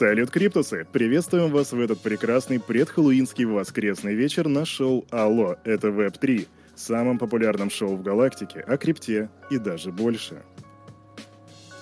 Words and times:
Салют, 0.00 0.30
Cryptus 0.30 0.74
ы! 0.74 0.86
Приветствуем 0.90 1.50
вас 1.50 1.72
в 1.72 1.78
этот 1.78 2.00
прекрасный 2.00 2.58
предхэллоуинский 2.58 3.44
воскресный 3.44 4.14
вечер 4.14 4.48
на 4.48 4.64
шоу 4.64 5.04
«Алло, 5.10 5.56
это 5.62 5.90
Web3», 5.90 6.48
самом 6.74 7.18
популярном 7.18 7.68
шоу 7.68 7.96
в 7.96 8.02
галактике 8.02 8.60
о 8.60 8.78
крипте 8.78 9.28
и 9.50 9.58
даже 9.58 9.92
больше. 9.92 10.42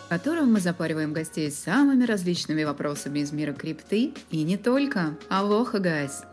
В 0.06 0.08
котором 0.08 0.52
мы 0.52 0.58
запариваем 0.58 1.12
гостей 1.12 1.48
самыми 1.48 2.04
различными 2.04 2.64
вопросами 2.64 3.20
из 3.20 3.30
мира 3.30 3.52
крипты 3.52 4.12
и 4.32 4.42
не 4.42 4.56
только. 4.56 5.16
Aloha, 5.28 5.78
guys! 5.78 6.24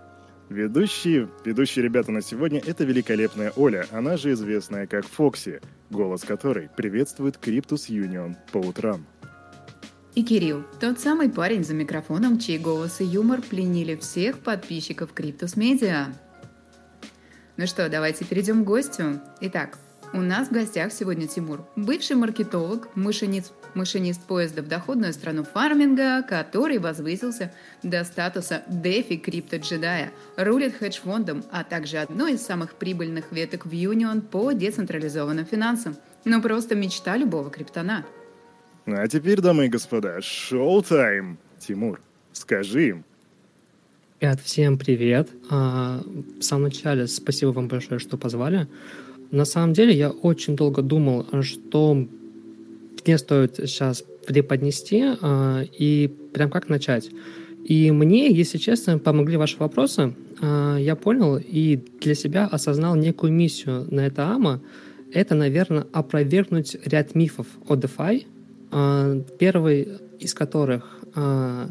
Ведущие, 0.50 1.30
ведущие 1.44 1.84
ребята 1.84 2.12
на 2.12 2.24
сегодня— 2.24 2.64
это 2.66 2.84
великолепная 2.84 3.54
Оля, 3.56 3.86
она 3.92 4.18
же 4.18 4.34
известная 4.34 4.88
как 4.88 5.06
Фокси, 5.06 5.62
голос 5.92 6.22
которой 6.22 6.68
приветствует 6.76 7.38
Cryptus 7.38 7.90
Union 7.90 8.38
по 8.52 8.58
утрам. 8.58 9.06
И 10.16 10.24
Кирилл, 10.24 10.64
тот 10.80 10.98
самый 10.98 11.30
парень 11.30 11.66
за 11.66 11.74
микрофоном, 11.74 12.40
чей 12.40 12.58
голос 12.58 13.02
и 13.02 13.04
юмор 13.04 13.42
пленили 13.42 13.98
всех 13.98 14.40
подписчиков 14.40 15.12
Cryptus 15.12 15.58
Media. 15.58 16.08
Ну 17.58 17.68
что, 17.68 17.90
давайте 17.90 18.24
перейдем 18.24 18.64
к 18.64 18.68
гостю. 18.68 19.20
Итак, 19.42 19.78
у 20.14 20.22
нас 20.22 20.48
в 20.48 20.54
гостях 20.54 20.94
сегодня 20.94 21.28
Тимур, 21.28 21.68
бывший 21.76 22.16
маркетолог, 22.16 22.96
машинист, 22.96 23.52
машинист 23.74 24.22
поезда 24.22 24.62
в 24.62 24.70
доходную 24.70 25.12
страну 25.12 25.44
фарминга, 25.44 26.24
который 26.24 26.78
возвысился 26.78 27.54
до 27.84 28.06
статуса 28.06 28.64
DeFi 28.70 29.18
крипто-джедая, 29.18 30.12
рулит 30.38 30.78
хедж-фондом, 30.78 31.44
а 31.52 31.66
также 31.66 31.98
одной 31.98 32.36
из 32.36 32.42
самых 32.42 32.76
прибыльных 32.76 33.34
веток 33.34 33.66
в 33.66 33.72
Union 33.72 34.22
по 34.22 34.54
децентрализованным 34.54 35.46
финансам. 35.46 35.98
Ну 36.24 36.42
просто 36.42 36.74
мечта 36.74 37.18
любого 37.18 37.50
криптона– 37.50 38.06
а 38.86 39.08
теперь, 39.08 39.42
дамы 39.42 39.66
и 39.66 39.70
господа, 39.70 40.22
шоу-тайм. 40.22 41.38
Тимур, 41.60 42.00
скажи 42.34 42.90
им. 42.90 43.04
Ребят, 44.22 44.40
всем 44.42 44.78
привет. 44.78 45.30
А, 45.50 46.02
в 46.40 46.42
самом 46.42 46.66
начале 46.66 47.08
спасибо 47.08 47.50
вам 47.50 47.68
большое, 47.68 48.00
что 48.00 48.18
позвали. 48.18 48.68
На 49.32 49.46
самом 49.46 49.74
деле 49.74 49.94
я 49.94 50.10
очень 50.10 50.56
долго 50.56 50.82
думал, 50.82 51.26
что 51.42 52.08
мне 53.06 53.18
стоит 53.18 53.56
сейчас 53.58 54.04
преподнести 54.28 55.04
а, 55.22 55.64
и 55.64 56.08
прям 56.34 56.50
как 56.50 56.70
начать. 56.70 57.10
И 57.66 57.92
мне, 57.92 58.32
если 58.32 58.58
честно, 58.58 59.00
помогли 59.00 59.38
ваши 59.38 59.58
вопросы. 59.58 60.14
А, 60.42 60.78
я 60.78 60.96
понял 60.96 61.38
и 61.38 61.84
для 62.02 62.16
себя 62.16 62.46
осознал 62.46 62.96
некую 62.96 63.34
миссию 63.34 63.88
на 63.90 64.06
это 64.06 64.28
АМА. 64.28 64.62
Это, 65.12 65.34
наверное, 65.36 65.88
опровергнуть 65.92 66.78
ряд 66.86 67.16
мифов 67.16 67.48
о 67.68 67.76
DeFi, 67.76 68.26
первый 69.40 69.88
из 70.20 70.34
которых 70.34 71.00
а, 71.16 71.70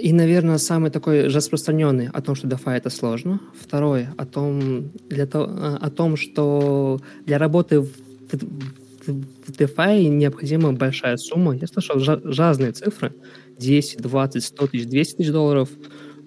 и, 0.00 0.12
наверное, 0.12 0.58
самый 0.58 0.90
такой 0.90 1.28
распространенный 1.28 2.08
о 2.08 2.20
том, 2.20 2.34
что 2.34 2.46
DeFi 2.46 2.76
это 2.76 2.90
сложно. 2.90 3.40
Второй 3.58 4.08
о 4.18 4.26
том, 4.26 4.90
для 5.08 5.26
того, 5.26 5.46
а, 5.48 5.78
о 5.80 5.90
том, 5.90 6.16
что 6.16 7.00
для 7.24 7.38
работы 7.38 7.80
в, 7.80 7.90
в 9.06 9.50
DeFi 9.50 10.08
необходима 10.08 10.72
большая 10.72 11.16
сумма. 11.16 11.56
Я 11.56 11.66
слышал 11.66 11.96
разные 12.24 12.72
цифры. 12.72 13.14
10, 13.58 14.02
20, 14.02 14.44
100 14.44 14.66
тысяч, 14.66 14.86
200 14.86 15.16
тысяч 15.16 15.30
долларов. 15.30 15.70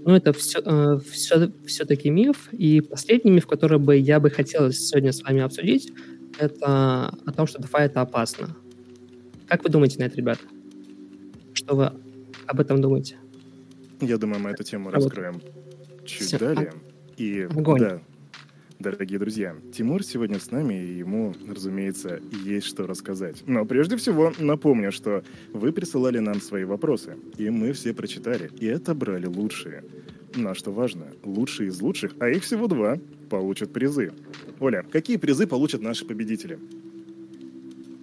Но 0.03 0.15
это 0.15 0.33
все, 0.33 0.99
все, 1.11 1.51
все-таки 1.65 2.09
миф. 2.09 2.49
И 2.51 2.81
последний 2.81 3.31
миф, 3.31 3.45
который 3.45 3.77
бы 3.77 3.95
я 3.95 4.19
бы 4.19 4.31
хотел 4.31 4.71
сегодня 4.71 5.11
с 5.11 5.21
вами 5.21 5.41
обсудить, 5.41 5.91
это 6.39 7.09
о 7.25 7.31
том, 7.31 7.45
что 7.45 7.61
DeFi 7.61 7.81
это 7.81 8.01
опасно. 8.01 8.55
Как 9.51 9.65
вы 9.65 9.69
думаете 9.69 9.99
на 9.99 10.05
это, 10.05 10.15
ребята? 10.15 10.39
Что 11.51 11.75
вы 11.75 11.91
об 12.47 12.59
этом 12.61 12.79
думаете? 12.79 13.17
Я 13.99 14.17
думаю, 14.17 14.39
мы 14.39 14.51
эту 14.51 14.63
тему 14.63 14.87
а 14.87 14.91
раскроем 14.93 15.41
вот. 15.43 16.05
чуть 16.05 16.27
Все. 16.27 16.39
далее. 16.39 16.71
И 17.17 17.41
Огонь. 17.41 17.79
да, 17.81 18.01
дорогие 18.79 19.19
друзья, 19.19 19.57
Тимур 19.73 20.05
сегодня 20.05 20.39
с 20.39 20.51
нами, 20.51 20.75
и 20.75 20.99
ему, 20.99 21.35
разумеется, 21.45 22.21
есть 22.45 22.65
что 22.65 22.87
рассказать. 22.87 23.43
Но 23.45 23.65
прежде 23.65 23.97
всего 23.97 24.31
напомню, 24.39 24.89
что 24.93 25.21
вы 25.51 25.73
присылали 25.73 26.19
нам 26.19 26.39
свои 26.39 26.63
вопросы, 26.63 27.17
и 27.37 27.49
мы 27.49 27.73
все 27.73 27.93
прочитали, 27.93 28.49
и 28.57 28.69
отобрали 28.69 29.25
лучшие. 29.25 29.83
Но 30.33 30.53
что 30.53 30.71
важно, 30.71 31.07
лучшие 31.25 31.67
из 31.67 31.81
лучших, 31.81 32.13
а 32.21 32.29
их 32.29 32.43
всего 32.43 32.67
два, 32.67 32.99
получат 33.29 33.73
призы. 33.73 34.13
Оля, 34.61 34.85
какие 34.89 35.17
призы 35.17 35.45
получат 35.45 35.81
наши 35.81 36.05
победители? 36.05 36.57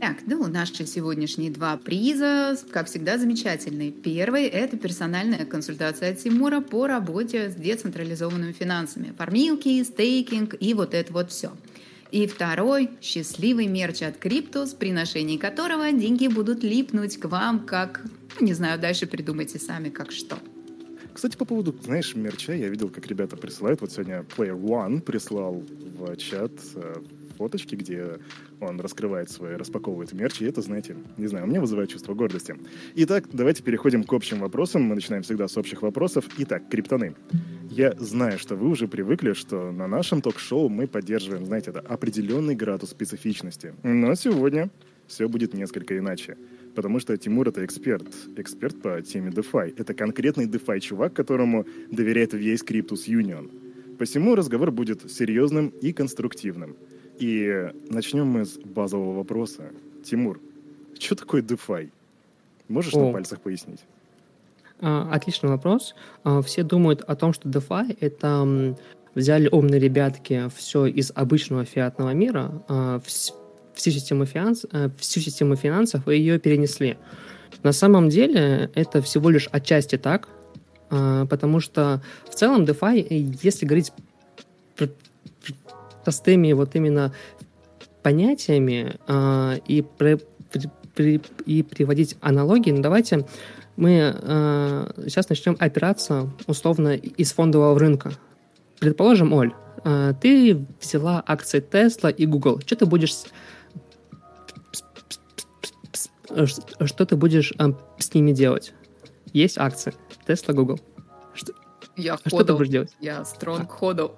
Так, 0.00 0.18
ну, 0.26 0.46
наши 0.46 0.86
сегодняшние 0.86 1.50
два 1.50 1.76
приза, 1.76 2.56
как 2.70 2.86
всегда, 2.86 3.18
замечательные. 3.18 3.90
Первый– 3.90 4.44
это 4.46 4.76
персональная 4.76 5.44
консультация 5.44 6.12
от 6.12 6.18
Тимура 6.18 6.60
по 6.60 6.86
работе 6.86 7.50
с 7.50 7.54
децентрализованными 7.56 8.52
финансами. 8.52 9.12
Фармилки, 9.18 9.82
стейкинг 9.82 10.54
и 10.60 10.74
вот 10.74 10.94
это 10.94 11.12
вот 11.12 11.32
все. 11.32 11.50
И 12.12 12.28
второй– 12.28 12.90
счастливый 13.02 13.66
мерч 13.66 14.02
от 14.02 14.18
Криптус, 14.18 14.72
при 14.72 14.92
ношении 14.92 15.36
которого 15.36 15.90
деньги 15.90 16.28
будут 16.28 16.62
липнуть 16.62 17.18
к 17.18 17.24
вам, 17.24 17.66
как, 17.66 18.04
ну, 18.38 18.46
не 18.46 18.54
знаю, 18.54 18.78
дальше 18.78 19.08
придумайте 19.08 19.58
сами, 19.58 19.88
как 19.88 20.12
что. 20.12 20.38
Кстати, 21.12 21.36
по 21.36 21.44
поводу, 21.44 21.74
знаешь, 21.82 22.14
мерча, 22.14 22.52
я 22.52 22.68
видел, 22.68 22.88
как 22.88 23.04
ребята 23.08 23.36
присылают. 23.36 23.80
Вот 23.80 23.90
сегодня 23.90 24.24
Player 24.36 24.56
One 24.56 25.00
прислал 25.00 25.64
в 25.98 26.16
чат 26.16 26.52
э, 26.76 26.94
фоточки, 27.38 27.76
где 27.76 28.18
он 28.60 28.80
раскрывает 28.80 29.30
свои, 29.30 29.54
распаковывает 29.54 30.12
мерч, 30.12 30.42
и 30.42 30.44
это, 30.44 30.60
знаете, 30.60 30.96
не 31.16 31.28
знаю, 31.28 31.46
у 31.46 31.48
меня 31.48 31.60
вызывает 31.60 31.90
чувство 31.90 32.14
гордости. 32.14 32.56
Итак, 32.96 33.24
давайте 33.32 33.62
переходим 33.62 34.02
к 34.04 34.12
общим 34.12 34.40
вопросам. 34.40 34.82
Мы 34.82 34.96
начинаем 34.96 35.22
всегда 35.22 35.46
с 35.46 35.56
общих 35.56 35.82
вопросов. 35.82 36.24
Итак, 36.38 36.68
криптоны. 36.68 37.14
Я 37.70 37.94
знаю, 37.98 38.38
что 38.38 38.56
вы 38.56 38.68
уже 38.68 38.88
привыкли, 38.88 39.34
что 39.34 39.70
на 39.70 39.86
нашем 39.86 40.20
ток-шоу 40.20 40.68
мы 40.68 40.86
поддерживаем, 40.86 41.46
знаете, 41.46 41.70
это 41.70 41.80
определенный 41.80 42.56
градус 42.56 42.90
специфичности. 42.90 43.74
Но 43.82 44.14
сегодня 44.14 44.70
все 45.06 45.28
будет 45.28 45.54
несколько 45.54 45.96
иначе. 45.96 46.36
Потому 46.74 47.00
что 47.00 47.16
Тимур— 47.16 47.48
это 47.50 47.64
эксперт. 47.64 48.06
Эксперт 48.36 48.80
по 48.82 49.00
теме 49.02 49.30
DeFi. 49.30 49.74
Это 49.76 49.94
конкретный 49.94 50.46
DeFi-чувак, 50.46 51.12
которому 51.12 51.66
доверяет 51.90 52.34
весь 52.34 52.62
Cryptus 52.62 53.06
Union. 53.08 53.50
Посему 53.98 54.36
разговор 54.36 54.70
будет 54.70 55.10
серьезным 55.10 55.68
и 55.68 55.92
конструктивным. 55.92 56.76
И 57.18 57.70
начнем 57.90 58.26
мы 58.26 58.44
с 58.44 58.56
базового 58.58 59.16
вопроса. 59.16 59.70
Тимур, 60.04 60.40
что 60.98 61.16
такое 61.16 61.42
DeFi? 61.42 61.90
Можешь 62.68 62.94
О. 62.94 63.06
на 63.06 63.12
пальцах 63.12 63.40
пояснить? 63.40 63.80
А, 64.80 65.08
отличный 65.12 65.50
вопрос. 65.50 65.94
А, 66.22 66.42
все 66.42 66.62
думают 66.62 67.02
о 67.02 67.16
том, 67.16 67.32
что 67.32 67.48
DeFi— 67.48 67.96
это 68.00 68.76
взяли 69.14 69.48
умные 69.50 69.80
ребятки 69.80 70.48
все 70.54 70.86
из 70.86 71.10
обычного 71.12 71.64
фиатного 71.64 72.10
мира, 72.10 72.62
а, 72.68 73.00
всю 73.74 73.90
систему, 73.90 74.24
финанс, 74.24 74.66
всю 74.98 75.20
систему 75.20 75.56
финансов 75.56 76.06
и 76.08 76.16
ее 76.16 76.38
перенесли. 76.38 76.96
На 77.62 77.72
самом 77.72 78.08
деле 78.08 78.70
это 78.74 79.02
всего 79.02 79.30
лишь 79.30 79.48
отчасти 79.50 79.96
так, 79.96 80.28
потому 80.88 81.60
что 81.60 82.02
в 82.28 82.34
целом 82.34 82.64
DeFi, 82.64 83.38
если 83.42 83.66
говорить 83.66 83.92
простыми 86.08 86.52
вот 86.52 86.74
именно 86.74 87.12
понятиями 88.02 88.96
э, 89.06 89.58
и, 89.68 89.82
при, 89.82 90.18
при, 90.94 91.20
и 91.44 91.62
приводить 91.62 92.16
аналогии, 92.22 92.70
ну, 92.70 92.80
давайте 92.80 93.26
мы 93.76 94.16
э, 94.16 94.90
сейчас 95.04 95.28
начнем 95.28 95.54
опираться 95.58 96.30
условно 96.46 96.94
из 96.96 97.32
фондового 97.32 97.78
рынка. 97.78 98.12
Предположим, 98.80 99.34
Оль, 99.34 99.52
э, 99.84 100.14
ты 100.18 100.64
взяла 100.80 101.22
акции 101.26 101.60
Tesla 101.60 102.10
и 102.10 102.24
Google. 102.24 102.60
Что 102.64 102.76
ты 102.76 102.86
будешь 102.86 103.24
что 106.86 107.04
ты 107.04 107.16
будешь 107.16 107.52
э, 107.58 107.72
с 107.98 108.14
ними 108.14 108.32
делать? 108.32 108.72
Есть 109.34 109.58
акции 109.58 109.92
Tesla, 110.26 110.54
Google. 110.54 110.80
Что, 111.34 111.52
я 111.96 112.14
а 112.14 112.28
что 112.30 112.44
ты 112.44 112.54
будешь 112.54 112.70
делать? 112.70 112.96
Я 112.98 113.26
стронг 113.26 113.70
ходу. 113.70 114.14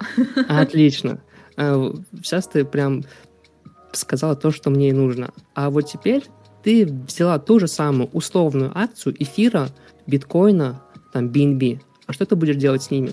Отлично. 0.49 1.21
Э, 1.61 1.93
сейчас 2.23 2.47
ты 2.47 2.65
прям 2.65 3.05
сказала 3.93 4.35
то, 4.35 4.51
что 4.51 4.71
мне 4.71 4.89
и 4.89 4.93
нужно. 4.93 5.33
А 5.55 5.71
вот 5.71 5.83
теперь 5.83 6.25
ты 6.63 6.87
взяла 6.87 7.39
ту 7.39 7.61
же 7.61 7.69
самую 7.69 8.09
условную 8.11 8.77
акцию 8.77 9.15
эфира, 9.23 9.69
биткоина, 10.07 10.83
там, 11.13 11.29
BNB. 11.29 11.81
А 12.07 12.13
что 12.13 12.25
ты 12.25 12.35
будешь 12.35 12.57
делать 12.57 12.83
с 12.83 12.91
ними? 12.91 13.13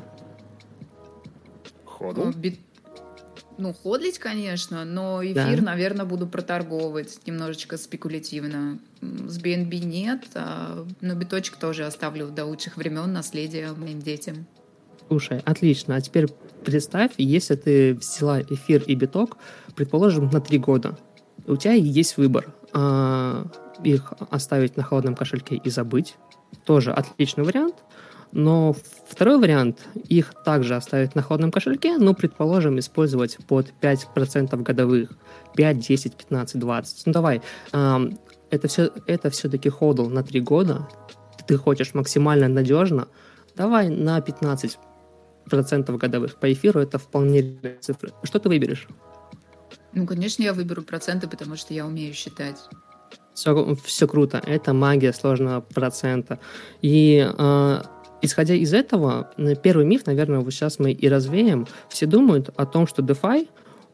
Ходу? 1.84 2.26
Ну, 2.26 2.32
бит... 2.32 2.60
ну 3.58 3.74
ходлить, 3.74 4.18
конечно, 4.18 4.86
но 4.86 5.22
эфир, 5.24 5.60
да. 5.60 5.64
наверное, 5.64 6.06
буду 6.06 6.26
проторговывать 6.26 7.20
немножечко 7.26 7.78
спекулятивно. 7.78 8.80
С 9.02 9.40
BNB 9.40 9.80
нет, 9.80 10.24
а... 10.36 10.88
но 11.02 11.16
биточек 11.16 11.58
тоже 11.58 11.86
оставлю 11.86 12.28
до 12.28 12.46
лучших 12.46 12.78
времен 12.78 13.12
наследия 13.12 13.74
моим 13.74 14.00
детям. 14.00 14.48
Слушай, 15.08 15.42
отлично. 15.46 15.96
А 15.96 16.02
теперь 16.02 16.28
представь, 16.64 17.12
если 17.18 17.56
ты 17.56 17.94
взяла 17.94 18.42
эфир 18.42 18.84
и 18.84 18.96
биток, 18.96 19.38
предположим, 19.76 20.30
на 20.30 20.42
три 20.42 20.58
года, 20.58 20.98
у 21.46 21.56
тебя 21.56 21.74
есть 21.74 22.18
выбор. 22.18 22.54
э, 22.74 23.46
их 23.84 24.14
оставить 24.30 24.76
на 24.76 24.84
холодном 24.84 25.16
кошельке 25.16 25.56
и 25.56 25.70
забыть. 25.70 26.16
Тоже 26.66 26.92
отличный 26.92 27.44
вариант. 27.44 27.76
Но 28.34 28.76
второй 29.08 29.40
вариант, 29.40 29.86
их 30.10 30.34
также 30.44 30.76
оставить 30.76 31.16
на 31.16 31.22
холодном 31.22 31.52
кошельке, 31.52 31.98
но, 31.98 32.14
предположим, 32.14 32.78
использовать 32.80 33.38
под 33.48 33.74
5% 33.82 34.62
годовых. 34.62 35.12
5, 35.56 35.80
10, 35.80 36.16
15, 36.16 36.60
20. 36.60 37.06
Ну 37.06 37.14
давай, 37.14 37.42
э, 37.72 38.10
это, 38.50 38.68
все, 38.68 38.92
это 39.08 39.30
все-таки 39.30 39.70
ходл 39.70 40.10
на 40.10 40.24
3 40.24 40.42
года. 40.42 40.88
Ты 41.48 41.56
хочешь 41.56 41.94
максимально 41.94 42.50
надежно, 42.50 43.08
давай 43.56 43.90
на 43.90 44.20
15 44.20 44.78
процентов 45.50 45.98
годовых. 45.98 46.36
По 46.36 46.52
эфиру 46.52 46.80
это 46.80 46.98
вполне 46.98 47.58
цифры. 47.80 48.12
Что 48.24 48.40
ты 48.40 48.50
выберешь? 48.50 48.88
Ну, 49.94 50.06
конечно, 50.06 50.44
я 50.44 50.54
выберу 50.54 50.84
проценты, 50.84 51.28
потому 51.28 51.56
что 51.56 51.74
я 51.74 51.86
умею 51.86 52.14
считать. 52.14 52.58
Все, 53.34 53.76
все 53.84 54.08
круто. 54.08 54.42
Это 54.46 54.74
магия 54.74 55.14
сложного 55.14 55.62
процента. 55.62 56.40
И 56.82 57.28
э, 57.38 57.82
исходя 58.22 58.56
из 58.56 58.74
этого, 58.74 59.32
первый 59.64 59.86
миф, 59.86 60.06
наверное, 60.06 60.40
вот 60.40 60.52
сейчас 60.54 60.80
мы 60.80 60.92
и 60.92 61.08
развеем. 61.08 61.68
Все 61.90 62.06
думают 62.06 62.50
о 62.56 62.66
том, 62.66 62.88
что 62.88 63.02
DeFi, 63.02 63.48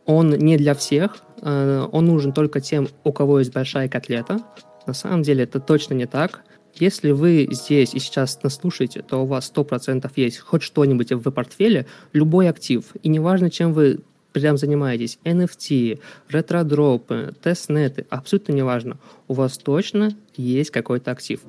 он 0.05 0.31
не 0.31 0.57
для 0.57 0.73
всех, 0.75 1.17
э, 1.41 1.87
он 1.91 2.05
нужен 2.05 2.33
только 2.33 2.61
тем, 2.61 2.87
у 3.03 3.13
кого 3.13 3.39
есть 3.39 3.53
большая 3.53 3.87
котлета. 3.89 4.39
На 4.85 4.93
самом 4.93 5.23
деле 5.23 5.43
это 5.43 5.59
точно 5.59 5.93
не 5.93 6.05
так. 6.05 6.43
Если 6.75 7.11
вы 7.11 7.47
здесь 7.51 7.93
и 7.93 7.99
сейчас 7.99 8.41
нас 8.41 8.55
слушаете, 8.55 9.01
то 9.01 9.23
у 9.23 9.25
вас 9.25 9.51
100% 9.53 10.09
есть 10.15 10.39
хоть 10.39 10.63
что-нибудь 10.63 11.11
в 11.11 11.31
портфеле, 11.31 11.85
любой 12.13 12.49
актив. 12.49 12.83
И 13.03 13.09
неважно, 13.09 13.51
чем 13.51 13.73
вы 13.73 13.99
прям 14.31 14.57
занимаетесь, 14.57 15.19
NFT, 15.23 15.99
ретродропы, 16.29 17.33
тестнеты, 17.41 18.05
абсолютно 18.09 18.53
неважно, 18.53 18.97
у 19.27 19.33
вас 19.33 19.57
точно 19.57 20.15
есть 20.35 20.71
какой-то 20.71 21.11
актив. 21.11 21.39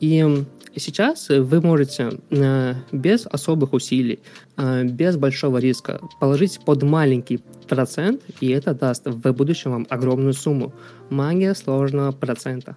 И 0.00 0.44
сейчас 0.76 1.28
вы 1.28 1.60
можете 1.60 2.18
э, 2.30 2.74
без 2.90 3.26
особых 3.26 3.72
усилий, 3.72 4.18
э, 4.56 4.84
без 4.84 5.16
большого 5.16 5.58
риска 5.58 6.00
положить 6.20 6.58
под 6.64 6.82
маленький 6.82 7.40
процент, 7.68 8.22
и 8.40 8.48
это 8.48 8.74
даст 8.74 9.06
в 9.06 9.32
будущем 9.32 9.70
вам 9.70 9.86
огромную 9.88 10.34
сумму. 10.34 10.74
Магия 11.10 11.54
сложного 11.54 12.10
процента. 12.10 12.76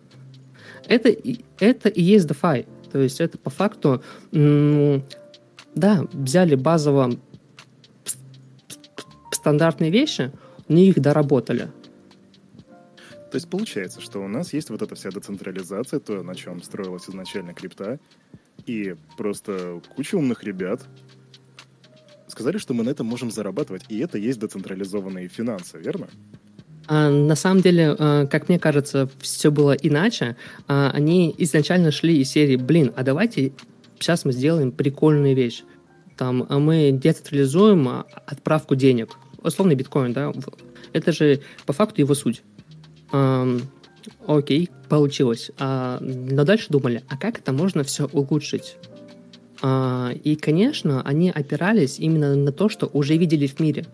Это, 0.88 1.16
это 1.60 1.90
и 1.90 2.02
есть 2.02 2.28
DeFi. 2.28 2.68
То 2.92 3.00
есть 3.00 3.20
это 3.22 3.38
по 3.38 3.50
факту, 3.50 4.02
да, 4.32 6.08
взяли 6.14 6.56
базово 6.56 7.12
стандартные 9.32 9.92
вещи, 9.92 10.32
но 10.68 10.80
их 10.80 11.00
доработали. 11.00 11.70
То 13.30 13.36
есть 13.36 13.50
получается, 13.50 14.00
что 14.00 14.24
у 14.24 14.28
нас 14.28 14.54
есть 14.54 14.70
вот 14.70 14.82
эта 14.82 14.96
вся 14.96 15.12
децентрализация, 15.12 16.00
то, 16.00 16.24
на 16.24 16.34
чем 16.34 16.64
строилась 16.64 17.10
изначально 17.10 17.54
крипта, 17.54 18.00
и 18.66 18.96
просто 19.18 19.82
куча 19.96 20.16
умных 20.16 20.44
ребят 20.44 20.86
сказали, 22.28 22.58
что 22.58 22.74
мы 22.74 22.84
на 22.84 22.90
этом 22.90 23.06
можем 23.08 23.32
зарабатывать, 23.32 23.84
и 23.90 24.00
это 24.00 24.18
есть 24.18 24.40
децентрализованные 24.40 25.28
финансы, 25.28 25.78
верно? 25.78 26.08
А, 26.88 27.10
на 27.10 27.36
самом 27.36 27.62
деле, 27.62 27.96
а, 27.98 28.26
как 28.26 28.48
мне 28.50 28.60
кажется, 28.60 29.10
все 29.20 29.52
было 29.52 29.74
иначе. 29.74 30.38
А, 30.68 30.92
они 30.94 31.36
изначально 31.38 31.92
шли 31.92 32.20
из 32.20 32.30
серии, 32.30 32.56
блин, 32.56 32.94
а 32.96 33.04
давайте 33.04 33.52
сейчас 34.00 34.26
мы 34.26 34.32
сделаем 34.32 34.72
прикольную 34.72 35.36
вещь. 35.36 35.64
Там 36.16 36.48
мы 36.50 36.92
децентрализуем 36.92 38.06
отправку 38.26 38.76
денег. 38.76 39.18
Условный 39.44 39.76
биткоин, 39.76 40.14
да? 40.14 40.34
Это 40.94 41.12
же 41.12 41.42
по 41.66 41.74
факту 41.74 42.02
его 42.02 42.16
суть. 42.16 42.42
Окей, 44.26 44.70
получилось. 44.90 45.52
Но 45.60 46.44
дальше 46.44 46.68
думали, 46.70 47.04
а 47.08 47.18
как 47.18 47.38
это 47.38 47.54
можно 47.54 47.84
все 47.84 48.08
улучшить? 48.08 48.78
И, 49.64 50.40
конечно, 50.42 51.04
они 51.04 51.30
опирались 51.30 52.00
именно 52.00 52.36
на 52.36 52.52
то, 52.52 52.68
что 52.68 52.88
уже 52.88 53.16
видели 53.16 53.46
в 53.46 53.60
мире 53.60 53.86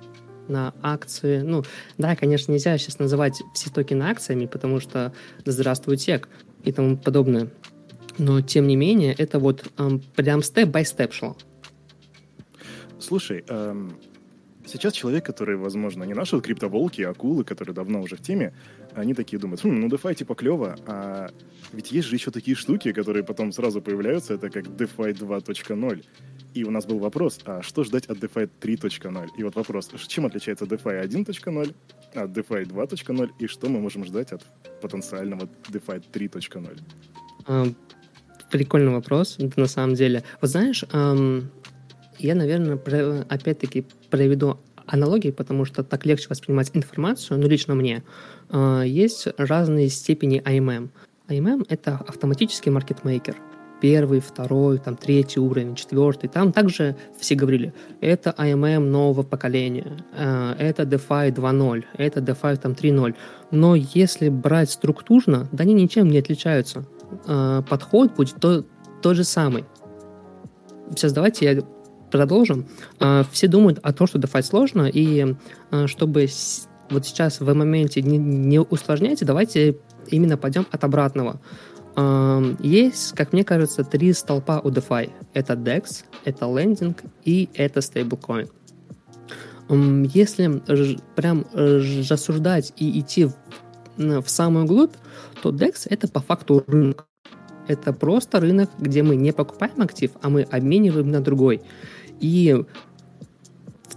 на 0.48 0.74
акции. 0.81 1.42
Ну, 1.42 1.63
да, 1.98 2.16
конечно, 2.16 2.51
нельзя 2.51 2.78
сейчас 2.78 3.00
называть 3.00 3.42
все 3.54 3.69
токены 3.69 4.04
акциями, 4.04 4.45
потому 4.45 4.80
что 4.80 5.13
здравствует 5.45 6.01
сек 6.01 6.28
и 6.63 6.72
тому 6.72 6.98
подобное. 6.98 7.50
Но, 8.18 8.42
тем 8.42 8.68
не 8.68 8.75
менее, 8.75 9.13
это 9.13 9.40
вот 9.40 9.72
эм, 9.78 10.01
прям 10.16 10.44
степ-бай-степ 10.44 11.13
шло. 11.13 11.36
Слушай, 13.00 13.44
эм, 13.48 13.98
сейчас 14.66 14.94
человек, 14.94 15.25
который, 15.25 15.56
возможно, 15.56 16.04
не 16.04 16.13
наши 16.13 16.40
криптоволки, 16.40 17.01
а 17.01 17.10
акулы, 17.10 17.44
которые 17.44 17.74
давно 17.74 18.01
уже 18.01 18.16
в 18.16 18.22
теме, 18.22 18.54
они 18.96 19.13
такие 19.13 19.39
думают, 19.39 19.62
хм, 19.63 19.80
ну 19.80 19.88
DeFi 19.88 20.16
типа 20.16 20.36
клево, 20.36 20.75
а 20.86 21.31
ведь 21.72 21.92
есть 21.92 22.07
же 22.07 22.16
еще 22.16 22.31
такие 22.31 22.56
штуки, 22.56 22.92
которые 22.92 23.24
потом 23.24 23.51
сразу 23.51 23.81
появляются, 23.81 24.36
это 24.36 24.50
как 24.50 24.66
DeFi 24.66 25.13
2.0. 25.13 26.04
И 26.53 26.63
у 26.63 26.71
нас 26.71 26.85
был 26.85 27.00
вопрос, 27.00 27.39
а 27.45 27.61
что 27.61 27.83
ждать 27.83 28.05
от 28.05 28.17
DeFi 28.19 28.50
3.0? 28.61 29.29
И 29.38 29.44
вот 29.44 29.55
вопрос, 29.55 29.89
чем 30.07 30.25
отличается 30.25 30.65
DeFi 30.65 31.03
1.0 31.03 31.75
от 32.13 32.29
DeFi 32.29 32.65
2.0 32.65 33.29
и 33.39 33.47
что 33.47 33.69
мы 33.69 33.79
можем 33.79 34.05
ждать 34.05 34.31
от 34.31 34.44
потенциального 34.81 35.50
DeFi 35.69 36.03
3.0? 36.11 36.79
А, 37.47 37.65
прикольный 38.51 38.91
вопрос, 38.91 39.38
на 39.55 39.65
самом 39.65 39.95
деле. 39.95 40.23
Вот 40.41 40.51
знаешь, 40.51 40.83
я, 42.19 42.35
наверное, 42.35 42.75
опять-таки 43.29 43.85
проведу 44.11 44.59
аналогии, 44.85 45.31
потому 45.31 45.65
что 45.65 45.83
так 45.83 46.05
легче 46.05 46.27
воспринимать 46.29 46.69
информацию, 46.73 47.39
но 47.39 47.47
лично 47.47 47.73
мне. 47.73 48.03
А, 48.50 48.83
есть 48.83 49.27
разные 49.38 49.89
степени 49.89 50.41
AMM. 50.44 50.89
AMM— 51.29 51.65
это 51.69 51.95
автоматический 51.95 52.69
маркетмейкер— 52.69 53.38
первый, 53.83 54.21
второй, 54.21 54.77
там, 54.77 54.95
третий 54.95 55.41
уровень, 55.41 55.75
четвертый. 55.75 56.30
Там 56.30 56.53
также 56.53 56.95
все 57.19 57.35
говорили, 57.35 57.74
это 58.00 58.33
AMM 58.38 58.80
нового 58.80 59.24
поколения, 59.24 59.97
э, 60.18 60.56
это 60.57 60.83
DeFi 60.83 61.33
2.0, 61.33 61.83
это 61.97 62.21
DeFi 62.21 62.56
там 62.56 62.71
3.0. 62.71 63.13
Но 63.51 63.75
если 63.75 64.30
брать 64.30 64.71
структурно, 64.71 65.50
да 65.51 65.63
они 65.63 65.74
ничем 65.74 66.07
не 66.07 66.19
отличаются. 66.19 66.85
Э, 67.27 67.62
подход 67.69 68.15
будет 68.15 68.35
то, 68.39 68.63
тот 69.01 69.18
же 69.18 69.25
самый. 69.25 69.65
Сейчас 70.91 71.12
давайте 71.12 71.45
я 71.45 71.62
продолжим. 72.09 72.68
Э, 73.01 73.25
все 73.33 73.50
думают 73.50 73.79
о 73.83 73.91
том, 73.91 74.07
что 74.07 74.18
DeFi 74.18 74.44
сложно, 74.44 74.89
и 74.94 75.36
чтобы 75.88 76.29
вот 76.89 77.06
сейчас 77.06 77.41
в 77.41 77.53
моменте 77.53 78.01
не, 78.01 78.18
не 78.18 78.62
усложнять, 78.62 79.25
давайте 79.25 79.75
именно 80.07 80.38
пойдем 80.38 80.65
от 80.71 80.83
обратного. 80.86 81.41
Есть, 82.60 83.13
как 83.16 83.34
мне 83.34 83.44
кажется, 83.44 83.84
три 83.84 84.13
столпа 84.13 84.60
у 84.63 84.69
DeFi. 84.69 85.12
Это 85.34 85.53
DEX, 85.53 86.06
это 86.25 86.46
лендинг 86.46 87.03
и 87.24 87.50
это 87.53 87.82
стейблкоин. 87.82 88.50
Если 90.13 90.62
прям 91.15 91.46
рассуждать 91.53 92.74
и 92.77 93.00
идти 93.00 93.29
в 93.98 94.25
самую 94.27 94.65
глубь, 94.65 94.94
то 95.41 95.51
DEX 95.51 95.88
это 95.89 96.08
по 96.08 96.20
факту 96.20 96.63
рынок. 96.65 97.06
Это 97.67 97.94
просто 97.94 98.39
рынок, 98.39 98.70
где 98.79 99.03
мы 99.03 99.15
не 99.15 99.32
покупаем 99.32 99.82
актив, 99.82 100.12
а 100.22 100.29
мы 100.29 100.41
обмениваем 100.41 101.10
на 101.12 101.22
другой. 101.22 101.62
И 102.20 102.53
в 102.92 102.92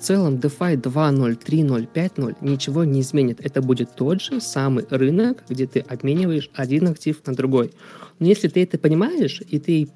целом 0.06 0.36
DeFi 0.36 0.80
2.0, 0.80 1.38
3.0, 1.44 1.88
5.0 1.92 2.36
ничего 2.40 2.84
не 2.84 3.00
изменит. 3.00 3.44
Это 3.44 3.60
будет 3.60 3.96
тот 3.96 4.22
же 4.22 4.40
самый 4.40 4.86
рынок, 4.88 5.42
где 5.48 5.66
ты 5.66 5.80
обмениваешь 5.80 6.48
один 6.54 6.88
актив 6.88 7.20
на 7.26 7.34
другой. 7.34 7.72
Но 8.20 8.26
если 8.26 8.48
ты 8.48 8.62
это 8.62 8.78
понимаешь, 8.78 9.42
и 9.48 9.58
ты 9.58 9.88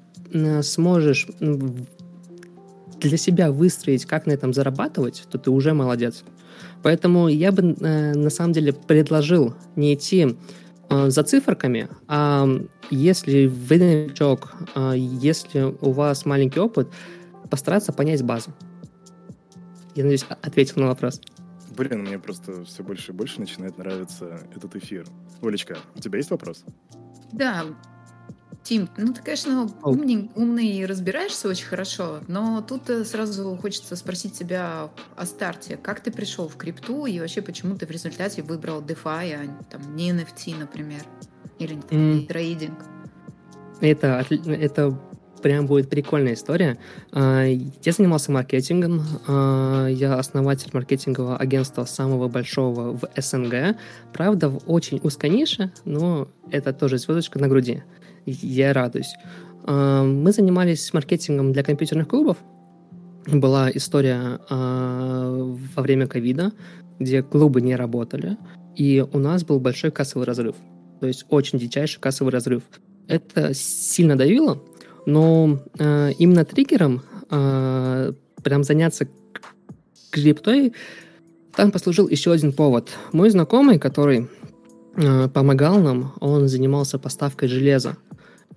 сможешь 0.63 1.27
для 2.99 3.17
себя 3.17 3.51
выстроить, 3.51 4.05
как 4.05 4.25
на 4.25 4.31
этом 4.31 4.53
зарабатывать, 4.53 5.23
то 5.31 5.37
ты 5.37 5.49
уже 5.49 5.73
молодец. 5.73 6.23
Поэтому 6.83 7.29
я 7.29 7.51
бы 7.51 7.75
э, 7.79 8.13
на 8.13 8.29
самом 8.29 8.53
деле 8.53 8.73
предложил 8.73 9.55
не 9.75 9.93
идти 9.93 10.35
э, 10.89 11.09
за 11.09 11.23
циферками, 11.23 11.87
а 12.07 12.47
если 12.91 13.47
вы 13.47 13.77
новичок, 13.77 14.53
э, 14.75 14.93
если 14.95 15.73
у 15.81 15.91
вас 15.91 16.25
маленький 16.25 16.59
опыт, 16.59 16.89
постараться 17.49 17.91
понять 17.93 18.23
базу. 18.23 18.51
Я 19.95 20.03
надеюсь, 20.03 20.25
ответил 20.41 20.81
на 20.81 20.87
вопрос. 20.87 21.21
Блин, 21.75 22.01
мне 22.01 22.19
просто 22.19 22.63
все 22.65 22.83
больше 22.83 23.11
и 23.11 23.15
больше 23.15 23.39
начинает 23.39 23.77
нравиться 23.77 24.41
этот 24.55 24.75
эфир. 24.75 25.07
Олечка, 25.41 25.77
у 25.95 25.99
тебя 25.99 26.17
есть 26.17 26.31
вопрос? 26.31 26.65
Да, 27.31 27.65
Тим, 28.63 28.89
ну 28.95 29.11
ты, 29.11 29.21
конечно, 29.23 29.67
умный, 29.81 30.29
умный 30.35 30.67
и 30.67 30.85
разбираешься 30.85 31.47
очень 31.47 31.65
хорошо, 31.65 32.19
но 32.27 32.61
тут 32.61 32.89
э, 32.91 33.03
сразу 33.05 33.57
хочется 33.59 33.95
спросить 33.95 34.37
тебя 34.37 34.91
о 35.15 35.25
старте. 35.25 35.77
Как 35.77 36.01
ты 36.01 36.11
пришел 36.11 36.47
в 36.47 36.57
крипту 36.57 37.07
и 37.07 37.19
вообще 37.19 37.41
почему 37.41 37.75
ты 37.75 37.87
в 37.87 37.91
результате 37.91 38.43
выбрал 38.43 38.81
DeFi, 38.81 39.33
а 39.33 39.63
там, 39.63 39.95
не 39.95 40.11
NFT, 40.11 40.59
например, 40.59 41.01
или 41.57 41.73
там, 41.73 41.97
mm. 41.97 42.27
трейдинг? 42.27 42.85
Это, 43.79 44.23
это 44.29 44.99
прям 45.41 45.67
будет 45.67 45.89
прикольная 45.89 46.33
история. 46.33 46.77
А, 47.11 47.45
я 47.45 47.91
занимался 47.91 48.31
маркетингом. 48.31 49.01
А, 49.27 49.87
я 49.87 50.15
основатель 50.15 50.69
маркетингового 50.73 51.37
агентства 51.37 51.85
самого 51.85 52.27
большого 52.27 52.97
в 52.97 53.09
СНГ. 53.19 53.77
Правда, 54.13 54.49
в 54.49 54.61
очень 54.67 54.99
узкой 55.03 55.29
нише, 55.29 55.71
но 55.85 56.27
это 56.49 56.73
тоже 56.73 56.97
звездочка 56.97 57.39
на 57.39 57.47
груди. 57.47 57.83
Я 58.25 58.73
радуюсь. 58.73 59.13
А, 59.63 60.03
мы 60.03 60.31
занимались 60.31 60.93
маркетингом 60.93 61.53
для 61.53 61.63
компьютерных 61.63 62.07
клубов. 62.07 62.37
Была 63.27 63.69
история 63.69 64.39
во 64.49 65.81
время 65.83 66.07
ковида, 66.07 66.53
где 66.99 67.21
клубы 67.21 67.61
не 67.61 67.75
работали, 67.75 68.35
и 68.75 69.05
у 69.13 69.19
нас 69.19 69.43
был 69.43 69.59
большой 69.59 69.91
кассовый 69.91 70.25
разрыв. 70.25 70.55
То 71.01 71.05
есть 71.05 71.25
очень 71.29 71.59
дичайший 71.59 72.01
кассовый 72.01 72.33
разрыв. 72.33 72.63
Это 73.07 73.53
сильно 73.53 74.15
давило, 74.15 74.63
но 75.05 75.59
э, 75.77 76.11
именно 76.17 76.45
триггером 76.45 77.01
э, 77.29 78.13
прям 78.43 78.63
заняться 78.63 79.07
криптой 80.11 80.73
там 81.55 81.71
послужил 81.71 82.07
еще 82.07 82.31
один 82.31 82.53
повод. 82.53 82.89
Мой 83.11 83.29
знакомый, 83.29 83.79
который 83.79 84.27
э, 84.95 85.27
помогал 85.29 85.79
нам, 85.79 86.13
он 86.19 86.47
занимался 86.47 86.97
поставкой 86.97 87.49
железа. 87.49 87.97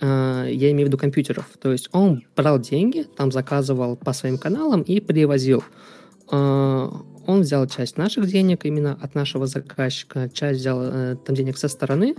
Э, 0.00 0.46
я 0.50 0.70
имею 0.70 0.86
в 0.86 0.88
виду 0.88 0.98
компьютеров. 0.98 1.46
То 1.60 1.72
есть 1.72 1.88
он 1.92 2.24
брал 2.36 2.58
деньги, 2.58 3.04
там 3.16 3.32
заказывал 3.32 3.96
по 3.96 4.12
своим 4.12 4.38
каналам 4.38 4.82
и 4.82 5.00
привозил. 5.00 5.64
Э, 6.30 6.88
он 7.26 7.40
взял 7.40 7.66
часть 7.66 7.96
наших 7.96 8.26
денег 8.26 8.64
именно 8.64 8.98
от 9.00 9.14
нашего 9.14 9.46
заказчика, 9.46 10.28
часть 10.32 10.60
взял 10.60 10.80
э, 10.82 11.16
там 11.24 11.34
денег 11.34 11.56
со 11.58 11.68
стороны, 11.68 12.14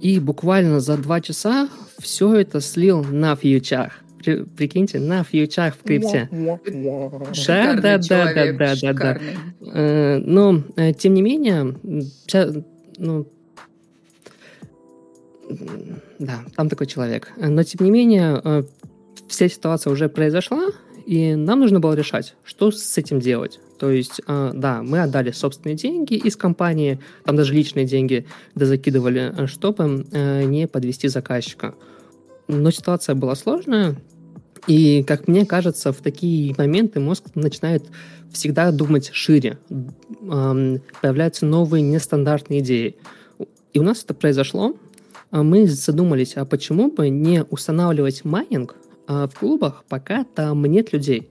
и 0.00 0.20
буквально 0.20 0.80
за 0.80 0.96
два 0.96 1.20
часа 1.20 1.68
все 1.98 2.34
это 2.34 2.60
слил 2.60 3.02
на 3.02 3.34
фьючах. 3.36 4.00
При, 4.18 4.44
прикиньте, 4.44 4.98
на 4.98 5.24
фьючах 5.24 5.76
в 5.76 5.82
крипте. 5.82 6.28
Да, 6.32 7.74
да, 7.74 7.98
да, 7.98 8.32
да, 8.34 8.52
да, 8.52 8.74
да, 8.80 8.92
да. 8.92 9.18
Э, 9.72 10.18
но, 10.18 10.62
э, 10.76 10.92
тем 10.92 11.14
не 11.14 11.22
менее, 11.22 11.76
ну, 12.98 13.26
да, 16.18 16.40
там 16.56 16.68
такой 16.68 16.86
человек. 16.86 17.32
Но, 17.36 17.62
тем 17.62 17.84
не 17.84 17.90
менее, 17.90 18.40
э, 18.42 18.62
вся 19.28 19.48
ситуация 19.48 19.92
уже 19.92 20.08
произошла, 20.08 20.68
и 21.06 21.36
нам 21.36 21.60
нужно 21.60 21.78
было 21.78 21.94
решать, 21.94 22.34
что 22.44 22.72
с 22.72 22.98
этим 22.98 23.20
делать. 23.20 23.60
То 23.78 23.90
есть, 23.90 24.20
э, 24.26 24.50
да, 24.54 24.82
мы 24.82 25.00
отдали 25.00 25.30
собственные 25.30 25.76
деньги 25.76 26.14
из 26.14 26.36
компании, 26.36 26.98
там 27.24 27.36
даже 27.36 27.54
личные 27.54 27.84
деньги 27.84 28.26
закидывали, 28.56 29.32
э, 29.36 29.46
чтобы 29.46 30.04
э, 30.10 30.42
не 30.44 30.66
подвести 30.66 31.06
заказчика. 31.06 31.74
Но 32.48 32.72
ситуация 32.72 33.14
была 33.14 33.36
сложная, 33.36 33.96
и, 34.66 35.04
как 35.04 35.28
мне 35.28 35.46
кажется, 35.46 35.92
в 35.92 35.98
такие 35.98 36.54
моменты 36.58 36.98
мозг 36.98 37.24
начинает 37.36 37.84
всегда 38.32 38.72
думать 38.72 39.10
шире. 39.12 39.58
Появляются 39.70 41.46
новые 41.46 41.82
нестандартные 41.82 42.60
идеи. 42.60 42.96
И 43.72 43.78
у 43.78 43.84
нас 43.84 44.02
это 44.02 44.12
произошло. 44.12 44.74
Мы 45.30 45.68
задумались, 45.68 46.36
а 46.36 46.44
почему 46.44 46.90
бы 46.90 47.10
не 47.10 47.44
устанавливать 47.44 48.24
майнинг 48.24 48.74
а, 48.74 48.85
в 49.06 49.30
клубах 49.38 49.84
пока 49.88 50.24
там 50.24 50.64
нет 50.64 50.92
людей. 50.92 51.30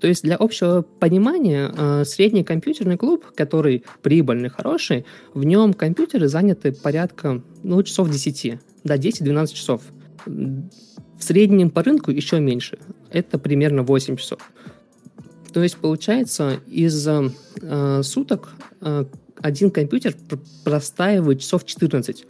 То 0.00 0.08
есть 0.08 0.22
для 0.22 0.36
общего 0.36 0.82
понимания 0.82 1.72
а, 1.76 2.04
средний 2.04 2.44
компьютерный 2.44 2.96
клуб, 2.96 3.24
который 3.34 3.84
прибыльный, 4.02 4.50
хороший, 4.50 5.06
в 5.32 5.44
нем 5.44 5.72
компьютеры 5.72 6.28
заняты 6.28 6.72
порядка 6.72 7.42
ну, 7.62 7.82
часов 7.82 8.10
10, 8.10 8.58
да, 8.84 8.96
10-12 8.96 9.54
часов. 9.54 9.82
В 10.26 11.22
среднем 11.22 11.70
по 11.70 11.82
рынку 11.82 12.10
еще 12.10 12.40
меньше. 12.40 12.78
Это 13.10 13.38
примерно 13.38 13.82
8 13.82 14.16
часов. 14.16 14.40
То 15.52 15.62
есть 15.62 15.78
получается 15.78 16.60
из 16.66 17.08
э, 17.08 18.02
суток 18.02 18.50
э, 18.82 19.06
один 19.40 19.70
компьютер 19.70 20.14
простаивает 20.64 21.40
часов 21.40 21.64
14, 21.64 22.26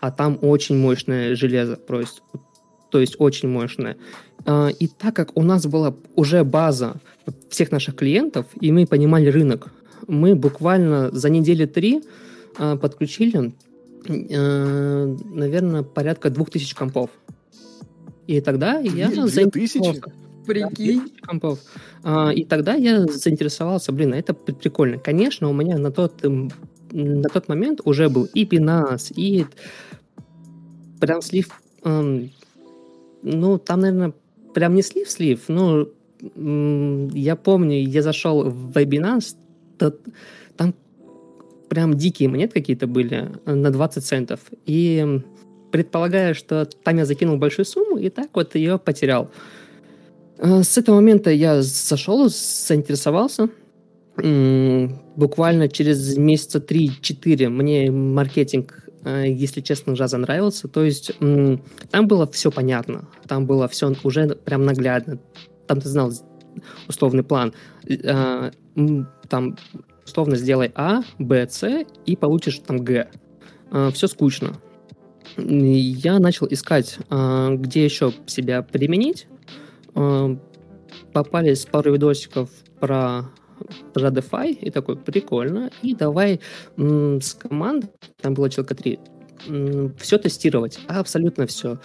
а 0.00 0.10
там 0.10 0.38
очень 0.42 0.76
мощное 0.76 1.36
железо, 1.36 1.76
то 1.76 2.00
есть, 2.00 2.22
то 2.90 2.98
есть 2.98 3.14
очень 3.18 3.48
мощное. 3.48 3.96
А, 4.46 4.68
и 4.68 4.86
так 4.86 5.14
как 5.14 5.36
у 5.36 5.42
нас 5.42 5.66
была 5.66 5.94
уже 6.14 6.44
база 6.44 6.96
всех 7.50 7.72
наших 7.72 7.96
клиентов, 7.96 8.46
и 8.60 8.70
мы 8.70 8.86
понимали 8.86 9.28
рынок, 9.28 9.72
мы 10.06 10.36
буквально 10.36 11.10
за 11.10 11.28
недели 11.30 11.66
три 11.66 12.02
а, 12.56 12.76
подключили, 12.76 13.52
а, 14.08 15.16
наверное, 15.34 15.82
порядка 15.82 16.30
двух 16.30 16.50
тысяч 16.50 16.74
компов. 16.74 17.10
И 18.28 18.40
тогда 18.40 18.78
я 18.78 19.10
заинтересовался. 19.26 20.12
Прикинь. 20.46 21.02
компов. 21.22 21.58
И 22.34 22.44
тогда 22.44 22.74
я 22.74 23.04
заинтересовался, 23.04 23.90
блин, 23.90 24.14
это 24.14 24.32
прикольно. 24.32 24.96
Конечно, 24.96 25.50
у 25.50 25.52
меня 25.52 25.76
на 25.76 25.90
тот, 25.90 26.22
на 26.22 27.28
тот 27.28 27.48
момент 27.48 27.80
уже 27.84 28.08
был 28.08 28.28
и 28.32 28.44
Binance, 28.44 29.12
и 29.16 29.46
прям 31.00 31.20
слив 31.20 31.48
ну, 33.22 33.58
там, 33.58 33.80
наверное, 33.80 34.12
прям 34.56 34.74
не 34.74 34.82
слив-слив, 34.82 35.38
но 35.48 35.86
я 37.14 37.36
помню, 37.36 37.78
я 37.86 38.00
зашел 38.00 38.42
в 38.44 38.70
Binance, 38.70 39.36
то, 39.76 39.92
там 40.56 40.72
прям 41.68 41.92
дикие 41.92 42.30
монеты 42.30 42.54
какие-то 42.60 42.86
были 42.86 43.32
на 43.44 43.70
20 43.70 44.02
центов. 44.02 44.40
И 44.64 45.20
предполагая, 45.70 46.32
что 46.32 46.64
там 46.64 46.96
я 46.96 47.04
закинул 47.04 47.36
большую 47.36 47.66
сумму, 47.66 47.98
и 47.98 48.08
так 48.08 48.30
вот 48.32 48.54
ее 48.54 48.78
потерял. 48.78 49.30
Э, 50.38 50.62
с 50.62 50.78
этого 50.78 50.94
момента 50.94 51.30
я 51.30 51.60
зашел, 51.60 52.30
заинтересовался. 52.30 53.50
Буквально 54.16 55.68
через 55.68 56.16
месяца 56.16 56.58
3-4 56.58 57.48
мне 57.48 57.90
маркетинг 57.90 58.86
Э, 59.06 59.24
если 59.28 59.60
честно, 59.60 59.92
уже 59.92 60.04
нравился. 60.18 60.66
То 60.66 60.84
есть 60.84 61.12
там 61.90 62.08
было 62.08 62.26
все 62.26 62.50
понятно, 62.50 63.08
там 63.28 63.46
было 63.46 63.68
все 63.68 63.94
уже 64.02 64.34
прям 64.34 64.64
наглядно. 64.64 65.18
Там 65.68 65.80
ты 65.80 65.88
знал 65.88 66.12
условный 66.88 67.22
план. 67.22 67.54
Э, 67.88 68.50
там 69.28 69.56
условно 70.04 70.36
сделай 70.36 70.72
А, 70.74 71.02
Б, 71.20 71.46
С 71.48 71.84
и 72.04 72.16
получишь 72.16 72.58
там 72.66 72.84
Г. 72.84 73.08
Э, 73.70 73.90
все 73.94 74.08
скучно. 74.08 74.56
Я 75.36 76.18
начал 76.18 76.46
искать, 76.48 76.98
где 77.10 77.84
еще 77.84 78.14
себя 78.26 78.62
применить. 78.62 79.26
Попались 81.12 81.66
пару 81.66 81.92
видосиков 81.92 82.48
про 82.80 83.24
про 83.92 84.10
и 84.10 84.70
такой, 84.70 84.96
прикольно, 84.96 85.70
и 85.82 85.94
давай 85.94 86.40
м, 86.76 87.20
с 87.20 87.34
командой, 87.34 87.88
там 88.20 88.34
было 88.34 88.50
человека 88.50 88.74
три, 88.74 88.98
м, 89.46 89.94
все 89.98 90.18
тестировать, 90.18 90.78
абсолютно 90.88 91.46
все. 91.46 91.78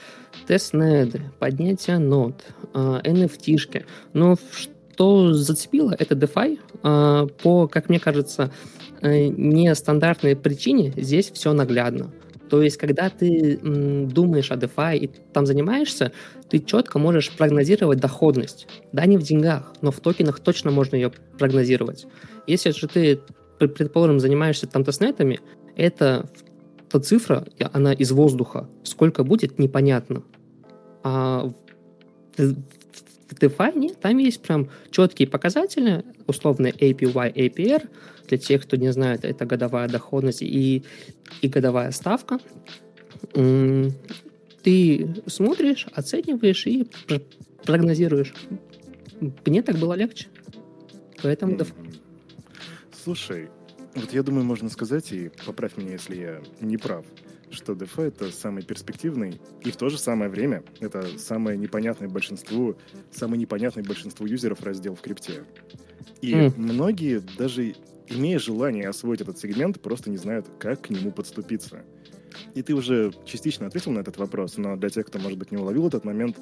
Тестнеды, 0.48 1.22
поднятие 1.40 2.00
нот, 2.00 2.44
э, 2.74 3.02
NFT-шки. 3.04 3.86
Но 4.14 4.38
что 4.52 5.34
зацепило, 5.34 5.96
это 5.98 6.16
DeFi. 6.16 6.60
Э, 6.84 7.28
по, 7.42 7.68
как 7.68 7.90
мне 7.90 8.00
кажется, 8.00 8.52
э, 9.02 9.28
нестандартной 9.28 10.36
причине 10.36 10.94
здесь 10.96 11.32
все 11.32 11.54
наглядно. 11.54 12.12
То 12.52 12.62
есть, 12.62 12.76
когда 12.76 13.10
ты 13.10 13.60
м, 13.64 14.10
думаешь 14.10 14.52
о 14.52 14.58
DeFi 14.58 14.98
и 14.98 15.08
там 15.32 15.46
занимаешься, 15.46 16.12
ты 16.50 16.60
четко 16.60 17.00
можешь 17.00 17.32
прогнозировать 17.32 18.02
доходность. 18.02 18.68
Да, 18.92 19.06
не 19.06 19.18
в 19.18 19.24
деньгах, 19.24 19.74
но 19.82 19.90
в 19.92 20.02
токенах 20.02 20.42
точно 20.42 20.70
можно 20.70 20.98
ее 20.98 21.14
прогнозировать. 21.40 22.08
Если 22.48 22.72
же 22.72 22.90
ты, 22.90 23.22
предположим, 23.58 24.20
занимаешься 24.20 24.68
там 24.68 24.84
тестнетами, 24.84 25.40
это 25.78 26.30
та 26.90 27.00
цифра, 27.00 27.46
она 27.72 27.94
из 27.94 28.12
воздуха. 28.12 28.68
Сколько 28.84 29.24
будет, 29.24 29.58
непонятно. 29.58 30.24
А 31.04 31.50
в 33.32 33.36
DeFi 33.42 33.78
нет, 33.78 34.00
там 34.00 34.18
есть 34.18 34.42
прям 34.42 34.70
четкие 34.92 35.28
показатели, 35.28 36.04
условно 36.28 36.68
APY, 36.68 37.34
APR. 37.34 37.88
Для 38.28 38.38
тех, 38.38 38.64
кто 38.64 38.78
не 38.78 38.92
знает, 38.94 39.26
это 39.26 39.46
годовая 39.46 39.90
доходность 39.90 40.42
и, 40.42 40.84
и 41.42 41.48
годовая 41.48 41.92
ставка 41.92 42.40
ты 44.64 45.24
смотришь, 45.28 45.88
оцениваешь 45.94 46.68
и 46.68 46.88
прогнозируешь. 47.64 48.34
Мне 49.46 49.62
так 49.62 49.78
было 49.78 49.94
легче. 49.94 50.28
Поэтому... 51.22 51.58
Слушай, 53.04 53.50
вот 53.96 54.14
я 54.14 54.24
думаю, 54.24 54.46
можно 54.46 54.70
сказать, 54.70 55.12
и 55.12 55.32
поправь 55.46 55.78
меня, 55.78 55.94
если 55.94 56.16
я 56.16 56.42
не 56.62 56.78
прав, 56.78 57.06
что 57.50 57.74
DeFi— 57.74 58.04
это 58.08 58.32
самый 58.32 58.64
перспективный, 58.64 59.42
и 59.62 59.72
в 59.72 59.76
то 59.76 59.90
же 59.90 59.98
самое 59.98 60.30
время 60.30 60.64
это 60.80 61.18
самое 61.18 61.58
непонятное 61.58 62.08
большинству, 62.08 62.78
самый 63.12 63.38
непонятный 63.38 63.84
большинству 63.84 64.26
юзеров 64.26 64.64
раздел 64.64 64.96
в 64.96 65.02
крипте. 65.02 65.44
И 66.22 66.34
mm. 66.34 66.54
многие, 66.58 67.22
даже 67.38 67.76
имея 68.08 68.40
желание 68.40 68.88
освоить 68.88 69.22
этот 69.22 69.38
сегмент, 69.38 69.82
просто 69.82 70.10
не 70.10 70.18
знают, 70.18 70.48
как 70.60 70.82
к 70.82 70.90
нему 70.90 71.12
подступиться. 71.12 71.84
И 72.54 72.62
ты 72.62 72.74
уже 72.74 73.12
частично 73.26 73.68
ответил 73.68 73.92
на 73.92 74.00
этот 74.00 74.18
вопрос, 74.18 74.58
но 74.58 74.78
для 74.78 74.90
тех, 74.90 75.06
кто, 75.08 75.20
может 75.20 75.38
быть, 75.38 75.52
не 75.52 75.58
уловил 75.58 75.88
этот 75.88 76.06
момент, 76.06 76.38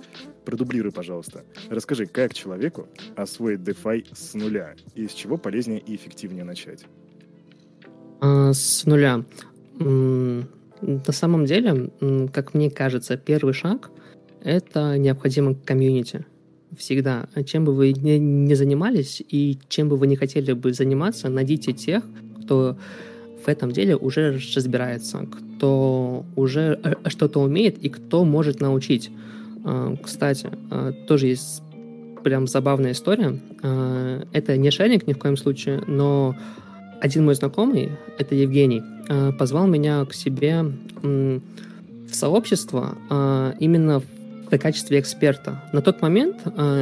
продублируй, 0.46 0.92
пожалуйста. 0.92 1.46
Расскажи, 1.70 2.06
как 2.06 2.34
человеку 2.34 2.88
освоить 3.16 3.62
DeFi 3.62 4.08
с 4.14 4.36
нуля, 4.36 4.76
и 4.94 5.08
с 5.08 5.14
чего 5.14 5.38
полезнее 5.38 5.80
и 5.80 5.96
эффективнее 5.96 6.44
начать? 6.44 6.86
А, 8.22 8.54
с 8.54 8.86
нуля. 8.86 9.24
На 9.80 11.12
самом 11.12 11.46
деле, 11.46 11.90
как 12.34 12.54
мне 12.54 12.70
кажется, 12.70 13.18
первый 13.18 13.54
шаг— 13.54 13.92
это 14.44 14.98
необходимо 14.98 15.56
комьюнити. 15.56 16.26
Всегда. 16.78 17.28
Чем 17.46 17.66
бы 17.66 17.74
вы 17.74 17.94
ни, 17.94 18.12
ни 18.12 18.54
занимались 18.54 19.22
и 19.28 19.58
чем 19.68 19.90
бы 19.90 19.98
вы 19.98 20.08
не 20.08 20.16
хотели 20.16 20.54
бы 20.54 20.72
заниматься, 20.72 21.28
найдите 21.30 21.74
тех, 21.74 22.04
кто 22.44 22.78
в 23.44 23.48
этом 23.48 23.72
деле 23.72 23.96
уже 23.96 24.40
разбирается, 24.56 25.26
кто 25.26 26.26
уже 26.36 26.80
э, 26.84 27.10
что-то 27.10 27.40
умеет 27.40 27.78
и 27.80 27.90
кто 27.90 28.24
может 28.24 28.60
научить. 28.62 29.10
А, 29.66 29.96
кстати, 30.02 30.50
а, 30.70 30.92
тоже 31.08 31.28
есть 31.28 31.64
прям 32.24 32.48
забавная 32.48 32.92
история. 32.92 33.40
Это 34.34 34.58
не 34.58 34.72
шеринг 34.72 35.08
ни 35.08 35.14
в 35.14 35.18
коем 35.18 35.38
случае, 35.38 35.82
но 35.88 36.36
один 37.02 37.26
мой 37.26 37.36
знакомый, 37.36 37.92
это 38.18 38.36
Евгений, 38.36 38.84
позвал 39.38 39.68
меня 39.68 40.06
к 40.06 40.14
себе 40.14 40.66
в 41.02 42.14
сообщество 42.14 42.98
именно 43.60 44.00
в 44.00 44.58
качестве 44.58 45.00
эксперта. 45.00 45.64
На 45.74 45.82
тот 45.82 46.02
момент 46.02 46.38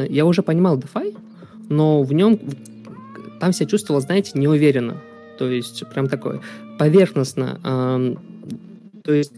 я 0.09 0.25
уже 0.25 0.41
понимал 0.41 0.77
DeFi, 0.79 1.17
но 1.69 2.01
в 2.03 2.13
нем 2.13 2.39
там 3.39 3.53
себя 3.53 3.67
чувствовал, 3.67 4.01
знаете, 4.01 4.31
неуверенно. 4.35 4.97
То 5.37 5.49
есть 5.49 5.83
прям 5.93 6.07
такой 6.07 6.39
поверхностно. 6.79 8.17
То 9.03 9.13
есть 9.13 9.33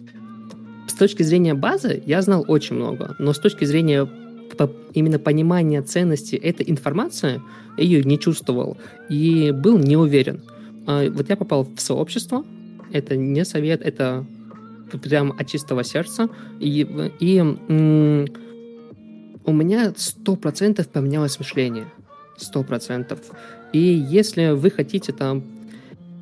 с 0.87 0.93
точки 0.93 1.23
зрения 1.23 1.53
базы 1.53 2.01
я 2.05 2.21
знал 2.21 2.45
очень 2.47 2.75
много, 2.75 3.15
но 3.19 3.33
с 3.33 3.39
точки 3.39 3.65
зрения 3.65 4.07
именно 4.93 5.19
понимания 5.19 5.81
ценности 5.81 6.35
этой 6.35 6.69
информации 6.69 7.41
ее 7.77 8.03
не 8.03 8.19
чувствовал 8.19 8.77
и 9.09 9.51
был 9.51 9.77
не 9.77 9.97
уверен. 9.97 10.41
А, 10.89 11.07
вот 11.07 11.29
я 11.29 11.37
попал 11.37 11.67
в 11.75 11.79
сообщество, 11.79 12.43
это 12.91 13.15
не 13.15 13.45
совет, 13.45 13.81
это 13.83 14.25
прям 15.03 15.35
от 15.37 15.45
чистого 15.45 15.83
сердца, 15.83 16.29
и, 16.59 17.11
и 17.19 17.39
у 19.45 19.51
меня 19.51 19.93
сто 19.95 20.35
процентов 20.35 20.87
поменялось 20.87 21.37
мышление, 21.37 21.85
сто 22.37 22.63
процентов. 22.63 23.19
И 23.71 23.77
если 23.77 24.49
вы 24.49 24.71
хотите 24.71 25.13
там 25.13 25.43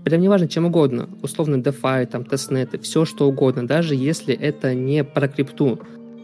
прям 0.04 0.20
неважно 0.20 0.50
чем 0.50 0.66
угодно, 0.66 1.08
условно 1.22 1.56
DeFi, 1.56 2.06
там, 2.08 2.26
тестнеты, 2.26 2.78
все 2.78 3.06
что 3.06 3.30
угодно, 3.30 3.66
даже 3.66 3.96
если 3.96 4.36
это 4.36 4.74
не 4.74 5.06
про 5.06 5.30
крипту, 5.30 5.80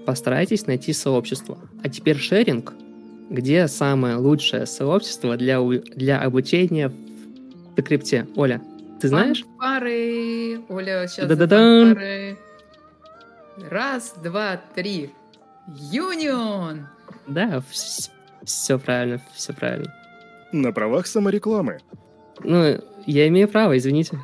постарайтесь 0.05 0.67
найти 0.67 0.91
сообщество. 0.91 1.59
А 1.81 1.87
теперь 1.87 2.17
шеринг, 2.17 2.73
где 3.29 3.69
самое 3.69 4.17
лучшее 4.17 4.65
сообщество 4.65 5.37
для, 5.37 5.61
для 5.61 6.19
обучения 6.19 6.91
в 7.75 7.81
крипте. 7.81 8.27
Оля, 8.35 8.61
ты 8.99 9.07
знаешь? 9.07 9.45
Пары. 9.59 10.61
Оля, 10.69 11.07
сейчас 11.07 11.27
да 11.27 11.35
-да 11.35 11.47
-да. 11.47 11.93
пары. 11.93 12.37
Раз, 13.69 14.15
два, 14.23 14.61
три. 14.75 15.11
Юнион! 15.67 16.87
Да, 17.27 17.63
все 18.43 18.79
правильно, 18.79 19.21
все 19.33 19.53
правильно. 19.53 19.93
На 20.51 20.71
правах 20.71 21.07
саморекламы. 21.07 21.79
Ну, 22.43 22.79
я 23.05 23.27
имею 23.27 23.47
право, 23.47 23.77
извините. 23.77 24.19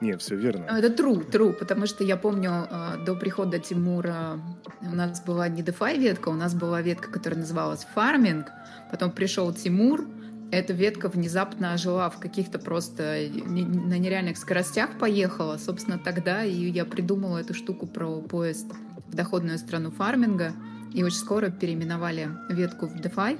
Не, 0.00 0.16
все 0.18 0.36
верно. 0.36 0.64
Это 0.64 0.88
true, 0.94 1.30
true, 1.30 1.52
потому 1.52 1.86
что 1.86 2.04
я 2.04 2.16
помню, 2.16 2.66
а, 2.70 2.96
до 2.96 3.14
прихода 3.14 3.58
Тимура 3.58 4.38
у 4.82 4.94
нас 4.94 5.22
была 5.22 5.48
не 5.48 5.62
DeFi 5.62 5.98
ветка, 5.98 6.28
у 6.28 6.34
нас 6.34 6.54
была 6.54 6.82
ветка, 6.82 7.10
которая 7.10 7.40
называлась 7.40 7.86
Farming, 7.94 8.44
потом 8.90 9.10
пришел 9.10 9.52
Тимур, 9.54 10.04
эта 10.50 10.72
ветка 10.72 11.08
внезапно 11.08 11.72
ожила 11.72 12.10
в 12.10 12.18
каких-то 12.18 12.58
просто 12.58 13.28
на 13.34 13.98
нереальных 13.98 14.36
скоростях 14.36 14.98
поехала. 14.98 15.58
Собственно, 15.58 15.98
тогда 15.98 16.44
и 16.44 16.70
я 16.70 16.84
придумала 16.84 17.38
эту 17.38 17.54
штуку 17.54 17.86
про 17.86 18.20
поезд 18.20 18.66
в 19.08 19.14
доходную 19.14 19.58
страну 19.58 19.90
фарминга. 19.90 20.52
И 20.92 21.04
очень 21.04 21.18
скоро 21.18 21.50
переименовали 21.50 22.30
ветку 22.48 22.86
в 22.88 22.96
DeFi, 22.96 23.38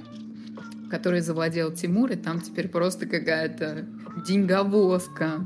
который 0.89 1.19
завладел 1.19 1.71
Тимур, 1.73 2.11
и 2.11 2.15
там 2.15 2.39
теперь 2.39 2.69
просто 2.69 3.07
какая-то 3.07 3.85
деньговозка. 4.25 5.45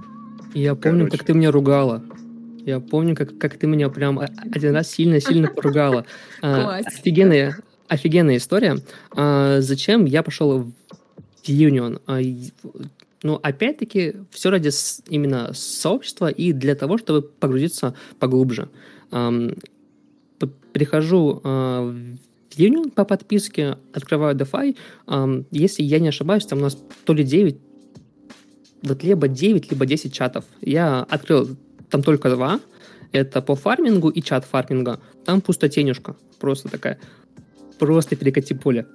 Я 0.53 0.75
помню, 0.75 1.05
Короче. 1.05 1.17
как 1.17 1.25
ты 1.25 1.33
меня 1.33 1.51
ругала. 1.51 2.03
Я 2.65 2.79
помню, 2.79 3.15
как, 3.15 3.37
как 3.37 3.57
ты 3.57 3.67
меня 3.67 3.89
прям 3.89 4.19
один 4.19 4.73
раз 4.73 4.89
сильно-сильно 4.89 5.47
поругала. 5.47 6.05
А, 6.41 6.77
офигенная, 6.77 7.57
офигенная 7.87 8.37
история. 8.37 8.77
А, 9.15 9.61
зачем 9.61 10.05
я 10.05 10.23
пошел 10.23 10.59
в 10.59 10.73
Union? 11.49 12.01
А, 12.05 12.19
ну, 13.23 13.39
опять-таки, 13.41 14.15
все 14.31 14.49
ради 14.49 14.69
именно 15.09 15.51
сообщества 15.53 16.29
и 16.29 16.53
для 16.53 16.75
того, 16.75 16.97
чтобы 16.97 17.21
погрузиться 17.21 17.93
поглубже. 18.19 18.69
Прихожу 20.73 21.41
в 21.43 22.57
Union 22.57 22.91
по 22.91 23.05
подписке, 23.05 23.77
открываю 23.93 24.35
DeFi. 24.35 24.75
Если 25.51 25.83
я 25.83 25.99
не 25.99 26.09
ошибаюсь, 26.09 26.45
там 26.45 26.59
у 26.59 26.61
нас 26.61 26.77
то 27.05 27.13
ли 27.13 27.23
9, 27.23 27.57
вот 28.83 29.03
либо 29.03 29.27
9, 29.27 29.71
либо 29.71 29.85
10 29.85 30.13
чатов. 30.13 30.45
Я 30.61 31.01
открыл 31.01 31.49
там 31.89 32.03
только 32.03 32.29
два. 32.29 32.59
Это 33.11 33.41
по 33.41 33.55
фармингу 33.55 34.09
и 34.09 34.21
чат 34.21 34.45
фарминга. 34.45 34.99
Там 35.23 35.41
пустотенюшка. 35.41 36.15
Просто 36.39 36.69
такая. 36.69 36.99
Просто 37.79 38.15
перекати 38.15 38.53
поле. 38.53 38.85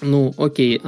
Ну, 0.00 0.32
окей. 0.38 0.80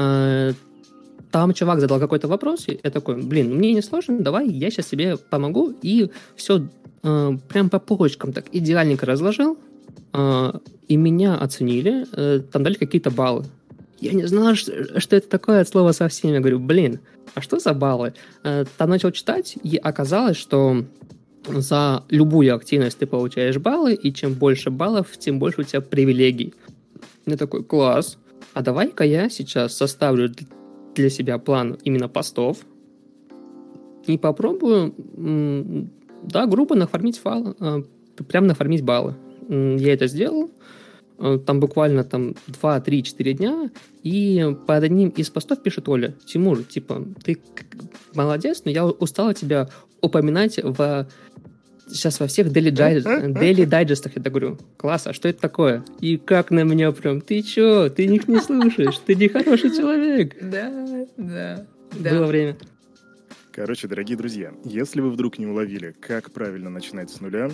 Там 1.31 1.53
чувак 1.53 1.81
задал 1.81 2.01
какой-то 2.01 2.29
вопрос, 2.29 2.69
и 2.69 2.81
я 2.83 2.91
такой, 2.91 3.23
блин, 3.23 3.55
мне 3.55 3.75
не 3.75 3.83
сложно, 3.83 4.21
давай 4.21 4.49
я 4.49 4.71
сейчас 4.71 4.87
тебе 4.87 5.17
помогу. 5.17 5.75
И 5.83 6.11
все 6.37 6.67
а, 7.03 7.37
прям 7.49 7.71
по 7.71 7.79
полочкам 7.79 8.33
так 8.33 8.47
идеальненько 8.53 9.07
разложил. 9.07 9.59
А, 10.13 10.61
и 10.89 10.97
меня 10.97 11.37
оценили. 11.37 12.07
А, 12.13 12.41
там 12.41 12.63
дали 12.63 12.75
какие-то 12.75 13.11
баллы. 13.11 13.45
Я 14.01 14.13
не 14.13 14.27
знал, 14.27 14.55
что, 14.55 15.01
что 15.01 15.17
это 15.17 15.29
такое 15.29 15.61
от 15.61 15.69
слова 15.69 15.93
совсем. 15.93 16.33
Я 16.33 16.41
говорю, 16.41 16.61
блин, 16.61 17.01
а 17.35 17.43
что 17.43 17.59
за 17.59 17.75
баллы? 17.75 18.15
Э, 18.45 18.65
там 18.77 18.91
начал 18.91 19.11
читать, 19.11 19.57
и 19.63 19.77
оказалось, 19.77 20.37
что 20.37 20.85
за 21.47 22.05
любую 22.09 22.55
активность 22.55 22.99
ты 22.99 23.07
получаешь 23.07 23.59
баллы, 23.59 23.95
и 23.95 24.13
чем 24.13 24.35
больше 24.35 24.71
баллов, 24.71 25.17
тем 25.19 25.39
больше 25.39 25.63
у 25.63 25.65
тебя 25.65 25.81
привилегий. 25.81 26.55
Я 27.27 27.37
такой, 27.37 27.65
класс. 27.65 28.19
А 28.55 28.63
давай-ка 28.63 29.05
я 29.05 29.29
сейчас 29.29 29.77
составлю 29.77 30.33
для 30.95 31.11
себя 31.11 31.39
план 31.39 31.79
именно 31.85 32.09
постов 32.09 32.59
и 34.07 34.17
попробую, 34.17 34.95
да, 36.23 36.47
грубо 36.47 36.75
нафармить 36.75 37.19
фал, 37.19 37.55
э, 37.59 37.83
прям 38.29 38.47
нафармить 38.47 38.83
баллы. 38.83 39.15
Я 39.49 39.95
это 39.95 40.07
сделал, 40.09 40.51
Э, 41.19 41.39
там 41.45 41.59
буквально 41.61 42.05
там 42.05 42.35
2, 42.47 42.81
3, 42.81 43.03
4 43.03 43.35
дня, 43.35 43.71
и 44.05 44.57
под 44.67 44.85
одним 44.85 45.09
из 45.09 45.31
постов 45.31 45.63
пишет 45.63 45.89
Оля, 45.89 46.15
Тимур, 46.25 46.63
типа, 46.63 47.05
ты 47.25 47.39
молодец, 48.15 48.63
но 48.65 48.71
я 48.71 48.87
устала 48.87 49.35
тебя 49.35 49.69
упоминать 50.01 50.61
в 50.63 51.09
сейчас 51.89 52.21
во 52.21 52.27
всех 52.27 52.49
daily, 52.49 52.71
digest, 52.71 53.33
daily 53.33 53.67
дайджестах, 53.67 54.17
я 54.17 54.23
так 54.23 54.33
говорю, 54.33 54.59
класс, 54.77 55.07
а 55.07 55.13
что 55.13 55.29
это 55.29 55.41
такое? 55.41 55.85
И 56.01 56.17
как 56.17 56.51
на 56.51 56.63
меня 56.65 56.93
прям, 56.93 57.21
ты 57.21 57.43
чё, 57.43 57.89
ты 57.89 58.07
них 58.07 58.29
не 58.29 58.41
слушаешь, 58.41 58.99
ты 58.99 59.15
не 59.15 59.29
хороший 59.29 59.71
человек. 59.71 60.37
Да, 60.49 61.07
да. 61.17 61.67
Было 61.93 62.27
время. 62.27 62.57
Короче, 63.53 63.89
дорогие 63.89 64.17
друзья, 64.17 64.53
если 64.65 65.01
вы 65.01 65.11
вдруг 65.11 65.39
не 65.39 65.47
уловили, 65.47 65.95
как 66.01 66.31
правильно 66.31 66.71
начинать 66.71 67.11
с 67.11 67.21
нуля, 67.21 67.51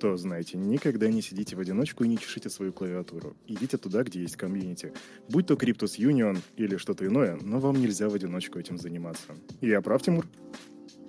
то, 0.00 0.16
знаете, 0.16 0.58
никогда 0.58 1.08
не 1.08 1.22
сидите 1.22 1.56
в 1.56 1.60
одиночку 1.60 2.04
и 2.04 2.08
не 2.08 2.18
чешите 2.18 2.50
свою 2.50 2.72
клавиатуру. 2.72 3.36
Идите 3.46 3.76
туда, 3.78 4.02
где 4.02 4.20
есть 4.20 4.36
комьюнити. 4.36 4.92
Будь 5.28 5.46
то 5.46 5.54
Cryptos 5.54 5.98
Union 5.98 6.38
или 6.56 6.76
что-то 6.76 7.06
иное, 7.06 7.38
но 7.40 7.60
вам 7.60 7.80
нельзя 7.80 8.08
в 8.08 8.14
одиночку 8.14 8.58
этим 8.58 8.78
заниматься. 8.78 9.34
Я 9.60 9.80
прав, 9.80 10.02
Тимур? 10.02 10.26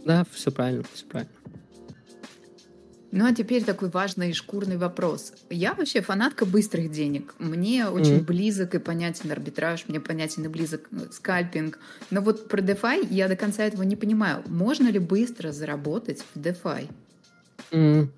Да, 0.05 0.25
все 0.31 0.51
правильно, 0.51 0.85
все 0.93 1.05
правильно. 1.05 1.33
Ну 3.11 3.25
а 3.25 3.33
теперь 3.33 3.63
такой 3.63 3.89
важный 3.89 4.33
шкурный 4.33 4.77
вопрос. 4.77 5.33
Я 5.49 5.73
вообще 5.73 6.01
фанатка 6.01 6.45
быстрых 6.45 6.91
денег. 6.91 7.33
Мне 7.39 7.87
очень 7.87 8.17
mm-hmm. 8.17 8.25
близок 8.25 8.75
и 8.75 8.79
понятен 8.79 9.31
арбитраж, 9.31 9.85
мне 9.87 9.99
понятен 9.99 10.43
и 10.43 10.47
близок 10.49 10.81
э, 10.91 11.07
скальпинг. 11.11 11.79
Но 12.11 12.21
вот 12.21 12.49
про 12.49 12.61
DeFi 12.61 13.07
я 13.09 13.27
до 13.27 13.35
конца 13.35 13.63
этого 13.63 13.83
не 13.83 13.95
понимаю. 13.95 14.43
Можно 14.47 14.89
ли 14.89 14.99
быстро 14.99 15.51
заработать 15.51 16.23
в 16.35 16.39
DeFi? 16.39 16.89
Mm. 17.71 18.09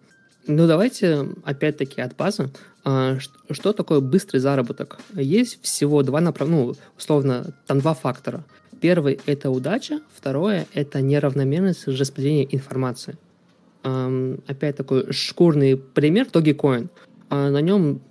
Ну, 0.47 0.67
давайте 0.67 1.27
опять-таки 1.43 2.01
от 2.01 2.15
базы. 2.15 2.49
А, 2.83 3.19
что 3.51 3.73
такое 3.73 3.99
быстрый 3.99 4.39
заработок? 4.39 4.99
Есть 5.13 5.61
всего 5.61 6.01
два 6.01 6.21
направления, 6.21 6.65
ну, 6.65 6.75
условно, 6.97 7.53
там 7.67 7.79
два 7.79 7.93
фактора. 7.93 8.43
Первый– 8.81 9.19
это 9.25 9.51
удача, 9.51 9.99
второе– 10.15 10.65
это 10.73 11.01
неравномерность 11.01 11.87
распределения 11.87 12.47
информации. 12.55 13.17
Опять 13.81 14.75
такой 14.75 15.11
шкурный 15.11 15.77
пример 15.77 16.27
Dogecoin. 16.27 16.89
А 17.29 17.49
на 17.49 17.61
нем 17.61 18.01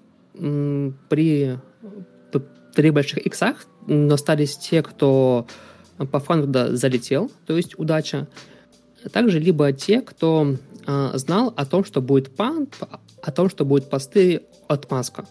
при, 1.09 1.59
при 2.74 2.90
больших 2.90 3.26
иксах 3.26 3.66
остались 4.11 4.57
те, 4.57 4.83
кто 4.83 5.46
по 6.12 6.20
фанду 6.20 6.76
залетел, 6.76 7.31
то 7.46 7.57
есть 7.57 7.78
удача. 7.78 8.28
Также 9.12 9.38
либо 9.38 9.72
те, 9.72 10.00
кто 10.00 10.57
э, 10.87 11.11
знал 11.14 11.52
о 11.57 11.66
том, 11.66 11.85
что 11.85 12.00
будет 12.00 12.35
пант, 12.35 12.78
о 13.22 13.33
том, 13.33 13.48
что 13.48 13.64
будет 13.64 13.88
посты 13.90 14.42
от 14.66 14.90
Маска. 14.90 15.24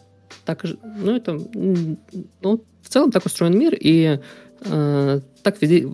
Так, 0.46 0.64
ну, 0.64 1.16
это, 1.16 1.40
ну, 1.54 2.64
в 2.82 2.90
целом 2.90 3.12
так 3.12 3.26
устроен 3.26 3.58
мир, 3.58 3.76
и 3.80 4.20
э, 4.62 5.20
так 5.44 5.62
везде, 5.62 5.90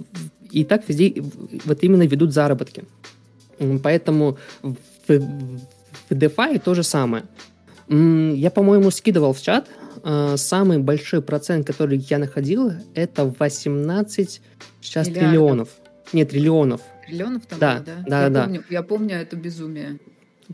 и 0.52 0.64
так 0.64 0.88
везде 0.88 1.24
вот 1.66 1.84
именно 1.84 2.04
ведут 2.04 2.34
заработки. 2.34 2.86
Поэтому 3.84 4.38
в, 4.62 4.76
в 5.08 6.12
DeFi 6.12 6.60
то 6.60 6.74
же 6.74 6.84
самое. 6.84 7.24
Я, 7.90 8.52
по-моему, 8.52 8.92
скидывал 8.92 9.34
в 9.34 9.42
чат. 9.42 9.68
Э, 10.04 10.36
самый 10.38 10.80
большой 10.80 11.22
процент, 11.22 11.66
который 11.68 11.98
я 11.98 12.18
находил, 12.18 12.72
это 12.94 13.34
18 13.40 14.42
сейчас 14.82 15.08
Миллиардов. 15.08 15.30
триллионов. 15.30 15.70
Нет, 16.14 16.30
триллионов. 16.30 16.82
Триллионов 17.08 17.46
там 17.46 17.60
да, 17.60 17.80
да? 17.86 18.04
Да, 18.08 18.24
я 18.24 18.30
да. 18.30 18.44
Помню, 18.44 18.64
я 18.70 18.84
помню 18.84 19.16
это 19.16 19.36
безумие. 19.36 20.00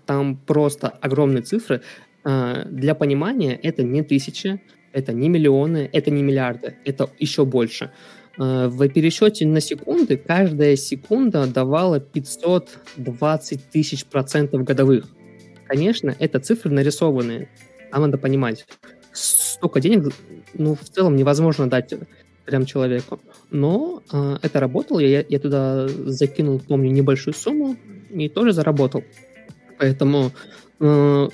Там 0.06 0.38
просто 0.38 0.90
огромные 0.90 1.42
цифры. 1.42 1.82
Э, 2.24 2.66
для 2.70 2.96
понимания, 2.96 3.56
это 3.56 3.84
не 3.84 4.04
тысячи, 4.04 4.62
это 4.92 5.14
не 5.14 5.30
миллионы, 5.30 5.90
это 5.92 6.12
не 6.12 6.24
миллиарды, 6.24 6.76
это 6.86 7.10
еще 7.20 7.46
больше. 7.46 7.92
Э, 8.40 8.68
в 8.68 8.88
пересчете 8.88 9.46
на 9.46 9.60
секунды 9.60 10.16
каждая 10.16 10.76
секунда 10.78 11.46
давала 11.46 12.00
520 12.00 13.70
тысяч 13.70 14.06
процентов 14.06 14.64
годовых. 14.64 15.06
Конечно, 15.68 16.16
это 16.18 16.40
цифры 16.40 16.72
нарисованные, 16.72 17.50
а 17.92 18.00
надо 18.00 18.18
понимать. 18.18 18.66
Столько 19.12 19.82
денег, 19.82 20.14
ну, 20.54 20.76
в 20.76 20.90
целом 20.90 21.16
невозможно 21.18 21.70
дать 21.70 21.94
прям 22.46 22.66
человеку. 22.66 23.20
Но 23.52 24.02
э, 24.12 24.38
это 24.42 24.60
работало, 24.62 25.00
я, 25.00 25.24
я 25.28 25.40
туда 25.40 25.88
закинул, 25.88 26.60
помню, 26.60 26.92
небольшую 26.92 27.34
сумму 27.34 27.76
и 28.10 28.30
тоже 28.30 28.54
заработал. 28.54 29.04
Поэтому 29.78 30.32
э, 30.80 30.84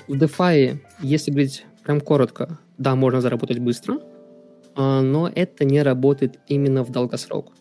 в 0.08 0.12
DeFi, 0.12 0.78
если 1.00 1.30
говорить 1.30 1.64
прям 1.84 2.00
коротко, 2.00 2.58
да, 2.78 2.96
можно 2.96 3.20
заработать 3.20 3.60
быстро, 3.60 4.00
но 4.76 5.30
это 5.34 5.64
не 5.64 5.82
работает 5.82 6.38
именно 6.48 6.84
в 6.84 6.90
долгосрок. 6.90 7.52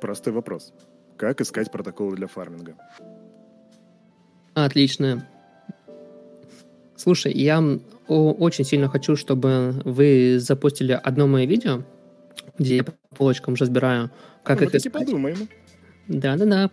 Простой 0.00 0.32
вопрос. 0.32 0.72
Как 1.16 1.40
искать 1.40 1.70
протоколы 1.70 2.16
для 2.16 2.26
фарминга? 2.26 2.74
Отлично. 4.54 5.26
Слушай, 6.96 7.32
я 7.32 7.62
очень 8.06 8.64
сильно 8.64 8.88
хочу, 8.88 9.16
чтобы 9.16 9.80
вы 9.84 10.38
запустили 10.38 10.92
одно 10.92 11.26
мое 11.26 11.46
видео, 11.46 11.82
где 12.58 12.76
я 12.76 12.84
по 12.84 12.92
полочкам 13.16 13.54
разбираю, 13.54 14.10
как 14.42 14.60
ну, 14.60 14.66
их 14.66 14.74
искать. 14.74 14.92
подумаем. 14.92 15.48
Да-да-да, 16.06 16.70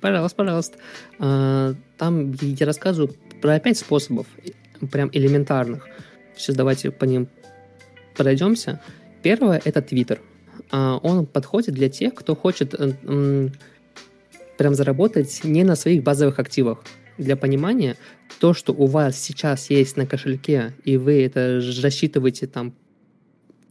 пожалуйста, 0.00 0.36
пожалуйста. 0.36 0.78
А, 1.18 1.74
там 1.98 2.32
я 2.40 2.66
рассказываю 2.66 3.14
про 3.42 3.58
пять 3.60 3.78
способов, 3.78 4.26
прям 4.90 5.10
элементарных. 5.12 5.86
Сейчас 6.36 6.56
давайте 6.56 6.90
по 6.90 7.04
ним 7.04 7.28
пройдемся. 8.20 8.80
Первое— 9.22 9.62
это 9.64 9.80
Твиттер. 9.80 10.20
А, 10.70 10.98
он 11.02 11.24
подходит 11.24 11.74
для 11.74 11.88
тех, 11.88 12.14
кто 12.14 12.36
хочет 12.36 12.74
прям 14.58 14.74
заработать 14.74 15.40
не 15.42 15.64
на 15.64 15.74
своих 15.74 16.02
базовых 16.02 16.38
активах. 16.38 16.84
Для 17.16 17.34
понимания, 17.36 17.96
то, 18.38 18.52
что 18.52 18.74
у 18.74 18.84
вас 18.84 19.18
сейчас 19.18 19.70
есть 19.70 19.96
на 19.96 20.04
кошельке, 20.04 20.74
и 20.84 20.98
вы 20.98 21.24
это 21.24 21.62
рассчитываете 21.82 22.46
там 22.46 22.74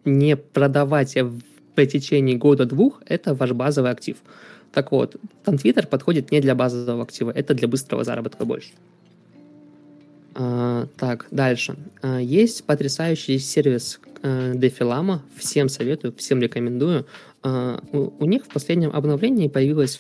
не 0.04 0.36
продавать 0.36 1.16
в 1.16 1.86
течение 1.86 2.36
года-двух, 2.36 3.04
это 3.06 3.36
ваш 3.36 3.52
базовый 3.52 3.92
актив. 3.92 4.18
Так 4.72 4.92
вот, 4.92 5.16
там 5.44 5.56
Twitter 5.56 5.86
подходит 5.86 6.32
не 6.32 6.42
для 6.42 6.56
базового 6.56 7.04
актива, 7.04 7.30
это 7.30 7.54
для 7.54 7.68
быстрого 7.68 8.04
заработка 8.04 8.46
больше. 8.46 8.72
А, 10.34 10.88
так, 10.98 11.28
дальше. 11.30 11.76
А, 12.02 12.20
есть 12.20 12.64
потрясающий 12.64 13.38
сервис 13.38 14.00
а, 14.22 14.54
Defilama, 14.54 15.20
всем 15.36 15.70
советую, 15.70 16.14
всем 16.18 16.42
рекомендую. 16.42 17.06
А, 17.44 17.82
у, 17.92 18.12
у 18.20 18.26
них 18.26 18.46
в 18.46 18.50
последнем 18.50 18.92
обновлении 18.92 19.48
появилась 19.48 20.00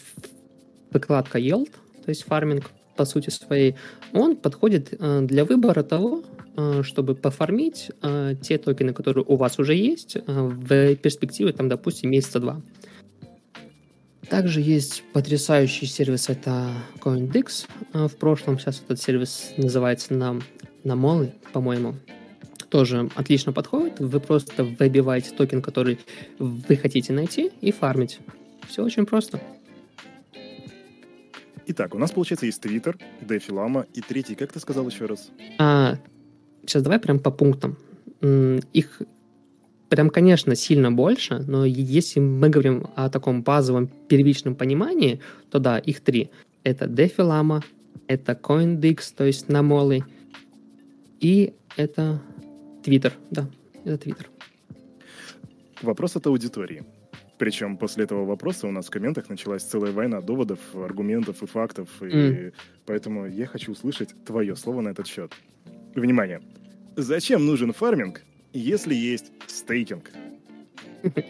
выкладка 0.91 1.39
Yield, 1.39 1.71
то 2.05 2.09
есть 2.09 2.23
фарминг 2.23 2.71
по 2.95 3.05
сути 3.05 3.29
своей. 3.29 3.75
Он 4.13 4.35
подходит 4.35 4.93
а, 4.99 5.21
для 5.21 5.45
выбора 5.45 5.83
того, 5.83 6.23
а, 6.55 6.83
чтобы 6.83 7.15
пофармить 7.15 7.91
а, 8.01 8.35
те 8.35 8.57
токены, 8.57 8.93
которые 8.93 9.23
у 9.27 9.35
вас 9.35 9.59
уже 9.59 9.75
есть, 9.75 10.17
а, 10.27 10.47
в 10.47 10.95
перспективе, 10.95 11.53
там, 11.53 11.69
допустим, 11.69 12.11
месяца 12.11 12.39
два. 12.39 12.61
Также 14.29 14.61
есть 14.61 15.03
потрясающий 15.11 15.87
сервис, 15.87 16.29
это 16.29 16.69
CoinDix. 16.99 17.65
А, 17.93 18.07
в 18.07 18.15
прошлом 18.15 18.59
сейчас 18.59 18.81
этот 18.85 19.01
сервис 19.01 19.53
называется 19.57 20.13
на, 20.13 20.39
на 20.83 20.95
Молы, 20.95 21.33
по-моему. 21.51 21.95
Тоже 22.69 23.09
отлично 23.15 23.51
подходит. 23.51 23.99
Вы 23.99 24.19
просто 24.19 24.63
выбиваете 24.63 25.31
токен, 25.31 25.61
который 25.61 25.99
вы 26.37 26.75
хотите 26.75 27.13
найти, 27.13 27.51
и 27.61 27.71
фармить. 27.71 28.19
Все 28.67 28.83
очень 28.83 29.05
просто. 29.05 29.41
Итак, 31.65 31.93
у 31.95 31.99
нас, 31.99 32.11
получается, 32.11 32.45
есть 32.45 32.63
Twitter, 32.63 32.99
DeFi 33.21 33.49
Lama 33.49 33.85
и 33.93 34.01
третий, 34.01 34.35
как 34.35 34.51
ты 34.51 34.59
сказал 34.59 34.87
еще 34.87 35.05
раз? 35.05 35.29
А, 35.57 35.97
сейчас 36.65 36.83
давай 36.83 36.99
прям 36.99 37.19
по 37.19 37.31
пунктам. 37.31 37.77
Их 38.73 39.01
прям, 39.89 40.09
конечно, 40.09 40.55
сильно 40.55 40.91
больше, 40.91 41.39
но 41.47 41.65
если 41.65 42.19
мы 42.19 42.49
говорим 42.49 42.87
о 42.95 43.09
таком 43.09 43.43
базовом 43.43 43.87
первичном 44.07 44.55
понимании, 44.55 45.19
то 45.51 45.59
да, 45.59 45.77
их 45.77 46.01
три. 46.01 46.29
Это 46.63 46.85
DeFi 46.85 47.63
это 48.07 48.31
CoinDix, 48.33 49.13
то 49.15 49.23
есть 49.23 49.49
намолы, 49.49 50.03
и 51.19 51.53
это 51.77 52.21
Twitter, 52.83 53.13
да, 53.31 53.49
это 53.85 54.09
Twitter. 54.09 54.27
Вопрос 55.81 56.15
от 56.15 56.27
аудитории. 56.27 56.83
Причем 57.37 57.77
после 57.77 58.03
этого 58.03 58.25
вопроса 58.25 58.67
у 58.67 58.71
нас 58.71 58.87
в 58.87 58.89
комментах 58.89 59.29
началась 59.29 59.63
целая 59.63 59.93
война 59.93 60.19
доводов, 60.19 60.59
аргументов 60.75 61.41
и 61.41 61.45
фактов. 61.47 61.89
Mm. 62.01 62.49
И 62.49 62.53
поэтому 62.85 63.27
я 63.27 63.45
хочу 63.45 63.71
услышать 63.71 64.13
твое 64.25 64.57
слово 64.57 64.81
на 64.81 64.89
этот 64.89 65.07
счет. 65.07 65.33
Внимание! 65.95 66.41
Зачем 66.97 67.45
нужен 67.45 67.71
фарминг, 67.71 68.23
если 68.51 68.93
есть 68.93 69.31
стейкинг? 69.47 70.11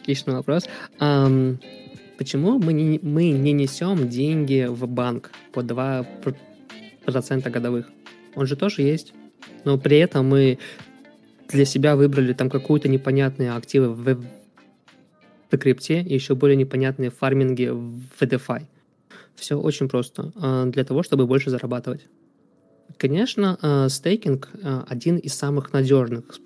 Отличный 0.00 0.34
вопрос. 0.34 0.68
Um, 0.98 1.62
почему 2.18 2.58
мы 2.58 2.72
не, 2.72 2.98
мы 3.00 3.30
не 3.30 3.52
несем 3.52 4.08
деньги 4.08 4.66
в 4.68 4.88
банк 4.88 5.30
по 5.52 5.60
2% 5.60 7.50
годовых? 7.50 7.88
Он 8.34 8.46
же 8.46 8.56
тоже 8.56 8.82
есть. 8.82 9.14
Но 9.64 9.78
при 9.78 9.98
этом 9.98 10.26
мы 10.28 10.58
для 11.48 11.64
себя 11.64 11.96
выбрали 11.96 12.32
там 12.32 12.50
какую-то 12.50 12.88
непонятные 12.88 13.52
активы 13.52 13.88
в, 13.88 14.24
в 15.50 15.56
крипте 15.56 16.00
и 16.02 16.14
еще 16.14 16.34
более 16.34 16.56
непонятные 16.56 17.10
фарминги 17.10 17.68
в 17.68 18.20
DeFi. 18.20 18.62
Все 19.34 19.58
очень 19.58 19.88
просто. 19.88 20.32
Uh, 20.34 20.70
для 20.70 20.84
того, 20.84 21.02
чтобы 21.02 21.26
больше 21.26 21.50
зарабатывать. 21.50 22.06
Конечно, 22.98 23.58
э, 23.60 23.88
стейкинг 23.88 24.50
э, 24.52 24.82
один 24.88 25.16
из 25.16 25.34
самых 25.34 25.72
надежных 25.72 26.38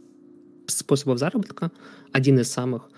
способов 0.66 1.18
заработка, 1.18 1.70
один 2.12 2.38
из 2.38 2.50
самых, 2.50 2.90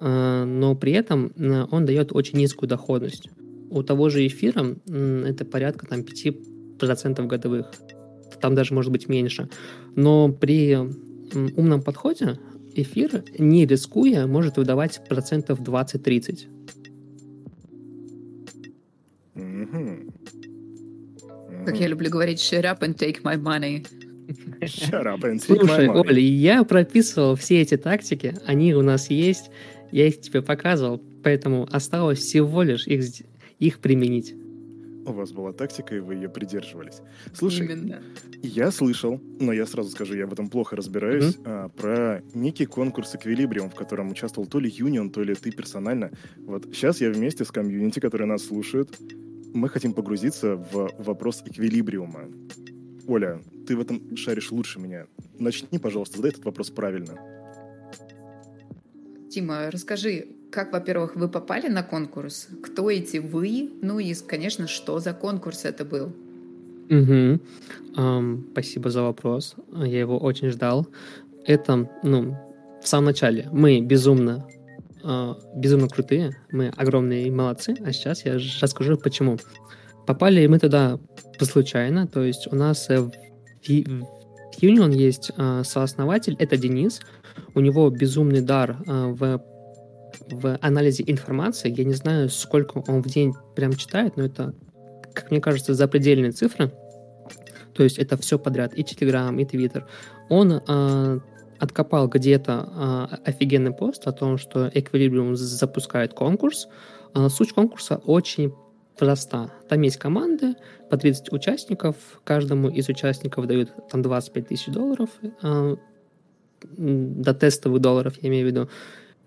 но 0.00 0.76
при 0.80 0.92
этом 0.92 1.32
он 1.70 1.84
дает 1.84 2.12
очень 2.12 2.38
низкую 2.38 2.68
доходность. 2.68 3.28
У 3.70 3.82
того 3.82 4.08
же 4.08 4.26
эфира 4.26 4.76
это 4.86 5.44
порядка 5.44 5.86
там, 5.86 6.00
5% 6.00 7.26
годовых, 7.26 7.70
там 8.40 8.54
даже 8.54 8.74
может 8.74 8.92
быть 8.92 9.08
меньше. 9.08 9.48
Но 9.94 10.30
при 10.32 10.76
умном 11.56 11.82
подходе 11.82 12.38
эфир, 12.74 13.24
не 13.38 13.66
рискуя, 13.66 14.26
может 14.26 14.56
выдавать 14.56 15.00
процентов 15.08 15.60
20-30. 15.60 16.46
Как 21.66 21.78
я 21.78 21.86
люблю 21.88 22.10
говорить, 22.10 22.38
shut 22.38 22.64
up 22.64 22.80
and 22.80 22.96
take 22.96 23.22
my 23.22 23.36
money. 23.36 23.86
Shut 24.62 25.06
up 25.06 25.20
and 25.22 25.38
take 25.38 25.58
Слушай, 25.58 25.86
my 25.86 25.94
money. 25.94 26.00
Оля, 26.00 26.20
я 26.20 26.64
прописывал 26.64 27.34
все 27.36 27.60
эти 27.60 27.76
тактики, 27.76 28.34
они 28.46 28.74
у 28.74 28.82
нас 28.82 29.10
есть, 29.10 29.50
я 29.92 30.06
их 30.06 30.20
тебе 30.20 30.42
показывал, 30.42 31.02
поэтому 31.22 31.68
осталось 31.70 32.18
всего 32.18 32.62
лишь 32.62 32.86
их, 32.86 33.04
их 33.58 33.78
применить. 33.80 34.34
У 35.08 35.12
вас 35.12 35.32
была 35.32 35.52
тактика, 35.52 35.96
и 35.96 36.00
вы 36.00 36.14
ее 36.14 36.28
придерживались. 36.28 37.00
Слушай, 37.32 37.66
Именно. 37.66 38.02
я 38.42 38.70
слышал, 38.70 39.20
но 39.40 39.52
я 39.52 39.66
сразу 39.66 39.90
скажу, 39.90 40.14
я 40.14 40.26
в 40.26 40.32
этом 40.32 40.50
плохо 40.50 40.76
разбираюсь, 40.76 41.36
mm-hmm. 41.36 41.42
а, 41.46 41.68
про 41.70 42.22
некий 42.34 42.66
конкурс 42.66 43.14
Эквилибриум, 43.14 43.70
в 43.70 43.74
котором 43.74 44.10
участвовал 44.10 44.46
то 44.46 44.60
ли 44.60 44.70
Юнион, 44.70 45.10
то 45.10 45.22
ли 45.22 45.34
ты 45.34 45.50
персонально. 45.50 46.10
Вот 46.36 46.66
сейчас 46.72 47.00
я 47.00 47.10
вместе 47.10 47.44
с 47.44 47.50
комьюнити, 47.50 48.00
которые 48.00 48.28
нас 48.28 48.44
слушают, 48.44 48.98
мы 49.54 49.68
хотим 49.70 49.94
погрузиться 49.94 50.56
в 50.56 50.90
вопрос 50.98 51.42
эквилибриума. 51.46 52.28
Оля, 53.06 53.40
ты 53.66 53.76
в 53.76 53.80
этом 53.80 54.16
шаришь 54.16 54.52
лучше 54.52 54.78
меня. 54.78 55.06
Начни, 55.38 55.78
пожалуйста, 55.78 56.18
задай 56.18 56.32
этот 56.32 56.44
вопрос 56.44 56.70
правильно. 56.70 57.14
Тима, 59.30 59.70
расскажи, 59.70 60.37
как, 60.50 60.72
во-первых, 60.72 61.16
вы 61.16 61.28
попали 61.28 61.68
на 61.68 61.82
конкурс? 61.82 62.48
Кто 62.62 62.90
эти 62.90 63.18
вы? 63.18 63.70
Ну 63.82 63.98
и, 63.98 64.14
конечно, 64.14 64.66
что 64.66 64.98
за 64.98 65.12
конкурс 65.12 65.64
это 65.64 65.84
был? 65.84 66.12
Угу. 66.90 67.40
Um, 67.96 68.50
спасибо 68.52 68.90
за 68.90 69.02
вопрос. 69.02 69.56
Я 69.72 70.00
его 70.00 70.18
очень 70.18 70.48
ждал. 70.48 70.86
Это, 71.44 71.88
ну, 72.02 72.36
в 72.82 72.88
самом 72.88 73.06
начале 73.06 73.48
мы 73.52 73.80
безумно, 73.80 74.48
uh, 75.02 75.36
безумно 75.54 75.88
крутые, 75.88 76.36
мы 76.50 76.68
огромные 76.76 77.30
молодцы, 77.30 77.76
а 77.84 77.92
сейчас 77.92 78.24
я 78.24 78.38
расскажу 78.60 78.96
почему. 78.96 79.38
Попали 80.06 80.46
мы 80.46 80.58
туда 80.58 80.98
случайно, 81.40 82.06
то 82.06 82.22
есть 82.22 82.50
у 82.50 82.56
нас 82.56 82.88
в, 82.88 83.10
в 83.10 84.62
Union 84.62 84.94
есть 84.94 85.30
uh, 85.36 85.62
сооснователь, 85.64 86.36
это 86.38 86.56
Денис, 86.56 87.00
у 87.54 87.60
него 87.60 87.90
безумный 87.90 88.40
дар 88.40 88.78
uh, 88.86 89.12
в 89.12 89.42
в 90.30 90.58
анализе 90.60 91.04
информации. 91.06 91.74
Я 91.76 91.84
не 91.84 91.94
знаю, 91.94 92.28
сколько 92.28 92.82
он 92.86 93.02
в 93.02 93.06
день 93.06 93.34
прям 93.54 93.72
читает, 93.74 94.16
но 94.16 94.24
это, 94.24 94.54
как 95.14 95.30
мне 95.30 95.40
кажется, 95.40 95.74
запредельные 95.74 96.32
цифры. 96.32 96.72
То 97.74 97.84
есть 97.84 97.98
это 97.98 98.16
все 98.16 98.38
подряд, 98.38 98.74
и 98.74 98.82
Telegram, 98.82 99.34
и 99.40 99.44
Twitter. 99.44 99.84
Он 100.28 100.60
э, 100.66 101.20
откопал 101.58 102.08
где-то 102.08 103.08
э, 103.14 103.30
офигенный 103.30 103.72
пост 103.72 104.06
о 104.06 104.12
том, 104.12 104.38
что 104.38 104.66
Equilibrium 104.66 105.34
запускает 105.34 106.12
конкурс. 106.14 106.68
Э, 107.14 107.28
суть 107.28 107.52
конкурса 107.52 108.00
очень 108.04 108.52
проста. 108.98 109.50
Там 109.68 109.82
есть 109.82 109.96
команды, 109.96 110.56
по 110.90 110.96
30 110.96 111.32
участников, 111.32 111.96
каждому 112.24 112.68
из 112.68 112.88
участников 112.88 113.46
дают 113.46 113.70
там 113.90 114.02
25 114.02 114.48
тысяч 114.48 114.66
долларов, 114.72 115.10
э, 115.42 115.76
до 116.76 117.34
тестовых 117.34 117.80
долларов, 117.80 118.14
я 118.20 118.28
имею 118.28 118.46
в 118.46 118.50
виду. 118.50 118.68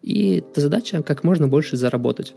И 0.02 0.44
задача 0.56 1.04
как 1.04 1.24
можно 1.24 1.48
больше 1.48 1.78
заработать. 1.78 2.34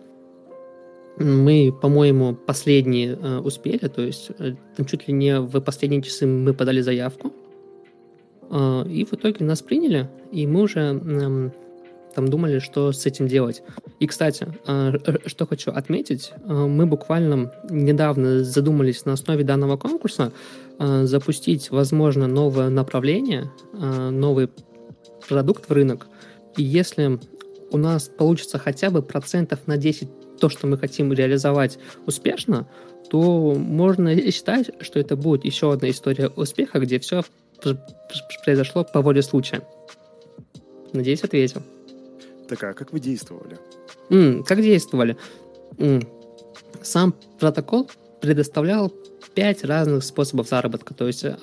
Мы, 1.16 1.72
по-моему, 1.72 2.35
последние 2.35 3.16
э, 3.16 3.38
успели, 3.38 3.87
то 3.87 4.03
есть 4.03 4.31
э, 4.38 4.55
чуть 4.85 5.07
ли 5.07 5.14
не 5.14 5.40
в 5.40 5.61
последние 5.61 6.03
часы 6.03 6.27
мы 6.27 6.53
подали 6.55 6.81
заявку, 6.81 7.33
э, 8.50 8.85
и 8.88 9.05
в 9.05 9.12
итоге 9.12 9.44
нас 9.44 9.62
приняли, 9.62 10.11
и 10.33 10.44
мы 10.46 10.62
уже 10.62 10.81
э, 10.81 11.50
там 12.16 12.29
думали, 12.29 12.59
что 12.59 12.90
с 12.90 13.07
этим 13.07 13.29
делать. 13.29 13.62
И, 14.00 14.07
кстати, 14.07 14.46
что 15.27 15.46
хочу 15.46 15.72
отметить, 15.72 16.33
мы 16.46 16.87
буквально 16.87 17.53
недавно 17.68 18.44
задумались 18.44 19.05
на 19.05 19.14
основе 19.14 19.42
данного 19.42 19.77
конкурса 19.77 20.31
запустить, 20.79 21.72
возможно, 21.72 22.29
новое 22.29 22.68
направление, 22.68 23.50
новый 23.72 24.48
продукт 25.29 25.68
в 25.68 25.72
рынок. 25.72 26.07
И 26.57 26.62
если 26.62 27.18
у 27.75 27.77
нас 27.77 28.09
получится 28.09 28.59
хотя 28.59 28.89
бы 28.91 29.03
процентов 29.03 29.67
на 29.67 29.77
10 29.77 30.39
то, 30.39 30.49
что 30.49 30.69
мы 30.69 30.79
хотим 30.79 31.13
реализовать 31.13 31.77
успешно, 32.07 32.69
то 33.11 33.53
можно 33.55 34.15
считать, 34.31 34.71
что 34.81 35.01
это 35.01 35.17
будет 35.17 35.45
еще 35.45 35.73
одна 35.73 35.91
история 35.91 36.29
успеха, 36.29 36.79
где 36.79 37.01
все 37.01 37.25
произошло 38.45 38.85
по 38.85 39.03
воле 39.03 39.23
случая. 39.23 39.63
Надеюсь, 40.93 41.25
ответил. 41.25 41.63
Так, 42.49 42.63
а 42.63 42.75
как 42.75 42.93
вы 42.93 43.01
действовали? 43.01 43.59
Mm, 44.09 44.45
как 44.45 44.63
действовали? 44.63 45.17
Mm. 45.77 46.07
Сам 46.81 47.13
протокол 47.41 47.91
предоставлял 48.21 48.93
пять 49.35 49.65
разных 49.65 50.05
способов 50.05 50.49
заработка. 50.49 50.95
То 50.95 51.09
есть 51.09 51.25
э, 51.25 51.37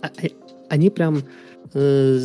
а, 0.00 0.10
э, 0.22 0.28
они 0.68 0.90
прям 0.90 1.24
э, 1.74 2.20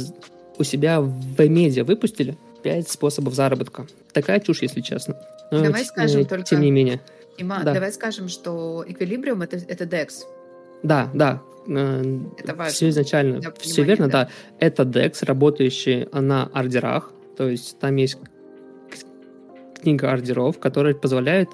у 0.59 0.63
себя 0.63 1.01
в 1.01 1.49
медиа 1.49 1.83
выпустили, 1.83 2.37
пять 2.63 2.89
способов 2.89 3.33
заработка. 3.33 3.87
Такая 4.13 4.39
чушь, 4.39 4.61
если 4.61 4.81
честно. 4.81 5.17
Но, 5.51 5.61
давай 5.61 5.85
скажем 5.85 6.25
только... 6.25 6.45
Тем 6.45 6.61
не 6.61 6.71
менее. 6.71 7.01
Има, 7.37 7.63
да. 7.63 7.73
давай 7.73 7.91
скажем, 7.91 8.27
что 8.27 8.83
эквилибриум 8.87 9.41
это, 9.41 9.57
это 9.57 9.85
DEX. 9.85 10.23
Да, 10.83 11.09
да. 11.13 11.41
Э, 11.67 12.19
это 12.37 12.55
важно. 12.55 12.73
Все 12.73 12.89
изначально, 12.89 13.41
все 13.59 13.83
верно, 13.83 14.07
да. 14.07 14.25
да. 14.25 14.29
Это 14.59 14.83
DEX, 14.83 15.25
работающий 15.25 16.07
на 16.11 16.45
ордерах. 16.53 17.11
То 17.37 17.49
есть 17.49 17.79
там 17.79 17.95
есть 17.95 18.17
книга 19.81 20.11
ордеров, 20.11 20.59
которая 20.59 20.93
позволяет 20.93 21.49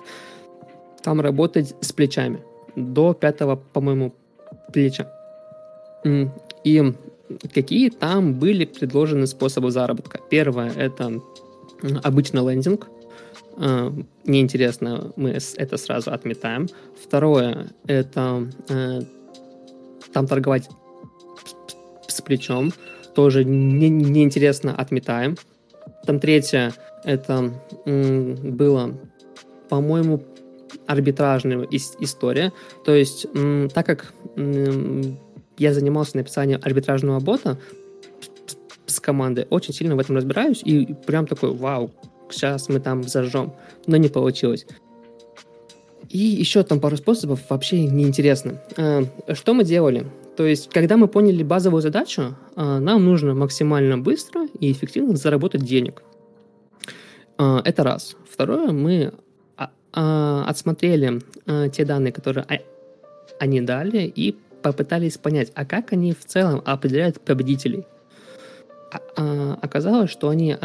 там 1.03 1.21
работать 1.21 1.73
с 1.81 1.93
плечами. 1.93 2.41
До 2.75 3.13
пятого, 3.13 3.55
по-моему, 3.55 4.13
плеча. 4.73 5.11
И 6.63 6.93
какие 7.53 7.89
там 7.89 8.33
были 8.33 8.65
предложены 8.65 9.27
способы 9.27 9.71
заработка. 9.71 10.19
Первое— 10.29 10.71
это 10.75 11.21
обычный 12.03 12.41
лендинг. 12.41 12.87
А, 13.57 13.93
неинтересно, 14.25 15.11
мы 15.15 15.37
это 15.57 15.77
сразу 15.77 16.11
отметаем. 16.11 16.67
Второе— 17.01 17.67
это 17.87 18.47
э, 18.69 19.01
там 20.13 20.27
торговать 20.27 20.69
с 22.07 22.21
плечом. 22.21 22.71
Тоже 23.15 23.43
неинтересно, 23.43 24.75
отметаем. 24.75 25.37
Там 26.05 26.19
третье— 26.19 26.73
это 27.03 27.51
было, 27.85 28.93
по-моему, 29.69 30.23
арбитражная 30.85 31.67
история. 31.71 32.53
То 32.85 32.93
есть, 32.93 33.25
так 33.73 33.85
как 33.85 34.13
я 35.57 35.73
занимался 35.73 36.17
написанием 36.17 36.59
арбитражного 36.63 37.19
бота 37.19 37.57
с 38.85 38.99
командой, 38.99 39.47
очень 39.49 39.73
сильно 39.73 39.95
в 39.95 39.99
этом 39.99 40.15
разбираюсь, 40.15 40.61
и 40.63 40.93
прям 41.05 41.27
такой, 41.27 41.53
вау, 41.53 41.91
сейчас 42.29 42.69
мы 42.69 42.79
там 42.79 43.03
зажжем, 43.03 43.53
но 43.85 43.97
не 43.97 44.09
получилось. 44.09 44.65
И 46.09 46.19
еще 46.19 46.63
там 46.63 46.79
пару 46.79 46.97
способов 46.97 47.41
вообще 47.49 47.85
неинтересно. 47.85 48.61
А, 48.77 49.03
что 49.33 49.53
мы 49.53 49.63
делали? 49.63 50.07
То 50.37 50.45
есть, 50.45 50.69
когда 50.69 50.95
мы 50.95 51.07
поняли 51.07 51.43
базовую 51.43 51.81
задачу, 51.81 52.35
а, 52.55 52.79
нам 52.79 53.03
нужно 53.03 53.33
максимально 53.33 53.97
быстро 53.97 54.47
и 54.59 54.71
эффективно 54.71 55.15
заработать 55.17 55.63
денег. 55.63 56.03
А, 57.37 57.61
это 57.65 57.83
раз. 57.83 58.15
Второе, 58.29 58.71
мы 58.71 59.13
отсмотрели 59.93 61.21
те 61.71 61.83
данные, 61.83 62.11
которые 62.11 62.45
они 63.39 63.61
дали, 63.61 64.03
и 64.03 64.35
попытались 64.71 65.17
понять, 65.17 65.51
а 65.55 65.65
как 65.65 65.93
они 65.93 66.13
в 66.13 66.25
целом 66.25 66.61
определяют 66.65 67.21
победителей. 67.21 67.85
А, 68.91 69.01
а, 69.15 69.59
оказалось, 69.61 70.09
что 70.09 70.29
они 70.29 70.55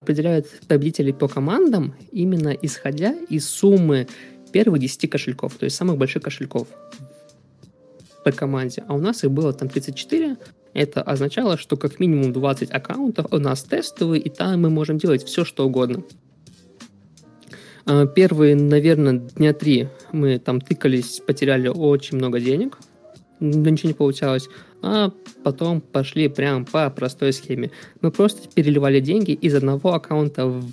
определяют 0.00 0.46
победителей 0.66 1.12
по 1.12 1.28
командам 1.28 1.94
именно 2.12 2.48
исходя 2.50 3.14
из 3.28 3.48
суммы 3.48 4.08
первых 4.52 4.80
10 4.80 5.10
кошельков, 5.10 5.54
то 5.54 5.64
есть 5.64 5.76
самых 5.76 5.98
больших 5.98 6.22
кошельков 6.22 6.68
по 8.24 8.32
команде. 8.32 8.84
А 8.88 8.94
у 8.94 8.98
нас 8.98 9.24
их 9.24 9.30
было 9.30 9.52
там 9.52 9.68
34. 9.68 10.36
Это 10.74 11.02
означало, 11.02 11.58
что 11.58 11.76
как 11.76 11.98
минимум 11.98 12.32
20 12.32 12.70
аккаунтов 12.70 13.26
у 13.30 13.38
нас 13.38 13.62
тестовые, 13.62 14.20
и 14.22 14.28
там 14.28 14.60
мы 14.62 14.70
можем 14.70 14.98
делать 14.98 15.24
все, 15.24 15.44
что 15.44 15.66
угодно. 15.66 16.02
А, 17.88 18.06
первые, 18.06 18.54
наверное, 18.54 19.14
дня 19.14 19.54
три 19.54 19.88
мы 20.12 20.38
там 20.38 20.60
тыкались, 20.60 21.20
потеряли 21.26 21.68
очень 21.68 22.18
много 22.18 22.38
денег, 22.38 22.78
но 23.40 23.70
ничего 23.70 23.88
не 23.88 23.94
получалось. 23.94 24.48
А 24.82 25.10
потом 25.42 25.80
пошли 25.80 26.28
прям 26.28 26.66
по 26.66 26.90
простой 26.90 27.32
схеме. 27.32 27.70
Мы 28.02 28.10
просто 28.10 28.46
переливали 28.54 29.00
деньги 29.00 29.32
из 29.32 29.54
одного 29.54 29.94
аккаунта 29.94 30.46
в, 30.46 30.70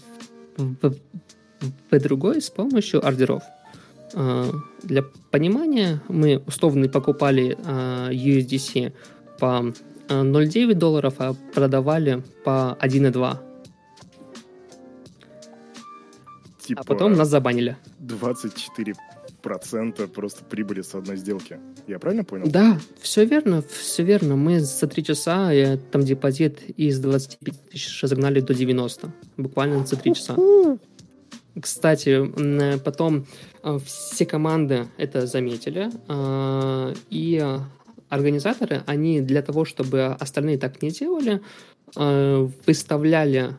в, 0.58 0.96
в 1.90 2.00
другой 2.00 2.42
с 2.42 2.50
помощью 2.50 3.06
ордеров. 3.06 3.44
А, 4.14 4.52
для 4.84 5.04
понимания, 5.32 6.02
мы 6.10 6.44
условно 6.46 6.90
покупали 6.90 7.58
а, 7.64 8.10
USDC 8.12 8.92
по 9.40 9.74
0,9 10.10 10.74
долларов, 10.74 11.14
а 11.20 11.34
продавали 11.54 12.24
по 12.44 12.78
1,2 12.82 13.45
типа... 16.66 16.82
А 16.82 16.84
потом 16.84 17.14
нас 17.14 17.30
забанили. 17.30 17.78
24 18.00 18.94
процента 19.42 20.08
просто 20.08 20.44
прибыли 20.44 20.82
с 20.82 20.96
одной 20.96 21.18
сделки. 21.18 21.60
Я 21.88 22.00
правильно 22.00 22.24
понял? 22.24 22.48
Да, 22.48 22.80
все 23.00 23.26
верно, 23.26 23.62
все 23.62 24.04
верно. 24.04 24.36
Мы 24.36 24.60
за 24.60 24.88
три 24.88 25.04
часа 25.04 25.52
я, 25.52 25.78
там 25.78 26.02
депозит 26.02 26.62
из 26.78 27.00
25 27.00 27.70
тысяч 27.70 28.04
разогнали 28.04 28.40
до 28.40 28.54
90. 28.54 29.14
Буквально 29.38 29.86
за 29.86 29.96
три 29.98 30.14
часа. 30.14 30.36
Кстати, 31.62 32.78
потом 32.80 33.26
э, 33.64 33.80
все 33.86 34.26
команды 34.26 34.88
это 34.98 35.26
заметили, 35.26 35.90
э, 36.10 36.94
и 37.10 37.60
организаторы, 38.10 38.84
они 38.86 39.22
для 39.22 39.42
того, 39.42 39.64
чтобы 39.64 40.06
остальные 40.20 40.58
так 40.58 40.82
не 40.82 40.92
делали, 40.92 41.42
э, 41.96 42.50
выставляли 42.66 43.56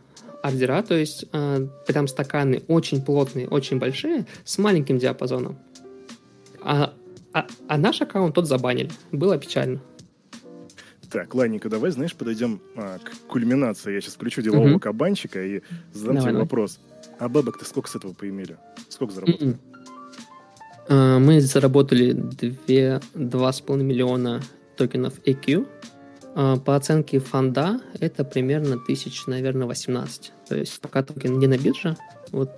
ордера, 0.47 0.83
то 0.83 0.95
есть 0.95 1.27
э, 1.33 1.67
прям 1.87 2.09
стаканы 2.09 2.63
очень 2.69 3.05
плотные, 3.05 3.49
очень 3.49 3.79
большие, 3.79 4.27
с 4.45 4.59
маленьким 4.59 4.99
диапазоном. 4.99 5.59
А, 6.63 6.93
а, 7.33 7.47
а 7.69 7.79
наш 7.79 8.01
аккаунт 8.01 8.35
тот 8.35 8.47
забанили. 8.47 8.91
Было 9.13 9.39
печально. 9.39 9.81
Так, 11.11 11.35
ладненько, 11.35 11.69
давай, 11.69 11.91
знаешь, 11.91 12.15
подойдем 12.15 12.61
а, 12.77 12.99
к 12.99 13.29
кульминации. 13.29 13.95
Я 13.95 14.01
сейчас 14.01 14.15
включу 14.15 14.43
делового 14.43 14.73
угу. 14.73 14.81
кабанчика 14.81 15.43
и 15.43 15.63
задам 15.93 16.17
давай, 16.17 16.31
тебе 16.33 16.41
вопрос. 16.41 16.81
А 17.19 17.29
бабок 17.29 17.59
ты 17.59 17.65
сколько 17.65 17.89
с 17.89 17.95
этого 17.95 18.13
поимели? 18.13 18.57
Сколько 18.89 19.15
заработали? 19.15 19.53
Mm-mm. 19.53 19.57
А, 20.89 21.19
мы 21.19 21.41
заработали 21.41 22.15
2,5 22.15 23.83
миллиона 23.83 24.43
токенов 24.77 25.19
EQ. 25.25 25.67
А, 26.39 26.59
по 26.59 26.77
оценке 26.77 27.19
фонда 27.19 27.81
это 27.99 28.23
примерно 28.23 28.79
тысяч, 28.79 29.27
наверное, 29.27 29.67
18. 29.67 30.33
То 30.47 30.55
есть 30.55 30.79
пока 30.81 31.03
токен 31.03 31.39
не 31.39 31.47
на 31.47 31.57
бирже, 31.57 31.97
вот 32.31 32.51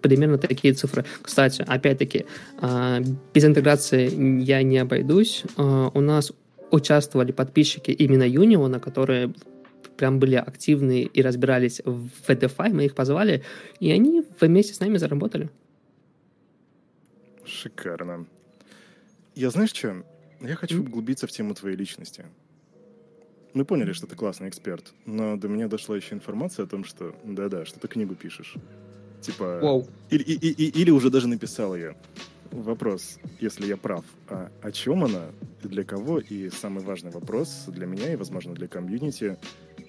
примерно 0.00 0.38
такие 0.38 0.72
цифры. 0.72 1.04
Кстати, 1.20 1.62
опять-таки, 1.68 2.24
а, 2.62 3.00
без 3.34 3.44
интеграции 3.44 4.08
я 4.42 4.62
не 4.62 4.78
обойдусь. 4.78 5.44
У 5.58 6.00
нас 6.00 6.32
участвовали 6.70 7.32
подписчики 7.32 7.90
именно 7.90 8.22
Юниона, 8.22 8.80
которые 8.80 9.34
прям 9.98 10.18
были 10.18 10.36
активны 10.36 11.02
и 11.02 11.20
разбирались 11.20 11.82
в 11.84 12.08
DeFi, 12.26 12.70
мы 12.72 12.86
их 12.86 12.94
позвали, 12.94 13.44
и 13.80 13.90
они 13.90 14.24
вместе 14.40 14.72
с 14.72 14.80
нами 14.80 14.96
заработали. 14.96 15.50
Шикарно. 17.44 18.26
Я 19.34 19.50
знаешь 19.50 19.74
что? 19.74 20.04
Я 20.40 20.54
хочу 20.54 20.80
углубиться 20.80 21.26
в 21.26 21.30
тему 21.30 21.54
твоей 21.54 21.76
личности. 21.76 22.24
Мы 23.52 23.64
поняли, 23.64 23.92
что 23.92 24.06
ты 24.06 24.14
классный 24.14 24.48
эксперт, 24.48 24.92
но 25.06 25.36
до 25.36 25.48
меня 25.48 25.66
дошла 25.66 25.96
еще 25.96 26.14
информация 26.14 26.64
о 26.64 26.68
том, 26.68 26.84
что 26.84 27.14
да-да, 27.24 27.64
что 27.64 27.80
ты 27.80 27.88
книгу 27.88 28.14
пишешь. 28.14 28.54
Типа... 29.20 29.60
Wow. 29.62 29.88
Или, 30.10 30.22
и, 30.22 30.34
и, 30.34 30.80
или 30.80 30.90
уже 30.90 31.10
даже 31.10 31.28
написал 31.28 31.74
ее. 31.74 31.96
Вопрос, 32.52 33.18
если 33.40 33.66
я 33.66 33.76
прав, 33.76 34.04
а 34.28 34.50
о 34.62 34.72
чем 34.72 35.04
она, 35.04 35.26
и 35.62 35.68
для 35.68 35.84
кого, 35.84 36.18
и 36.18 36.50
самый 36.50 36.82
важный 36.82 37.10
вопрос 37.10 37.64
для 37.68 37.86
меня 37.86 38.12
и, 38.12 38.16
возможно, 38.16 38.54
для 38.54 38.66
комьюнити, 38.66 39.36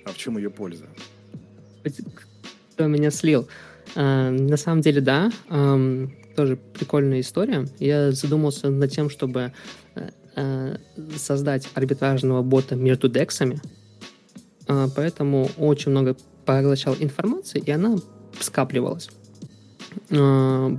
а 0.06 0.10
в 0.10 0.17
чем 0.17 0.38
ее 0.38 0.50
польза? 0.50 0.86
Кто 2.74 2.88
меня 2.88 3.10
слил? 3.10 3.47
А, 3.95 4.30
на 4.30 4.58
самом 4.58 4.82
деле, 4.82 5.02
да. 5.02 5.32
А, 5.50 6.08
тоже 6.36 6.56
прикольная 6.56 7.21
история. 7.21 7.67
Я 7.80 8.12
задумался 8.12 8.69
над 8.69 8.91
тем, 8.91 9.10
чтобы 9.10 9.54
э, 10.36 10.78
создать 11.17 11.67
арбитражного 11.74 12.41
бота 12.41 12.76
между 12.76 13.10
дексами. 13.10 13.62
Э, 14.67 14.88
поэтому 14.96 15.50
очень 15.58 15.91
много 15.91 16.15
поглощал 16.46 16.96
информации, 17.00 17.62
и 17.65 17.72
она 17.72 17.98
скапливалась. 18.39 19.10
Э, 20.10 20.78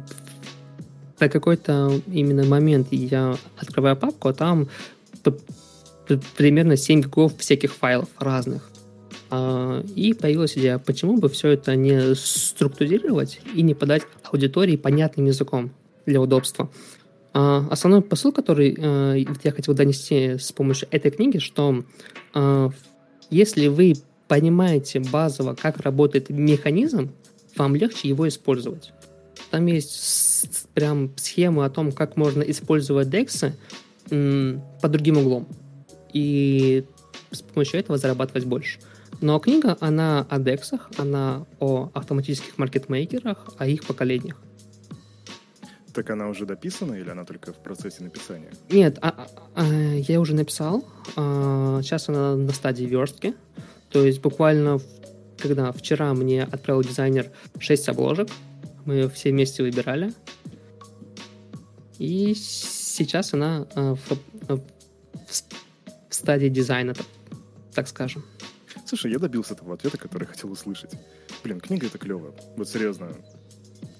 в 1.18 1.28
какой-то 1.28 2.00
именно 2.08 2.44
момент 2.44 2.88
я 2.90 3.36
открываю 3.56 3.96
папку, 3.96 4.28
а 4.28 4.32
там 4.32 4.68
примерно 6.36 6.76
7 6.76 7.02
гигов 7.02 7.36
всяких 7.38 7.72
файлов 7.72 8.08
разных. 8.18 8.70
А, 9.30 9.82
и 9.96 10.12
появилась 10.12 10.58
идея, 10.58 10.78
почему 10.78 11.16
бы 11.16 11.28
все 11.28 11.48
это 11.48 11.74
не 11.74 12.14
структурировать 12.14 13.40
и 13.54 13.62
не 13.62 13.74
подать 13.74 14.02
аудитории 14.24 14.76
понятным 14.76 15.26
языком 15.26 15.70
для 16.04 16.20
удобства. 16.20 16.70
А, 17.34 17.66
основной 17.70 18.02
посыл, 18.02 18.32
который 18.32 18.76
э, 18.76 19.24
я 19.42 19.52
хотел 19.52 19.74
донести 19.74 20.38
с 20.38 20.52
помощью 20.52 20.88
этой 20.90 21.10
книги, 21.10 21.38
что 21.38 21.84
э, 22.34 22.70
если 23.30 23.68
вы 23.68 23.94
понимаете 24.28 25.00
базово, 25.00 25.54
как 25.54 25.78
работает 25.78 26.30
механизм, 26.30 27.10
вам 27.56 27.74
легче 27.74 28.08
его 28.08 28.28
использовать. 28.28 28.92
Там 29.50 29.66
есть 29.66 30.66
прям 30.74 31.10
схема 31.16 31.66
о 31.66 31.70
том, 31.70 31.92
как 31.92 32.16
можно 32.16 32.42
использовать 32.42 33.08
DEX 33.08 33.52
под 34.08 34.90
другим 34.90 35.18
углом. 35.18 35.46
И 36.12 36.84
с 37.30 37.42
помощью 37.42 37.80
этого 37.80 37.98
зарабатывать 37.98 38.44
больше. 38.44 38.78
Но 39.20 39.38
книга, 39.38 39.76
она 39.80 40.26
о 40.28 40.38
дексах, 40.38 40.90
она 40.96 41.46
о 41.60 41.90
автоматических 41.94 42.58
маркетмейкерах, 42.58 43.50
о 43.58 43.66
их 43.66 43.84
поколениях. 43.84 44.36
Так 45.92 46.08
она 46.08 46.28
уже 46.28 46.46
дописана 46.46 46.94
или 46.94 47.10
она 47.10 47.24
только 47.24 47.52
в 47.52 47.56
процессе 47.56 48.02
написания? 48.02 48.50
Нет, 48.70 48.98
а, 49.02 49.08
а, 49.08 49.28
а, 49.54 49.64
я 49.64 50.20
уже 50.20 50.34
написал. 50.34 50.84
А, 51.16 51.80
сейчас 51.82 52.08
она 52.08 52.34
на 52.36 52.52
стадии 52.52 52.84
верстки. 52.84 53.34
То 53.90 54.04
есть 54.04 54.22
буквально, 54.22 54.80
когда 55.38 55.70
вчера 55.72 56.14
мне 56.14 56.44
отправил 56.44 56.82
дизайнер 56.82 57.30
6 57.58 57.90
обложек, 57.90 58.28
мы 58.86 59.08
все 59.10 59.30
вместе 59.30 59.62
выбирали. 59.62 60.14
И 61.98 62.34
сейчас 62.34 63.34
она 63.34 63.66
а, 63.74 63.94
в, 63.94 64.10
в, 64.48 64.60
в 66.08 66.14
стадии 66.14 66.48
дизайна, 66.48 66.94
так, 66.94 67.06
так 67.74 67.88
скажем. 67.88 68.24
Слушай, 68.86 69.12
я 69.12 69.18
добился 69.18 69.54
того 69.54 69.74
ответа, 69.74 69.98
который 69.98 70.26
хотел 70.26 70.50
услышать. 70.50 70.92
Блин, 71.44 71.60
книга 71.60 71.86
это 71.86 71.98
клево. 71.98 72.34
Вот 72.56 72.68
серьезно. 72.68 73.12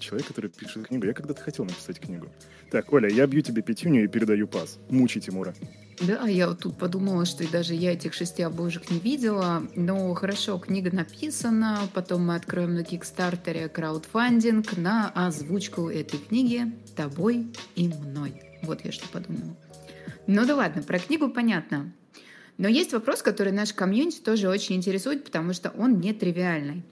Человек, 0.03 0.27
который 0.27 0.49
пишет 0.49 0.87
книгу. 0.87 1.05
Я 1.05 1.13
когда-то 1.13 1.41
хотел 1.41 1.63
написать 1.63 1.97
книгу. 1.97 2.27
Так, 2.69 2.91
Оля, 2.91 3.07
я 3.09 3.25
бью 3.25 3.41
тебе 3.41 3.61
пятюню 3.61 4.03
и 4.03 4.07
передаю 4.07 4.47
пас. 4.47 4.77
Мучи 4.89 5.21
Тимура. 5.21 5.55
Да, 6.01 6.27
я 6.27 6.49
вот 6.49 6.59
тут 6.59 6.77
подумала, 6.77 7.23
что 7.25 7.49
даже 7.49 7.73
я 7.73 7.93
этих 7.93 8.13
шести 8.13 8.43
обложек 8.43 8.91
не 8.91 8.99
видела. 8.99 9.63
Но 9.75 10.13
хорошо, 10.13 10.59
книга 10.59 10.93
написана. 10.93 11.87
Потом 11.93 12.25
мы 12.25 12.35
откроем 12.35 12.73
на 12.73 12.83
Кикстартере 12.83 13.69
краудфандинг 13.69 14.75
на 14.75 15.09
озвучку 15.15 15.89
этой 15.89 16.19
книги 16.19 16.73
тобой 16.97 17.47
и 17.75 17.87
мной. 17.87 18.41
Вот 18.63 18.83
я 18.83 18.91
что 18.91 19.07
подумала. 19.07 19.55
Ну 20.27 20.45
да 20.45 20.55
ладно, 20.55 20.83
про 20.83 20.99
книгу 20.99 21.29
понятно. 21.29 21.93
Но 22.57 22.67
есть 22.67 22.91
вопрос, 22.91 23.21
который 23.21 23.53
наш 23.53 23.71
комьюнити 23.71 24.19
тоже 24.19 24.49
очень 24.49 24.75
интересует, 24.75 25.23
потому 25.23 25.53
что 25.53 25.69
он 25.69 26.01
нетривиальный. 26.01 26.83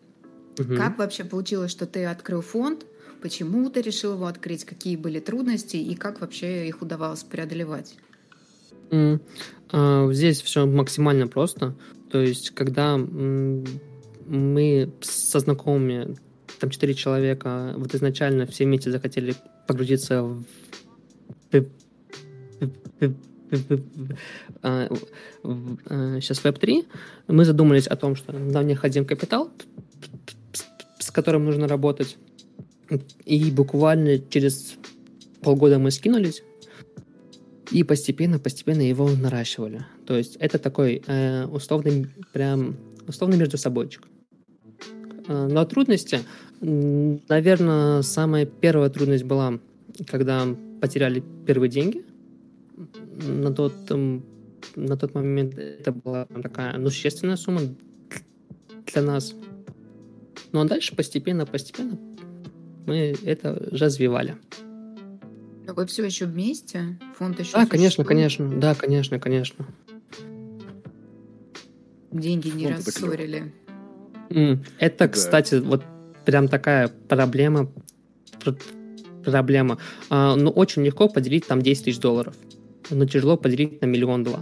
Угу. 0.57 0.75
Как 0.75 0.97
вообще 0.97 1.23
получилось, 1.23 1.71
что 1.71 1.85
ты 1.85 2.05
открыл 2.05 2.41
фонд? 2.41 2.85
Почему 3.21 3.69
ты 3.69 3.81
решил 3.81 4.13
его 4.13 4.25
открыть? 4.25 4.65
Какие 4.65 4.95
были 4.95 5.19
трудности 5.19 5.77
и 5.77 5.95
как 5.95 6.21
вообще 6.21 6.67
их 6.67 6.81
удавалось 6.81 7.23
преодолевать? 7.23 7.95
Mm. 8.89 9.19
Uh, 9.69 10.13
здесь 10.13 10.41
все 10.41 10.65
максимально 10.65 11.27
просто. 11.27 11.75
То 12.11 12.19
есть, 12.19 12.49
когда 12.49 12.97
мы 12.97 14.91
со 15.01 15.39
знакомыми, 15.39 16.17
там 16.59 16.69
четыре 16.69 16.93
человека, 16.93 17.73
вот 17.77 17.95
изначально 17.95 18.45
все 18.47 18.65
вместе 18.65 18.91
захотели 18.91 19.33
погрузиться 19.67 20.23
в 20.23 20.43
сейчас 26.21 26.43
Web3, 26.43 26.85
мы 27.27 27.45
задумались 27.45 27.87
о 27.87 27.95
том, 27.95 28.15
что 28.15 28.31
нам 28.33 28.67
необходим 28.67 29.05
капитал, 29.05 29.51
с 30.99 31.11
которым 31.11 31.45
нужно 31.45 31.67
работать. 31.67 32.17
И 33.25 33.51
буквально 33.51 34.19
через 34.19 34.75
полгода 35.41 35.79
мы 35.79 35.91
скинулись 35.91 36.43
и 37.71 37.83
постепенно, 37.83 38.37
постепенно 38.37 38.81
его 38.81 39.09
наращивали. 39.09 39.85
То 40.05 40.17
есть 40.17 40.35
это 40.37 40.59
такой 40.59 41.01
э, 41.07 41.45
условный, 41.45 42.07
прям 42.33 42.75
условный 43.07 43.37
между 43.37 43.57
собойчик. 43.57 44.07
Э, 45.27 45.47
но 45.49 45.63
трудности, 45.65 46.19
наверное, 46.59 48.01
самая 48.01 48.45
первая 48.45 48.89
трудность 48.89 49.23
была, 49.23 49.59
когда 50.07 50.45
потеряли 50.81 51.23
первые 51.45 51.69
деньги 51.69 52.03
на 53.25 53.53
тот, 53.53 53.73
на 54.75 54.97
тот 54.97 55.13
момент 55.13 55.57
это 55.57 55.93
была 55.93 56.25
такая 56.25 56.77
ну, 56.77 56.89
существенная 56.89 57.37
сумма 57.37 57.61
для 58.91 59.01
нас. 59.01 59.33
Ну 60.51 60.59
а 60.59 60.65
дальше 60.65 60.93
постепенно, 60.95 61.45
постепенно 61.45 61.97
мы 62.85 63.15
это 63.23 63.55
развивали. 63.71 64.35
А 65.67 65.73
вы 65.73 65.85
все 65.85 66.05
еще 66.05 66.25
вместе? 66.25 66.99
Фонд 67.17 67.39
еще 67.39 67.53
Да, 67.53 67.65
конечно, 67.65 68.03
конечно. 68.03 68.49
Да, 68.59 68.75
конечно, 68.75 69.19
конечно. 69.19 69.65
Деньги 72.11 72.49
не 72.49 72.65
Фонд 72.65 72.85
рассорили. 72.85 73.53
Это, 74.79 75.07
кстати, 75.07 75.55
вот 75.55 75.83
прям 76.25 76.47
такая 76.47 76.87
проблема. 76.87 77.71
Проблема. 79.23 79.77
А, 80.09 80.35
ну, 80.35 80.49
очень 80.49 80.83
легко 80.83 81.07
поделить 81.07 81.45
там 81.45 81.61
10 81.61 81.85
тысяч 81.85 81.99
долларов 81.99 82.35
но 82.91 83.05
тяжело 83.05 83.37
поделить 83.37 83.81
на 83.81 83.85
миллион 83.85 84.23
два. 84.23 84.41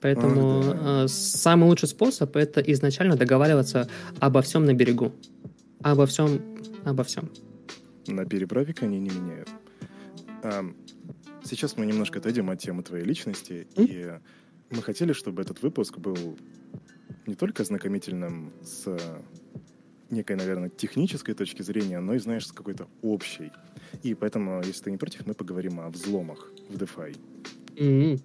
Поэтому 0.00 0.60
Ах, 0.60 0.82
да. 0.84 1.08
самый 1.08 1.64
лучший 1.66 1.88
способ 1.88 2.36
это 2.36 2.60
изначально 2.60 3.16
договариваться 3.16 3.88
обо 4.20 4.42
всем 4.42 4.64
на 4.64 4.74
берегу. 4.74 5.12
Обо 5.86 6.04
всем, 6.06 6.40
обо 6.84 7.04
всем. 7.04 7.30
На 8.08 8.24
переправе 8.24 8.74
они 8.80 8.98
не 8.98 9.08
меняют. 9.08 9.48
Сейчас 11.44 11.76
мы 11.76 11.86
немножко 11.86 12.18
отойдем 12.18 12.50
от 12.50 12.58
темы 12.58 12.82
твоей 12.82 13.04
личности, 13.04 13.68
mm? 13.76 13.84
и 13.84 14.74
мы 14.74 14.82
хотели, 14.82 15.12
чтобы 15.12 15.42
этот 15.42 15.62
выпуск 15.62 15.98
был 15.98 16.36
не 17.28 17.36
только 17.36 17.62
ознакомительным 17.62 18.52
с 18.64 18.98
некой, 20.10 20.34
наверное, 20.34 20.70
технической 20.70 21.34
точки 21.36 21.62
зрения, 21.62 22.00
но 22.00 22.14
и, 22.14 22.18
знаешь, 22.18 22.48
с 22.48 22.52
какой-то 22.52 22.88
общей. 23.02 23.52
И 24.02 24.14
поэтому, 24.14 24.62
если 24.64 24.82
ты 24.82 24.90
не 24.90 24.96
против, 24.96 25.24
мы 25.24 25.34
поговорим 25.34 25.78
о 25.78 25.88
взломах 25.88 26.50
в 26.68 26.76
DeFi. 26.78 27.16
Mm-hmm. 27.76 28.20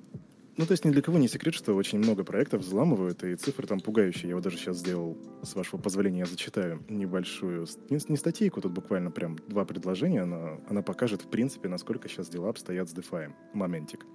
Ну, 0.58 0.66
то 0.66 0.74
есть 0.74 0.84
ни 0.84 0.92
для 0.92 1.02
кого 1.02 1.18
не 1.18 1.30
секрет, 1.30 1.54
что 1.54 1.74
очень 1.74 1.98
много 1.98 2.24
проектов 2.24 2.62
взламывают, 2.62 3.24
и 3.24 3.36
цифры 3.36 3.68
там 3.68 3.80
пугающие. 3.80 4.30
Я 4.30 4.36
вот 4.36 4.44
даже 4.44 4.58
сейчас 4.58 4.78
сделал, 4.78 5.18
с 5.44 5.56
вашего 5.56 5.80
позволения, 5.80 6.20
я 6.20 6.26
зачитаю 6.26 6.84
небольшую, 6.90 7.68
не, 7.90 8.00
не 8.10 8.18
статейку, 8.18 8.60
тут 8.60 8.74
буквально 8.74 9.12
прям 9.12 9.38
два 9.48 9.64
предложения, 9.64 10.26
но 10.26 10.60
она 10.70 10.82
покажет, 10.82 11.22
в 11.22 11.28
принципе, 11.30 11.70
насколько 11.70 12.10
сейчас 12.10 12.28
дела 12.28 12.50
обстоят 12.50 12.90
с 12.90 12.94
DeFi. 12.94 13.32
Моментик. 13.54 14.06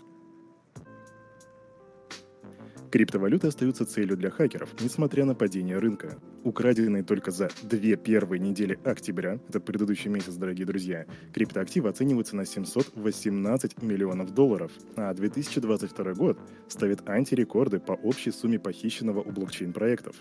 Криптовалюты 2.90 3.48
остаются 3.48 3.86
целью 3.86 4.16
для 4.16 4.30
хакеров, 4.30 4.70
несмотря 4.80 5.24
на 5.24 5.34
падение 5.34 5.78
рынка. 5.78 6.18
Украденные 6.46 7.02
только 7.02 7.32
за 7.32 7.50
две 7.64 7.96
первые 7.96 8.38
недели 8.38 8.78
октября, 8.84 9.40
это 9.48 9.58
предыдущий 9.58 10.08
месяц, 10.08 10.34
дорогие 10.34 10.64
друзья, 10.64 11.04
криптоактивы 11.34 11.88
оцениваются 11.88 12.36
на 12.36 12.46
718 12.46 13.82
миллионов 13.82 14.32
долларов, 14.32 14.70
а 14.94 15.12
2022 15.12 16.14
год 16.14 16.38
ставит 16.68 17.08
антирекорды 17.08 17.80
по 17.80 17.94
общей 17.94 18.30
сумме 18.30 18.60
похищенного 18.60 19.22
у 19.22 19.32
блокчейн-проектов. 19.32 20.14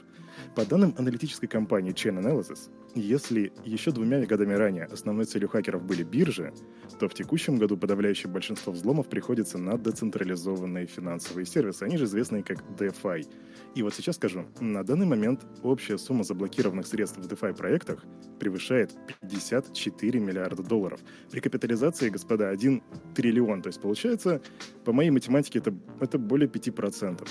По 0.56 0.66
данным 0.66 0.96
аналитической 0.98 1.46
компании 1.46 1.94
Chain 1.94 2.20
Analysis, 2.20 2.72
если 2.96 3.54
еще 3.64 3.92
двумя 3.92 4.26
годами 4.26 4.54
ранее 4.54 4.86
основной 4.86 5.26
целью 5.26 5.50
хакеров 5.50 5.84
были 5.84 6.04
биржи, 6.04 6.54
то 7.00 7.08
в 7.08 7.14
текущем 7.14 7.58
году 7.58 7.78
подавляющее 7.78 8.32
большинство 8.32 8.74
взломов 8.74 9.10
приходится 9.10 9.58
на 9.58 9.78
децентрализованные 9.78 10.88
финансовые 10.88 11.46
сервисы, 11.46 11.84
они 11.84 11.98
же 11.98 12.06
известные 12.06 12.42
как 12.42 12.64
DeFi. 12.80 13.28
И 13.76 13.84
вот 13.84 13.94
сейчас 13.94 14.16
скажу, 14.16 14.46
на 14.60 14.84
данный 14.84 15.06
момент 15.06 15.46
общая 15.62 15.98
сумма 15.98 16.15
заблокированных 16.24 16.88
средств 16.88 17.18
в 17.18 17.28
DeFi 17.28 17.56
проектах 17.56 18.06
превышает 18.40 18.96
54 19.22 20.20
миллиарда 20.20 20.64
долларов. 20.64 21.00
При 21.32 21.40
капитализации, 21.40 22.10
господа, 22.10 22.50
1 22.50 22.82
триллион. 23.16 23.62
То 23.62 23.68
есть 23.68 23.82
получается, 23.82 24.42
по 24.84 24.94
моей 24.94 25.10
математике, 25.10 25.60
это, 25.60 25.74
это 26.00 26.18
более 26.18 26.50
5%. 26.50 27.28